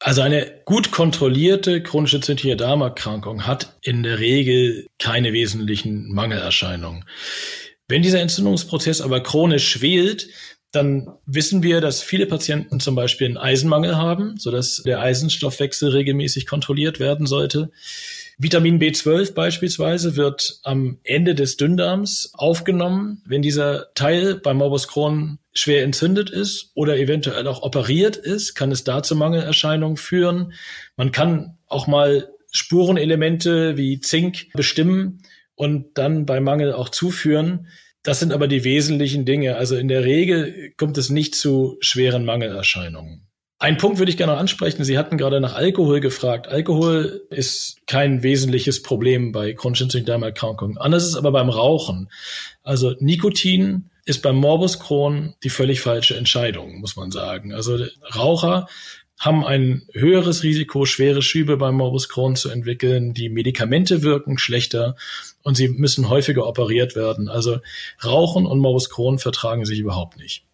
Also 0.00 0.22
eine 0.22 0.60
gut 0.64 0.92
kontrollierte 0.92 1.82
chronische 1.82 2.16
entzündliche 2.16 2.56
Darmerkrankung 2.56 3.46
hat 3.46 3.76
in 3.82 4.04
der 4.04 4.20
Regel 4.20 4.86
keine 4.98 5.32
wesentlichen 5.32 6.12
Mangelerscheinungen. 6.12 7.04
Wenn 7.88 8.02
dieser 8.02 8.20
Entzündungsprozess 8.20 9.00
aber 9.00 9.22
chronisch 9.22 9.68
schwelt, 9.68 10.28
dann 10.70 11.08
wissen 11.24 11.62
wir, 11.62 11.80
dass 11.80 12.02
viele 12.02 12.26
Patienten 12.26 12.78
zum 12.78 12.94
Beispiel 12.94 13.26
einen 13.26 13.38
Eisenmangel 13.38 13.96
haben, 13.96 14.36
sodass 14.36 14.82
der 14.84 15.00
Eisenstoffwechsel 15.00 15.90
regelmäßig 15.90 16.46
kontrolliert 16.46 17.00
werden 17.00 17.26
sollte. 17.26 17.70
Vitamin 18.36 18.78
B12 18.78 19.32
beispielsweise 19.32 20.14
wird 20.14 20.60
am 20.62 20.98
Ende 21.02 21.34
des 21.34 21.56
Dünndarms 21.56 22.30
aufgenommen, 22.34 23.22
wenn 23.26 23.42
dieser 23.42 23.92
Teil 23.94 24.36
beim 24.36 24.58
Morbus 24.58 24.86
Crohn 24.86 25.38
schwer 25.58 25.82
entzündet 25.82 26.30
ist 26.30 26.70
oder 26.74 26.96
eventuell 26.96 27.46
auch 27.46 27.62
operiert 27.62 28.16
ist, 28.16 28.54
kann 28.54 28.70
es 28.70 28.84
da 28.84 29.02
zu 29.02 29.16
Mangelerscheinungen 29.16 29.96
führen. 29.96 30.52
Man 30.96 31.12
kann 31.12 31.58
auch 31.66 31.86
mal 31.86 32.28
Spurenelemente 32.50 33.76
wie 33.76 34.00
Zink 34.00 34.52
bestimmen 34.54 35.22
und 35.54 35.98
dann 35.98 36.24
bei 36.24 36.40
Mangel 36.40 36.72
auch 36.72 36.88
zuführen. 36.88 37.66
Das 38.02 38.20
sind 38.20 38.32
aber 38.32 38.48
die 38.48 38.64
wesentlichen 38.64 39.24
Dinge. 39.24 39.56
Also 39.56 39.76
in 39.76 39.88
der 39.88 40.04
Regel 40.04 40.72
kommt 40.76 40.96
es 40.96 41.10
nicht 41.10 41.34
zu 41.34 41.76
schweren 41.80 42.24
Mangelerscheinungen. 42.24 43.28
Ein 43.60 43.76
Punkt 43.76 43.98
würde 43.98 44.10
ich 44.10 44.16
gerne 44.16 44.32
noch 44.32 44.38
ansprechen. 44.38 44.84
Sie 44.84 44.96
hatten 44.96 45.18
gerade 45.18 45.40
nach 45.40 45.54
Alkohol 45.54 45.98
gefragt. 45.98 46.46
Alkohol 46.46 47.26
ist 47.30 47.78
kein 47.88 48.22
wesentliches 48.22 48.82
Problem 48.82 49.32
bei 49.32 49.52
chronischen 49.52 49.88
Darmerkrankungen. 50.04 50.78
Anders 50.78 51.04
ist 51.04 51.16
aber 51.16 51.32
beim 51.32 51.50
Rauchen. 51.50 52.08
Also 52.62 52.94
Nikotin 53.00 53.90
ist 54.08 54.22
beim 54.22 54.36
Morbus 54.36 54.80
Crohn 54.80 55.34
die 55.44 55.50
völlig 55.50 55.80
falsche 55.80 56.16
Entscheidung, 56.16 56.80
muss 56.80 56.96
man 56.96 57.10
sagen. 57.10 57.52
Also 57.52 57.78
Raucher 58.16 58.66
haben 59.18 59.44
ein 59.44 59.82
höheres 59.92 60.42
Risiko, 60.42 60.86
schwere 60.86 61.20
Schübe 61.20 61.56
beim 61.56 61.74
Morbus 61.76 62.08
Crohn 62.08 62.34
zu 62.34 62.48
entwickeln. 62.48 63.12
Die 63.12 63.28
Medikamente 63.28 64.02
wirken 64.02 64.38
schlechter 64.38 64.96
und 65.42 65.56
sie 65.56 65.68
müssen 65.68 66.08
häufiger 66.08 66.46
operiert 66.46 66.96
werden. 66.96 67.28
Also 67.28 67.58
Rauchen 68.02 68.46
und 68.46 68.60
Morbus 68.60 68.88
Crohn 68.88 69.18
vertragen 69.18 69.66
sich 69.66 69.78
überhaupt 69.78 70.16
nicht. 70.16 70.44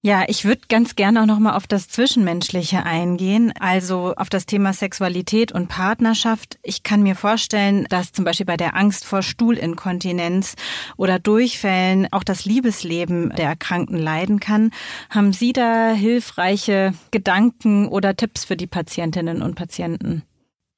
Ja, 0.00 0.24
ich 0.28 0.44
würde 0.44 0.60
ganz 0.68 0.94
gerne 0.94 1.22
auch 1.22 1.26
noch 1.26 1.40
mal 1.40 1.56
auf 1.56 1.66
das 1.66 1.88
Zwischenmenschliche 1.88 2.84
eingehen, 2.84 3.52
also 3.58 4.14
auf 4.14 4.28
das 4.28 4.46
Thema 4.46 4.72
Sexualität 4.72 5.50
und 5.50 5.66
Partnerschaft. 5.66 6.56
Ich 6.62 6.84
kann 6.84 7.02
mir 7.02 7.16
vorstellen, 7.16 7.84
dass 7.90 8.12
zum 8.12 8.24
Beispiel 8.24 8.46
bei 8.46 8.56
der 8.56 8.76
Angst 8.76 9.04
vor 9.04 9.22
Stuhlinkontinenz 9.22 10.54
oder 10.96 11.18
Durchfällen 11.18 12.06
auch 12.12 12.22
das 12.22 12.44
Liebesleben 12.44 13.30
der 13.36 13.46
Erkrankten 13.46 13.98
leiden 13.98 14.38
kann. 14.38 14.70
Haben 15.10 15.32
Sie 15.32 15.52
da 15.52 15.90
hilfreiche 15.90 16.94
Gedanken 17.10 17.88
oder 17.88 18.14
Tipps 18.14 18.44
für 18.44 18.56
die 18.56 18.68
Patientinnen 18.68 19.42
und 19.42 19.56
Patienten? 19.56 20.22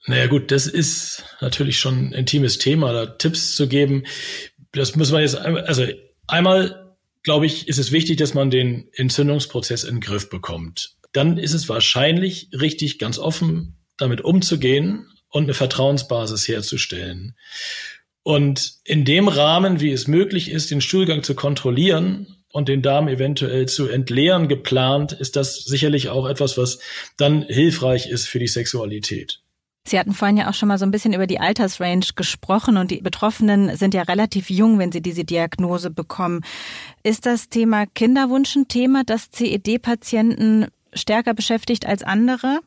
Naja 0.07 0.29
gut, 0.29 0.51
das 0.51 0.66
ist 0.66 1.25
natürlich 1.43 1.79
schon 1.79 2.07
ein 2.07 2.12
intimes 2.12 2.57
Thema, 2.57 2.95
da 2.95 3.05
Tipps 3.05 3.55
zu 3.55 3.68
geben. 3.68 4.05
Das 4.73 4.97
muss 4.97 5.12
man 5.12 5.21
jetzt, 5.21 5.37
also 5.37 5.85
einmal 6.27 6.89
glaube 7.23 7.47
ich, 7.47 7.68
ist 7.68 7.79
es 7.79 7.93
wichtig, 7.93 8.16
dass 8.16 8.35
man 8.35 8.51
den 8.51 8.89
Entzündungsprozess 8.93 9.85
in 9.85 9.97
den 9.97 10.01
Griff 10.01 10.31
bekommt. 10.31 10.97
Dann 11.12 11.39
ist 11.39 11.55
es 11.55 11.68
wahrscheinlich 11.68 12.49
richtig, 12.53 12.99
ganz 12.99 13.18
offen 13.18 13.77
damit 13.97 14.23
umzugehen 14.23 15.07
und 15.29 15.45
eine 15.45 15.55
Vertrauensbasis 15.55 16.49
herzustellen. 16.49 17.37
Und 18.23 18.75
in 18.85 19.05
dem 19.05 19.29
Rahmen, 19.29 19.81
wie 19.81 19.93
es 19.93 20.07
möglich 20.07 20.51
ist, 20.51 20.71
den 20.71 20.81
Stuhlgang 20.81 21.23
zu 21.23 21.35
kontrollieren 21.35 22.37
und 22.53 22.68
den 22.68 22.83
Darm 22.83 23.09
eventuell 23.09 23.66
zu 23.66 23.89
entleeren 23.89 24.49
geplant, 24.49 25.12
ist 25.12 25.37
das 25.37 25.64
sicherlich 25.64 26.09
auch 26.09 26.29
etwas, 26.29 26.59
was 26.59 26.81
dann 27.16 27.43
hilfreich 27.45 28.09
ist 28.09 28.27
für 28.27 28.39
die 28.39 28.49
Sexualität. 28.49 29.41
Sie 29.91 29.99
hatten 29.99 30.14
vorhin 30.14 30.36
ja 30.36 30.49
auch 30.49 30.55
schon 30.55 30.68
mal 30.68 30.78
so 30.78 30.86
ein 30.86 30.93
bisschen 30.93 31.12
über 31.12 31.26
die 31.26 31.41
Altersrange 31.41 32.07
gesprochen 32.14 32.76
und 32.76 32.93
die 32.93 33.01
Betroffenen 33.01 33.76
sind 33.76 33.93
ja 33.93 34.03
relativ 34.03 34.49
jung, 34.49 34.78
wenn 34.78 34.93
sie 34.93 35.03
diese 35.03 35.24
Diagnose 35.24 35.91
bekommen. 35.91 36.43
Ist 37.03 37.26
das 37.26 37.49
Thema 37.49 37.86
Kinderwunsch 37.86 38.55
ein 38.55 38.68
Thema, 38.68 39.03
das 39.05 39.30
CED-Patienten 39.32 40.68
stärker 40.93 41.34
beschäftigt 41.34 41.86
als 41.86 42.05
andere? 42.05 42.61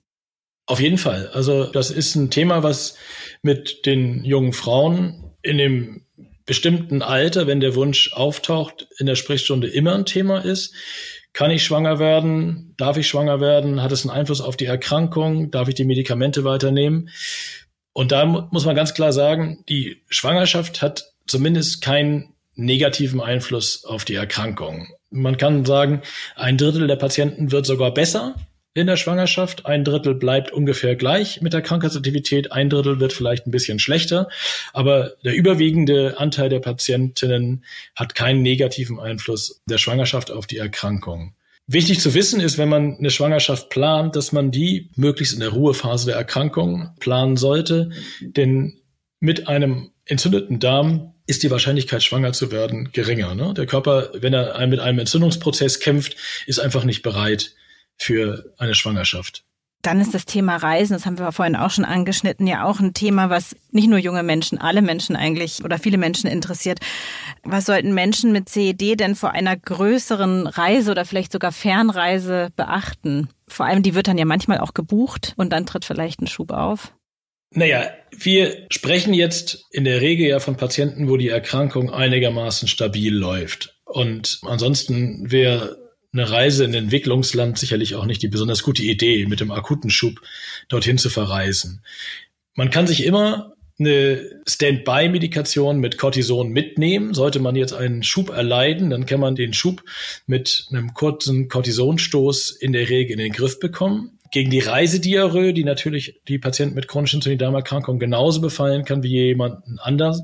Auf 0.65 0.82
jeden 0.82 0.97
Fall. 0.97 1.30
Also 1.34 1.63
das 1.63 1.91
ist 1.91 2.13
ein 2.15 2.30
Thema, 2.30 2.61
was 2.61 2.97
mit 3.41 3.86
den 3.86 4.26
jungen 4.26 4.51
Frauen 4.51 5.32
in 5.41 5.57
dem 5.57 6.05
bestimmten 6.45 7.01
Alter, 7.01 7.47
wenn 7.47 7.61
der 7.61 7.76
Wunsch 7.76 8.11
auftaucht, 8.11 8.89
in 8.97 9.05
der 9.05 9.15
Sprechstunde 9.15 9.69
immer 9.69 9.95
ein 9.95 10.05
Thema 10.05 10.39
ist. 10.39 10.74
Kann 11.34 11.51
ich 11.51 11.63
schwanger 11.63 11.97
werden? 11.99 12.75
Darf 12.77 12.97
ich 12.97 13.07
schwanger 13.07 13.41
werden? 13.41 13.81
Hat 13.81 13.91
es 13.91 14.05
einen 14.05 14.15
Einfluss 14.17 14.39
auf 14.39 14.55
die 14.55 14.65
Erkrankung? 14.65 15.49
Darf 15.49 15.67
ich 15.67 15.75
die 15.75 15.84
Medikamente 15.84 16.43
weiternehmen? 16.43 17.09
Und 17.91 18.11
da 18.11 18.25
muss 18.25 18.65
man 18.65 18.75
ganz 18.75 18.93
klar 18.93 19.11
sagen, 19.11 19.63
die 19.67 20.01
Schwangerschaft 20.09 20.81
hat 20.81 21.13
zumindest 21.27 21.81
keinen 21.81 22.34
negativen 22.55 23.19
Einfluss 23.19 23.84
auf 23.84 24.05
die 24.05 24.15
Erkrankung. 24.15 24.88
Man 25.09 25.38
kann 25.38 25.65
sagen, 25.65 26.01
ein 26.36 26.57
Drittel 26.57 26.88
der 26.88 26.95
Patienten 26.95 27.51
wird 27.51 27.65
sogar 27.65 27.93
besser 27.93 28.36
in 28.74 28.88
der 28.88 28.97
Schwangerschaft. 28.97 29.65
Ein 29.65 29.84
Drittel 29.84 30.15
bleibt 30.15 30.51
ungefähr 30.51 30.95
gleich 30.95 31.41
mit 31.41 31.53
der 31.53 31.61
Krankheitsaktivität. 31.61 32.51
Ein 32.51 32.69
Drittel 32.69 32.99
wird 32.99 33.13
vielleicht 33.13 33.45
ein 33.45 33.51
bisschen 33.51 33.80
schlechter. 33.80 34.30
Aber 34.74 35.13
der 35.24 35.36
überwiegende 35.36 36.15
Anteil 36.17 36.49
der 36.49 36.59
Patientinnen 36.59 37.63
hat 37.95 38.15
keinen 38.15 38.41
negativen 38.41 38.99
Einfluss 38.99 39.61
der 39.65 39.78
Schwangerschaft 39.78 40.32
auf 40.32 40.47
die 40.47 40.57
Erkrankung. 40.57 41.34
Wichtig 41.65 42.01
zu 42.01 42.13
wissen 42.13 42.41
ist, 42.41 42.57
wenn 42.57 42.67
man 42.67 42.97
eine 42.97 43.09
Schwangerschaft 43.09 43.69
plant, 43.69 44.15
dass 44.15 44.32
man 44.32 44.51
die 44.51 44.89
möglichst 44.95 45.34
in 45.34 45.39
der 45.39 45.49
Ruhephase 45.49 46.07
der 46.07 46.15
Erkrankung 46.15 46.89
planen 46.99 47.38
sollte. 47.38 47.91
Denn 48.21 48.80
mit 49.19 49.47
einem 49.47 49.91
entzündeten 50.05 50.59
Darm 50.59 51.13
ist 51.26 51.43
die 51.43 51.51
Wahrscheinlichkeit, 51.51 52.03
schwanger 52.03 52.34
zu 52.34 52.51
werden, 52.51 52.89
geringer. 52.91 53.34
Ne? 53.34 53.53
Der 53.53 53.65
Körper, 53.65 54.09
wenn 54.13 54.34
er 54.34 54.67
mit 54.67 54.82
einem 54.82 54.99
Entzündungsprozess 54.99 55.80
kämpft, 55.80 56.17
ist 56.47 56.59
einfach 56.59 56.84
nicht 56.84 57.01
bereit, 57.01 57.53
für 57.98 58.54
eine 58.58 58.76
Schwangerschaft. 58.76 59.44
Dann 59.84 60.00
ist 60.00 60.14
das 60.14 60.26
Thema 60.26 60.56
Reisen, 60.56 60.94
das 60.94 61.06
haben 61.06 61.20
wir 61.20 61.34
vorhin 61.34 61.58
auch 61.58 61.70
schon 61.70 61.84
angeschnitten, 61.84 62.48
ja 62.48 62.64
auch 62.64 62.80
ein 62.80 62.94
Thema, 62.94 63.30
was 63.30 63.54
nicht 63.72 63.89
nur 63.89 64.00
junge 64.00 64.24
Menschen, 64.24 64.58
alle 64.58 64.82
Menschen 64.82 65.18
eigentlich 65.18 65.62
oder 65.66 65.78
viele 65.78 65.98
Menschen 65.98 66.30
interessiert. 66.30 66.80
Was 67.44 67.66
sollten 67.66 67.94
Menschen 67.94 68.32
mit 68.32 68.48
CED 68.48 68.98
denn 68.98 69.16
vor 69.16 69.32
einer 69.32 69.58
größeren 69.58 70.48
Reise 70.48 70.91
oder 70.91 71.04
vielleicht 71.04 71.34
sogar 71.34 71.52
Fernreise 71.52 72.50
beachten? 72.56 73.28
Vor 73.50 73.66
allem, 73.66 73.84
die 73.84 73.94
wird 73.94 74.08
dann 74.08 74.18
ja 74.18 74.24
manchmal 74.24 74.60
auch 74.60 74.74
gebucht 74.74 75.34
und 75.36 75.52
dann 75.52 75.66
tritt 75.66 75.84
vielleicht 75.84 76.22
ein 76.22 76.28
Schub 76.28 76.52
auf. 76.52 76.94
Naja, 77.52 77.91
wir 78.16 78.66
sprechen 78.70 79.14
jetzt 79.14 79.66
in 79.72 79.84
der 79.84 80.00
Regel 80.00 80.28
ja 80.28 80.39
von 80.39 80.56
Patienten, 80.56 81.10
wo 81.10 81.18
die 81.18 81.28
Erkrankung 81.28 81.91
einigermaßen 81.91 82.70
stabil 82.70 83.14
läuft. 83.14 83.78
Und 83.86 84.39
ansonsten 84.44 85.30
wäre 85.30 85.82
eine 86.14 86.30
Reise 86.30 86.64
in 86.64 86.74
Entwicklungsland 86.74 87.57
sicherlich 87.57 87.95
auch 87.95 88.05
nicht 88.05 88.22
die 88.22 88.28
besonders 88.28 88.64
gute 88.64 88.84
Idee, 88.84 89.26
mit 89.26 89.39
dem 89.39 89.51
akuten 89.51 89.89
Schub 89.89 90.22
dorthin 90.70 90.97
zu 90.97 91.09
verreisen. 91.09 91.84
Man 92.55 92.70
kann 92.70 92.88
sich 92.88 93.03
immer 93.03 93.53
eine 93.80 94.41
Standby-Medikation 94.47 95.80
mit 95.80 95.97
Cortison 95.97 96.49
mitnehmen. 96.49 97.16
Sollte 97.16 97.39
man 97.39 97.55
jetzt 97.55 97.74
einen 97.74 98.03
Schub 98.03 98.30
erleiden, 98.30 98.91
dann 98.91 99.07
kann 99.07 99.20
man 99.20 99.36
den 99.36 99.53
Schub 99.53 99.84
mit 100.28 100.68
einem 100.70 100.93
kurzen 100.93 101.49
Cortisonstoß 101.49 102.51
in 102.51 102.74
der 102.74 102.89
Regel 102.89 103.14
in 103.14 103.20
den 103.20 103.34
Griff 103.34 103.59
bekommen. 103.59 104.20
Gegen 104.32 104.51
die 104.51 104.59
Reisediarrhoe, 104.59 105.53
die 105.53 105.64
natürlich 105.64 106.22
die 106.28 106.39
Patienten 106.39 106.76
mit 106.76 106.88
chronischen 106.88 107.22
Darmerkrankungen 107.38 107.99
genauso 107.99 108.41
befallen 108.41 108.86
kann 108.86 109.03
wie 109.03 109.09
jemanden 109.09 109.78
anders, 109.80 110.22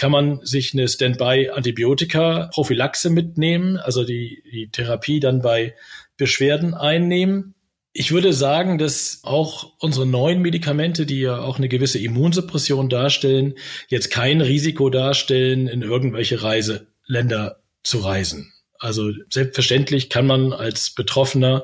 kann 0.00 0.12
man 0.12 0.44
sich 0.46 0.72
eine 0.72 0.88
Standby-Antibiotika-Prophylaxe 0.88 3.10
mitnehmen, 3.10 3.76
also 3.76 4.02
die, 4.02 4.42
die 4.50 4.70
Therapie 4.70 5.20
dann 5.20 5.42
bei 5.42 5.74
Beschwerden 6.16 6.72
einnehmen. 6.72 7.54
Ich 7.92 8.10
würde 8.10 8.32
sagen, 8.32 8.78
dass 8.78 9.20
auch 9.24 9.74
unsere 9.78 10.06
neuen 10.06 10.40
Medikamente, 10.40 11.04
die 11.04 11.20
ja 11.20 11.42
auch 11.42 11.58
eine 11.58 11.68
gewisse 11.68 11.98
Immunsuppression 11.98 12.88
darstellen, 12.88 13.56
jetzt 13.88 14.10
kein 14.10 14.40
Risiko 14.40 14.88
darstellen, 14.88 15.68
in 15.68 15.82
irgendwelche 15.82 16.42
Reiseländer 16.42 17.60
zu 17.82 17.98
reisen. 17.98 18.54
Also 18.78 19.10
selbstverständlich 19.28 20.08
kann 20.08 20.26
man 20.26 20.54
als 20.54 20.94
Betroffener 20.94 21.62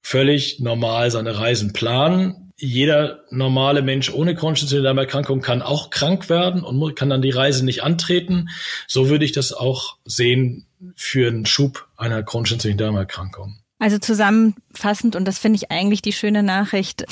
völlig 0.00 0.58
normal 0.60 1.10
seine 1.10 1.38
Reisen 1.38 1.74
planen 1.74 2.45
jeder 2.58 3.24
normale 3.30 3.82
Mensch 3.82 4.10
ohne 4.10 4.34
chronische 4.34 4.82
Darmerkrankung 4.82 5.40
kann 5.42 5.62
auch 5.62 5.90
krank 5.90 6.28
werden 6.30 6.62
und 6.62 6.96
kann 6.96 7.10
dann 7.10 7.22
die 7.22 7.30
Reise 7.30 7.64
nicht 7.64 7.82
antreten. 7.82 8.48
So 8.86 9.08
würde 9.08 9.24
ich 9.24 9.32
das 9.32 9.52
auch 9.52 9.98
sehen 10.04 10.66
für 10.94 11.28
einen 11.28 11.46
Schub 11.46 11.88
einer 11.96 12.22
chronischen 12.22 12.76
Darmerkrankung. 12.76 13.58
Also 13.78 13.98
zusammenfassend, 13.98 15.16
und 15.16 15.28
das 15.28 15.38
finde 15.38 15.56
ich 15.56 15.70
eigentlich 15.70 16.00
die 16.00 16.14
schöne 16.14 16.42
Nachricht, 16.42 17.04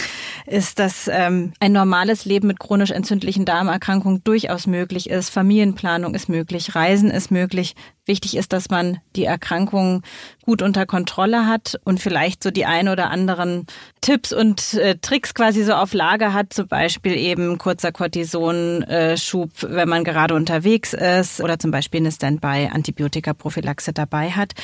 ist, 0.47 0.79
dass 0.79 1.09
ähm, 1.13 1.53
ein 1.61 1.73
normales 1.73 2.25
Leben 2.25 2.47
mit 2.47 2.59
chronisch 2.59 2.91
entzündlichen 2.91 3.45
Darmerkrankungen 3.45 4.25
durchaus 4.25 4.67
möglich 4.67 5.11
ist. 5.11 5.29
Familienplanung 5.29 6.15
ist 6.15 6.31
möglich, 6.31 6.75
Reisen 6.75 7.11
ist 7.11 7.31
möglich. 7.31 7.75
Wichtig 8.07 8.35
ist, 8.35 8.55
dass 8.55 8.71
man 8.71 8.99
die 9.15 9.25
Erkrankung 9.25 10.03
gut 10.43 10.63
unter 10.63 10.87
Kontrolle 10.87 11.47
hat 11.47 11.79
und 11.85 12.01
vielleicht 12.01 12.43
so 12.43 12.51
die 12.51 12.65
ein 12.65 12.89
oder 12.89 13.11
anderen 13.11 13.67
Tipps 14.01 14.33
und 14.33 14.73
äh, 14.75 14.97
Tricks 14.97 15.35
quasi 15.35 15.65
so 15.65 15.75
auf 15.75 15.93
Lager 15.93 16.33
hat. 16.33 16.55
Zum 16.55 16.67
Beispiel 16.67 17.15
eben 17.15 17.59
kurzer 17.59 17.93
Cortisonschub, 17.93 19.51
wenn 19.61 19.89
man 19.89 20.03
gerade 20.03 20.35
unterwegs 20.35 20.95
ist 20.95 21.43
oder 21.43 21.59
zum 21.59 21.71
Beispiel 21.71 22.01
eine 22.01 22.13
Standby-Antibiotika-Prophylaxe 22.13 23.93
dabei 23.93 24.31
hat. 24.31 24.55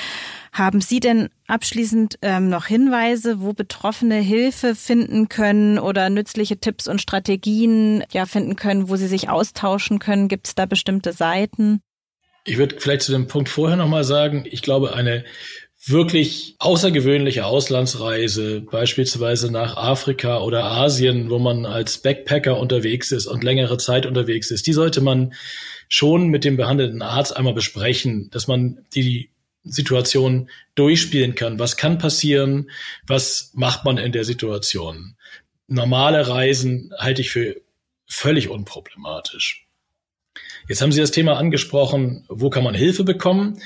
Haben 0.53 0.80
Sie 0.80 0.98
denn 0.98 1.28
abschließend 1.46 2.18
ähm, 2.22 2.48
noch 2.48 2.66
Hinweise, 2.66 3.40
wo 3.40 3.53
Betroffene 3.53 4.16
Hilfe 4.16 4.74
finden 4.74 5.28
können 5.28 5.78
oder 5.78 6.11
nützliche 6.11 6.59
Tipps 6.59 6.88
und 6.88 7.01
Strategien 7.01 8.05
ja 8.12 8.26
finden 8.26 8.57
können, 8.57 8.88
wo 8.88 8.96
sie 8.96 9.07
sich 9.07 9.28
austauschen 9.28 10.01
können? 10.01 10.28
Gibt 10.28 10.48
es 10.48 10.55
da 10.55 10.66
bestimmte 10.66 11.12
Seiten? 11.12 11.80
Ich 12.44 12.59
würde 12.59 12.76
vielleicht 12.78 13.03
zu 13.03 13.12
dem 13.12 13.28
Punkt 13.28 13.48
vorher 13.48 13.76
nochmal 13.76 14.05
sagen, 14.05 14.44
ich 14.51 14.62
glaube, 14.62 14.94
eine 14.94 15.24
wirklich 15.86 16.57
außergewöhnliche 16.59 17.46
Auslandsreise, 17.46 18.61
beispielsweise 18.61 19.51
nach 19.51 19.76
Afrika 19.76 20.40
oder 20.40 20.64
Asien, 20.64 21.30
wo 21.30 21.38
man 21.38 21.64
als 21.64 21.98
Backpacker 21.98 22.59
unterwegs 22.59 23.12
ist 23.12 23.26
und 23.26 23.44
längere 23.44 23.78
Zeit 23.78 24.05
unterwegs 24.05 24.51
ist, 24.51 24.66
die 24.66 24.72
sollte 24.72 25.01
man 25.01 25.32
schon 25.88 26.28
mit 26.28 26.44
dem 26.44 26.57
behandelnden 26.57 27.03
Arzt 27.03 27.36
einmal 27.36 27.55
besprechen, 27.55 28.28
dass 28.30 28.46
man 28.46 28.84
die 28.94 29.30
Situation 29.64 30.50
durchspielen 30.74 31.34
kann. 31.34 31.58
Was 31.58 31.76
kann 31.76 31.98
passieren? 31.98 32.70
Was 33.06 33.52
macht 33.54 33.84
man 33.84 33.98
in 33.98 34.12
der 34.12 34.24
Situation? 34.24 35.16
Normale 35.66 36.28
Reisen 36.28 36.92
halte 36.98 37.20
ich 37.20 37.30
für 37.30 37.56
völlig 38.06 38.48
unproblematisch. 38.48 39.66
Jetzt 40.68 40.82
haben 40.82 40.92
Sie 40.92 41.00
das 41.00 41.11
Thema 41.11 41.36
angesprochen, 41.36 42.24
wo 42.28 42.50
kann 42.50 42.64
man 42.64 42.74
Hilfe 42.74 43.04
bekommen? 43.04 43.61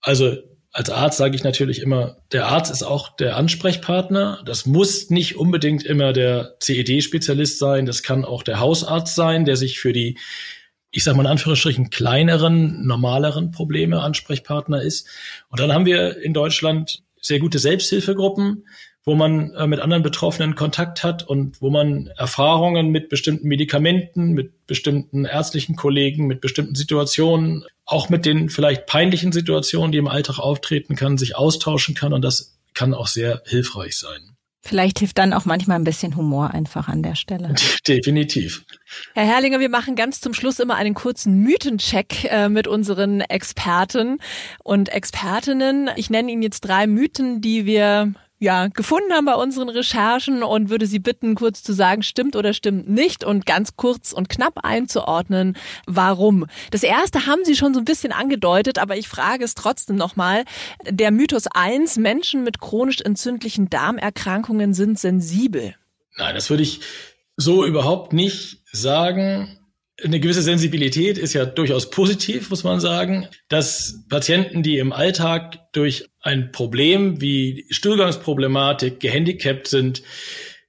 Also 0.00 0.36
als 0.74 0.90
Arzt 0.90 1.18
sage 1.18 1.36
ich 1.36 1.44
natürlich 1.44 1.80
immer, 1.80 2.16
der 2.32 2.46
Arzt 2.46 2.72
ist 2.72 2.82
auch 2.82 3.14
der 3.14 3.36
Ansprechpartner. 3.36 4.42
Das 4.44 4.66
muss 4.66 5.08
nicht 5.08 5.36
unbedingt 5.36 5.84
immer 5.84 6.12
der 6.12 6.56
CED-Spezialist 6.58 7.60
sein. 7.60 7.86
Das 7.86 8.02
kann 8.02 8.24
auch 8.24 8.42
der 8.42 8.58
Hausarzt 8.58 9.14
sein, 9.14 9.44
der 9.44 9.56
sich 9.56 9.78
für 9.78 9.92
die 9.92 10.18
ich 10.94 11.02
sage 11.02 11.16
mal 11.16 11.24
in 11.24 11.30
Anführungsstrichen, 11.30 11.90
kleineren, 11.90 12.86
normaleren 12.86 13.50
Probleme 13.50 14.00
Ansprechpartner 14.00 14.80
ist. 14.80 15.08
Und 15.48 15.58
dann 15.58 15.72
haben 15.72 15.86
wir 15.86 16.22
in 16.22 16.32
Deutschland 16.32 17.02
sehr 17.20 17.40
gute 17.40 17.58
Selbsthilfegruppen, 17.58 18.64
wo 19.04 19.16
man 19.16 19.52
äh, 19.54 19.66
mit 19.66 19.80
anderen 19.80 20.04
Betroffenen 20.04 20.54
Kontakt 20.54 21.02
hat 21.02 21.24
und 21.24 21.60
wo 21.60 21.68
man 21.68 22.06
Erfahrungen 22.16 22.90
mit 22.90 23.08
bestimmten 23.08 23.48
Medikamenten, 23.48 24.32
mit 24.32 24.66
bestimmten 24.68 25.24
ärztlichen 25.24 25.74
Kollegen, 25.74 26.28
mit 26.28 26.40
bestimmten 26.40 26.76
Situationen, 26.76 27.64
auch 27.84 28.08
mit 28.08 28.24
den 28.24 28.48
vielleicht 28.48 28.86
peinlichen 28.86 29.32
Situationen, 29.32 29.90
die 29.90 29.98
im 29.98 30.08
Alltag 30.08 30.38
auftreten 30.38 30.94
kann, 30.94 31.18
sich 31.18 31.36
austauschen 31.36 31.96
kann. 31.96 32.12
Und 32.12 32.22
das 32.22 32.56
kann 32.72 32.94
auch 32.94 33.08
sehr 33.08 33.42
hilfreich 33.46 33.98
sein. 33.98 34.33
Vielleicht 34.66 35.00
hilft 35.00 35.18
dann 35.18 35.34
auch 35.34 35.44
manchmal 35.44 35.78
ein 35.78 35.84
bisschen 35.84 36.16
Humor 36.16 36.52
einfach 36.52 36.88
an 36.88 37.02
der 37.02 37.16
Stelle. 37.16 37.54
Definitiv. 37.86 38.64
Herr 39.12 39.26
Herrlinger, 39.26 39.60
wir 39.60 39.68
machen 39.68 39.94
ganz 39.94 40.22
zum 40.22 40.32
Schluss 40.32 40.58
immer 40.58 40.76
einen 40.76 40.94
kurzen 40.94 41.40
Mythencheck 41.40 42.24
äh, 42.24 42.48
mit 42.48 42.66
unseren 42.66 43.20
Experten 43.20 44.18
und 44.62 44.88
Expertinnen. 44.88 45.90
Ich 45.96 46.08
nenne 46.08 46.32
Ihnen 46.32 46.42
jetzt 46.42 46.62
drei 46.62 46.86
Mythen, 46.86 47.42
die 47.42 47.66
wir 47.66 48.14
ja, 48.44 48.68
gefunden 48.68 49.12
haben 49.12 49.24
bei 49.24 49.34
unseren 49.34 49.68
Recherchen 49.68 50.42
und 50.42 50.70
würde 50.70 50.86
Sie 50.86 51.00
bitten, 51.00 51.34
kurz 51.34 51.62
zu 51.62 51.72
sagen, 51.72 52.02
stimmt 52.02 52.36
oder 52.36 52.52
stimmt 52.52 52.88
nicht 52.88 53.24
und 53.24 53.46
ganz 53.46 53.74
kurz 53.74 54.12
und 54.12 54.28
knapp 54.28 54.60
einzuordnen, 54.62 55.56
warum. 55.86 56.46
Das 56.70 56.82
erste 56.82 57.26
haben 57.26 57.44
Sie 57.44 57.56
schon 57.56 57.74
so 57.74 57.80
ein 57.80 57.86
bisschen 57.86 58.12
angedeutet, 58.12 58.78
aber 58.78 58.96
ich 58.96 59.08
frage 59.08 59.44
es 59.44 59.54
trotzdem 59.54 59.96
nochmal. 59.96 60.44
Der 60.88 61.10
Mythos 61.10 61.46
eins: 61.52 61.96
Menschen 61.96 62.44
mit 62.44 62.60
chronisch 62.60 63.00
entzündlichen 63.00 63.70
Darmerkrankungen 63.70 64.74
sind 64.74 64.98
sensibel. 64.98 65.74
Nein, 66.16 66.34
das 66.34 66.50
würde 66.50 66.62
ich 66.62 66.80
so 67.36 67.64
überhaupt 67.64 68.12
nicht 68.12 68.58
sagen 68.70 69.58
eine 70.02 70.18
gewisse 70.18 70.42
Sensibilität 70.42 71.18
ist 71.18 71.34
ja 71.34 71.44
durchaus 71.44 71.90
positiv, 71.90 72.50
muss 72.50 72.64
man 72.64 72.80
sagen, 72.80 73.28
dass 73.48 74.04
Patienten, 74.08 74.62
die 74.62 74.78
im 74.78 74.92
Alltag 74.92 75.72
durch 75.72 76.08
ein 76.20 76.50
Problem 76.50 77.20
wie 77.20 77.66
Stuhlgangsproblematik 77.70 78.98
gehandicapt 78.98 79.68
sind, 79.68 80.02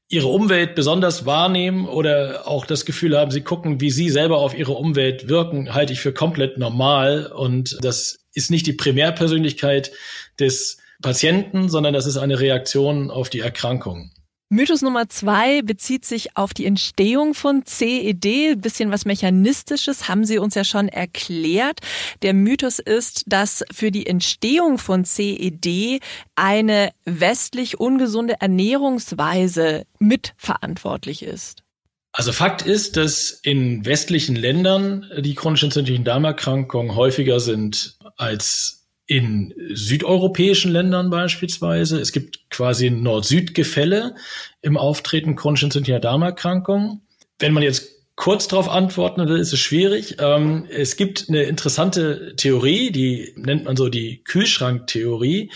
ihre 0.08 0.28
Umwelt 0.28 0.76
besonders 0.76 1.26
wahrnehmen 1.26 1.88
oder 1.88 2.48
auch 2.48 2.66
das 2.66 2.86
Gefühl 2.86 3.18
haben, 3.18 3.32
sie 3.32 3.42
gucken, 3.42 3.82
wie 3.82 3.90
sie 3.90 4.10
selber 4.10 4.38
auf 4.38 4.56
ihre 4.56 4.74
Umwelt 4.74 5.28
wirken, 5.28 5.74
halte 5.74 5.94
ich 5.94 6.00
für 6.00 6.14
komplett 6.14 6.60
normal. 6.60 7.26
Und 7.26 7.78
das 7.82 8.20
ist 8.34 8.52
nicht 8.52 8.68
die 8.68 8.74
Primärpersönlichkeit 8.74 9.92
des 10.40 10.78
Patienten, 11.02 11.70
sondern 11.70 11.94
das 11.94 12.06
ist 12.06 12.18
eine 12.18 12.40
Reaktion 12.40 13.10
auf 13.10 13.30
die 13.30 13.40
Erkrankung. 13.40 14.12
Mythos 14.50 14.84
Nummer 14.84 15.10
zwei 15.10 15.64
bezieht 15.64 16.06
sich 16.06 16.38
auf 16.38 16.54
die 16.54 16.68
Entstehung 16.68 17.34
von 17.34 17.66
CED. 17.66 18.56
bisschen 18.62 18.92
was 18.92 19.06
Mechanistisches 19.06 20.08
haben 20.08 20.24
Sie 20.24 20.38
uns 20.38 20.54
ja 20.54 20.64
schon 20.64 20.88
erklärt. 20.88 21.80
Der 22.22 22.36
Mythos 22.36 22.78
ist, 22.78 23.24
dass 23.26 23.64
für 23.74 23.90
die 23.90 24.06
Entstehung 24.06 24.78
von 24.78 25.04
CED 25.04 26.00
eine 26.36 26.92
westlich 27.06 27.80
ungesunde 27.80 28.36
Ernährungsweise 28.40 29.88
mitverantwortlich 29.98 31.24
ist. 31.24 31.64
Also 32.12 32.32
Fakt 32.32 32.62
ist, 32.62 32.98
dass 32.98 33.32
in 33.32 33.84
westlichen 33.84 34.36
Ländern 34.36 35.10
die 35.18 35.34
chronisch 35.34 35.64
entzündlichen 35.64 36.06
Darmerkrankungen 36.06 36.96
häufiger 36.96 37.40
sind 37.40 37.98
als 38.16 38.85
in 39.08 39.54
südeuropäischen 39.74 40.72
Ländern 40.72 41.10
beispielsweise. 41.10 42.00
Es 42.00 42.12
gibt 42.12 42.50
quasi 42.50 42.90
Nord-Süd-Gefälle 42.90 44.16
im 44.62 44.78
Auftreten 44.78 45.36
entzündlicher 45.36 46.00
Darmerkrankungen. 46.00 47.02
Wenn 47.38 47.54
man 47.54 47.64
jetzt 47.64 47.96
kurz 48.16 48.48
darauf 48.48 48.70
antworten 48.70 49.28
will, 49.28 49.38
ist 49.38 49.54
es 49.54 49.60
schwierig. 49.60 50.16
Ähm, 50.20 50.66
es 50.70 50.96
gibt 50.96 51.26
eine 51.28 51.44
interessante 51.44 52.36
Theorie, 52.36 52.92
die 52.92 53.34
nennt 53.36 53.66
man 53.66 53.76
so 53.76 53.90
die 53.90 54.24
Kühlschranktheorie. 54.24 55.52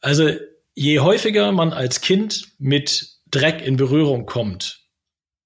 Also 0.00 0.30
je 0.74 1.00
häufiger 1.00 1.50
man 1.52 1.72
als 1.72 2.00
Kind 2.00 2.48
mit 2.58 3.08
Dreck 3.30 3.66
in 3.66 3.76
Berührung 3.76 4.26
kommt, 4.26 4.82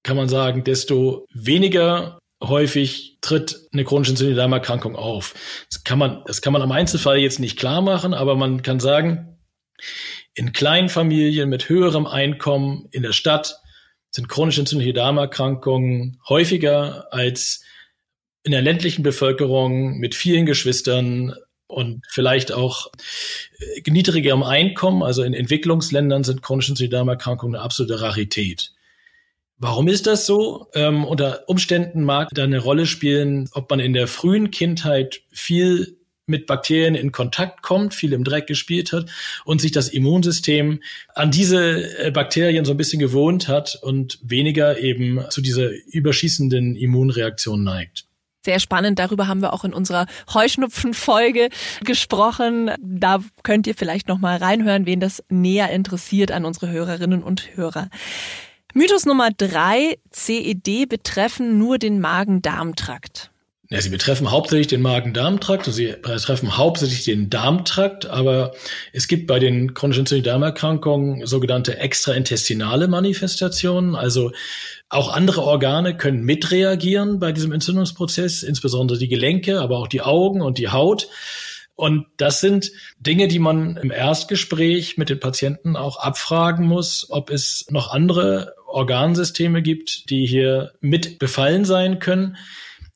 kann 0.02 0.16
man 0.16 0.28
sagen, 0.28 0.64
desto 0.64 1.26
weniger 1.32 2.18
häufig 2.42 3.18
tritt 3.20 3.68
eine 3.72 3.84
chronische 3.84 4.12
entzündliche 4.12 4.96
auf. 4.96 5.34
Das 5.70 5.84
kann 5.84 5.98
man, 5.98 6.22
das 6.26 6.42
kann 6.42 6.52
man 6.52 6.62
am 6.62 6.72
Einzelfall 6.72 7.18
jetzt 7.18 7.40
nicht 7.40 7.58
klar 7.58 7.82
machen, 7.82 8.14
aber 8.14 8.36
man 8.36 8.62
kann 8.62 8.80
sagen, 8.80 9.38
in 10.34 10.52
kleinen 10.52 10.88
Familien 10.88 11.48
mit 11.48 11.68
höherem 11.68 12.06
Einkommen 12.06 12.86
in 12.90 13.02
der 13.02 13.12
Stadt 13.12 13.56
sind 14.10 14.28
chronisch 14.28 14.58
entzündliche 14.58 14.92
Darmerkrankungen 14.92 16.20
häufiger 16.28 17.12
als 17.12 17.62
in 18.44 18.52
der 18.52 18.62
ländlichen 18.62 19.02
Bevölkerung 19.02 19.98
mit 19.98 20.14
vielen 20.14 20.46
Geschwistern 20.46 21.34
und 21.66 22.06
vielleicht 22.08 22.52
auch 22.52 22.90
äh, 23.58 23.90
niedrigerem 23.90 24.42
Einkommen, 24.42 25.02
also 25.02 25.22
in 25.22 25.34
Entwicklungsländern 25.34 26.24
sind 26.24 26.40
chronische 26.40 26.72
entzündliche 26.72 26.96
Darmerkrankungen 26.96 27.56
eine 27.56 27.64
absolute 27.64 28.00
Rarität. 28.00 28.72
Warum 29.58 29.88
ist 29.88 30.06
das 30.06 30.24
so? 30.24 30.68
Ähm, 30.74 31.04
unter 31.04 31.48
Umständen 31.48 32.04
mag 32.04 32.28
da 32.32 32.44
eine 32.44 32.60
Rolle 32.60 32.86
spielen, 32.86 33.48
ob 33.52 33.68
man 33.70 33.80
in 33.80 33.92
der 33.92 34.06
frühen 34.06 34.52
Kindheit 34.52 35.22
viel 35.32 35.98
mit 36.28 36.46
Bakterien 36.46 36.94
in 36.94 37.10
Kontakt 37.10 37.62
kommt, 37.62 37.94
viel 37.94 38.12
im 38.12 38.22
Dreck 38.22 38.46
gespielt 38.46 38.92
hat 38.92 39.10
und 39.44 39.60
sich 39.60 39.72
das 39.72 39.88
Immunsystem 39.88 40.80
an 41.14 41.30
diese 41.30 41.98
äh, 41.98 42.10
Bakterien 42.10 42.64
so 42.64 42.72
ein 42.72 42.76
bisschen 42.76 43.00
gewohnt 43.00 43.48
hat 43.48 43.78
und 43.82 44.18
weniger 44.22 44.78
eben 44.78 45.24
zu 45.30 45.40
dieser 45.40 45.70
überschießenden 45.90 46.76
Immunreaktion 46.76 47.64
neigt. 47.64 48.04
Sehr 48.44 48.60
spannend. 48.60 48.98
Darüber 48.98 49.26
haben 49.26 49.42
wir 49.42 49.52
auch 49.52 49.64
in 49.64 49.72
unserer 49.72 50.06
Heuschnupfen-Folge 50.32 51.48
gesprochen. 51.84 52.70
Da 52.80 53.18
könnt 53.42 53.66
ihr 53.66 53.74
vielleicht 53.74 54.06
noch 54.06 54.18
mal 54.18 54.36
reinhören, 54.36 54.86
wen 54.86 55.00
das 55.00 55.24
näher 55.28 55.70
interessiert 55.70 56.30
an 56.30 56.44
unsere 56.44 56.70
Hörerinnen 56.70 57.22
und 57.24 57.56
Hörer. 57.56 57.88
Mythos 58.74 59.06
Nummer 59.06 59.30
drei, 59.36 59.98
CED 60.10 60.88
betreffen 60.88 61.58
nur 61.58 61.78
den 61.78 62.00
Magen-Darm-Trakt. 62.00 63.30
Ja, 63.70 63.82
sie 63.82 63.90
betreffen 63.90 64.30
hauptsächlich 64.30 64.68
den 64.68 64.80
Magen-Darm-Trakt, 64.80 65.66
also 65.66 65.76
sie 65.76 65.94
betreffen 66.00 66.56
hauptsächlich 66.56 67.04
den 67.04 67.28
Darmtrakt, 67.28 68.06
aber 68.06 68.52
es 68.94 69.08
gibt 69.08 69.26
bei 69.26 69.38
den 69.38 69.74
chronischen 69.74 70.22
Darmerkrankungen 70.22 71.26
sogenannte 71.26 71.78
extraintestinale 71.78 72.88
Manifestationen, 72.88 73.94
also 73.94 74.32
auch 74.88 75.12
andere 75.12 75.42
Organe 75.42 75.96
können 75.96 76.24
mitreagieren 76.24 77.20
bei 77.20 77.32
diesem 77.32 77.52
Entzündungsprozess, 77.52 78.42
insbesondere 78.42 78.98
die 78.98 79.08
Gelenke, 79.08 79.60
aber 79.60 79.76
auch 79.78 79.88
die 79.88 80.00
Augen 80.00 80.40
und 80.40 80.56
die 80.56 80.68
Haut. 80.68 81.08
Und 81.74 82.06
das 82.16 82.40
sind 82.40 82.72
Dinge, 82.98 83.28
die 83.28 83.38
man 83.38 83.76
im 83.76 83.90
Erstgespräch 83.90 84.96
mit 84.96 85.10
den 85.10 85.20
Patienten 85.20 85.76
auch 85.76 85.98
abfragen 85.98 86.66
muss, 86.66 87.06
ob 87.10 87.30
es 87.30 87.66
noch 87.68 87.92
andere 87.92 88.54
Organsysteme 88.68 89.62
gibt, 89.62 90.10
die 90.10 90.26
hier 90.26 90.72
mit 90.80 91.18
befallen 91.18 91.64
sein 91.64 91.98
können. 91.98 92.36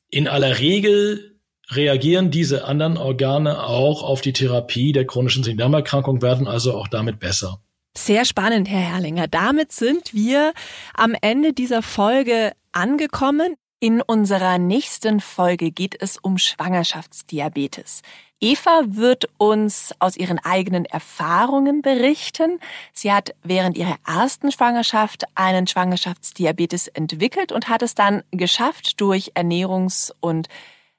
In 0.09 0.27
aller 0.27 0.59
Regel 0.59 1.39
reagieren 1.71 2.31
diese 2.31 2.65
anderen 2.65 2.97
Organe 2.97 3.63
auch 3.63 4.03
auf 4.03 4.21
die 4.21 4.33
Therapie 4.33 4.91
der 4.91 5.05
chronischen 5.05 5.43
Sehnendarmerkrankung, 5.43 6.21
werden 6.21 6.47
also 6.47 6.73
auch 6.75 6.87
damit 6.87 7.19
besser. 7.19 7.59
Sehr 7.97 8.25
spannend, 8.25 8.69
Herr 8.69 8.79
Herrlinger. 8.79 9.27
Damit 9.27 9.71
sind 9.71 10.13
wir 10.13 10.53
am 10.93 11.15
Ende 11.21 11.53
dieser 11.53 11.81
Folge 11.81 12.53
angekommen. 12.71 13.55
In 13.79 14.01
unserer 14.01 14.57
nächsten 14.57 15.19
Folge 15.19 15.71
geht 15.71 16.01
es 16.01 16.17
um 16.17 16.37
Schwangerschaftsdiabetes. 16.37 18.01
Eva 18.39 18.81
wird 18.87 19.29
uns 19.37 19.93
aus 19.99 20.17
ihren 20.17 20.37
eigenen 20.39 20.83
Erfahrungen 20.85 21.81
berichten. 21.81 22.59
Sie 22.91 23.11
hat 23.11 23.33
während 23.43 23.77
ihrer 23.77 23.95
ersten 24.05 24.51
Schwangerschaft 24.51 25.23
einen 25.35 25.65
Schwangerschaftsdiabetes 25.65 26.89
entwickelt 26.89 27.51
und 27.53 27.69
hat 27.69 27.81
es 27.81 27.95
dann 27.95 28.23
geschafft, 28.31 28.99
durch 28.99 29.31
Ernährungs- 29.35 30.11
und 30.19 30.49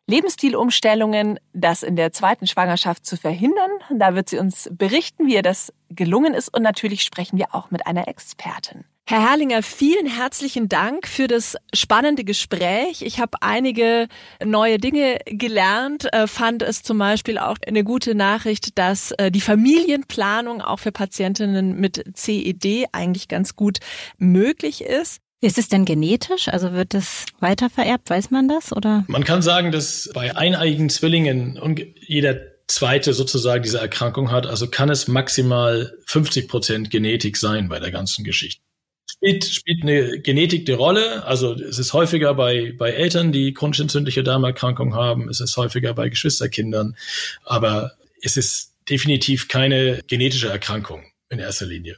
Lebensstilumstellungen, 0.06 1.38
das 1.52 1.82
in 1.82 1.96
der 1.96 2.12
zweiten 2.12 2.46
Schwangerschaft 2.46 3.06
zu 3.06 3.16
verhindern. 3.16 3.70
Da 3.90 4.14
wird 4.14 4.28
sie 4.28 4.38
uns 4.38 4.68
berichten, 4.72 5.26
wie 5.26 5.34
ihr 5.34 5.42
das 5.42 5.72
gelungen 5.90 6.34
ist. 6.34 6.54
Und 6.54 6.62
natürlich 6.62 7.02
sprechen 7.02 7.38
wir 7.38 7.54
auch 7.54 7.70
mit 7.70 7.86
einer 7.86 8.08
Expertin. 8.08 8.84
Herr 9.06 9.20
Herrlinger, 9.20 9.62
vielen 9.62 10.06
herzlichen 10.06 10.70
Dank 10.70 11.06
für 11.06 11.26
das 11.26 11.56
spannende 11.74 12.24
Gespräch. 12.24 13.02
Ich 13.02 13.20
habe 13.20 13.36
einige 13.42 14.08
neue 14.42 14.78
Dinge 14.78 15.18
gelernt, 15.26 16.10
äh, 16.14 16.26
fand 16.26 16.62
es 16.62 16.82
zum 16.82 16.96
Beispiel 16.96 17.36
auch 17.36 17.58
eine 17.66 17.84
gute 17.84 18.14
Nachricht, 18.14 18.78
dass 18.78 19.10
äh, 19.12 19.30
die 19.30 19.42
Familienplanung 19.42 20.62
auch 20.62 20.78
für 20.78 20.90
Patientinnen 20.90 21.78
mit 21.78 22.02
CED 22.14 22.86
eigentlich 22.92 23.28
ganz 23.28 23.56
gut 23.56 23.80
möglich 24.16 24.82
ist. 24.82 25.18
Ist 25.42 25.58
es 25.58 25.68
denn 25.68 25.84
genetisch? 25.84 26.48
Also 26.48 26.72
wird 26.72 26.94
es 26.94 27.26
weitervererbt? 27.40 28.08
Weiß 28.08 28.30
man 28.30 28.48
das? 28.48 28.72
Oder? 28.72 29.04
Man 29.08 29.24
kann 29.24 29.42
sagen, 29.42 29.70
dass 29.70 30.08
bei 30.14 30.34
eineigen 30.34 30.88
Zwillingen 30.88 31.58
und 31.58 31.82
jeder 32.00 32.36
zweite 32.68 33.12
sozusagen 33.12 33.62
diese 33.62 33.80
Erkrankung 33.80 34.30
hat, 34.30 34.46
also 34.46 34.66
kann 34.68 34.88
es 34.88 35.08
maximal 35.08 35.92
50 36.06 36.48
Prozent 36.48 36.90
Genetik 36.90 37.36
sein 37.36 37.68
bei 37.68 37.78
der 37.78 37.90
ganzen 37.90 38.24
Geschichte. 38.24 38.63
Spielt, 39.24 39.44
spielt 39.46 39.82
eine 39.82 40.18
Genetik 40.20 40.66
die 40.66 40.72
Rolle. 40.72 41.24
Also 41.24 41.54
es 41.54 41.78
ist 41.78 41.94
häufiger 41.94 42.34
bei, 42.34 42.74
bei 42.76 42.90
Eltern, 42.90 43.32
die 43.32 43.54
chronisch 43.54 43.80
entzündliche 43.80 44.22
Darmerkrankung 44.22 44.94
haben. 44.94 45.30
Es 45.30 45.40
ist 45.40 45.56
häufiger 45.56 45.94
bei 45.94 46.10
Geschwisterkindern. 46.10 46.94
Aber 47.44 47.92
es 48.20 48.36
ist 48.36 48.74
definitiv 48.90 49.48
keine 49.48 50.02
genetische 50.06 50.48
Erkrankung 50.48 51.04
in 51.30 51.38
erster 51.38 51.66
Linie. 51.66 51.96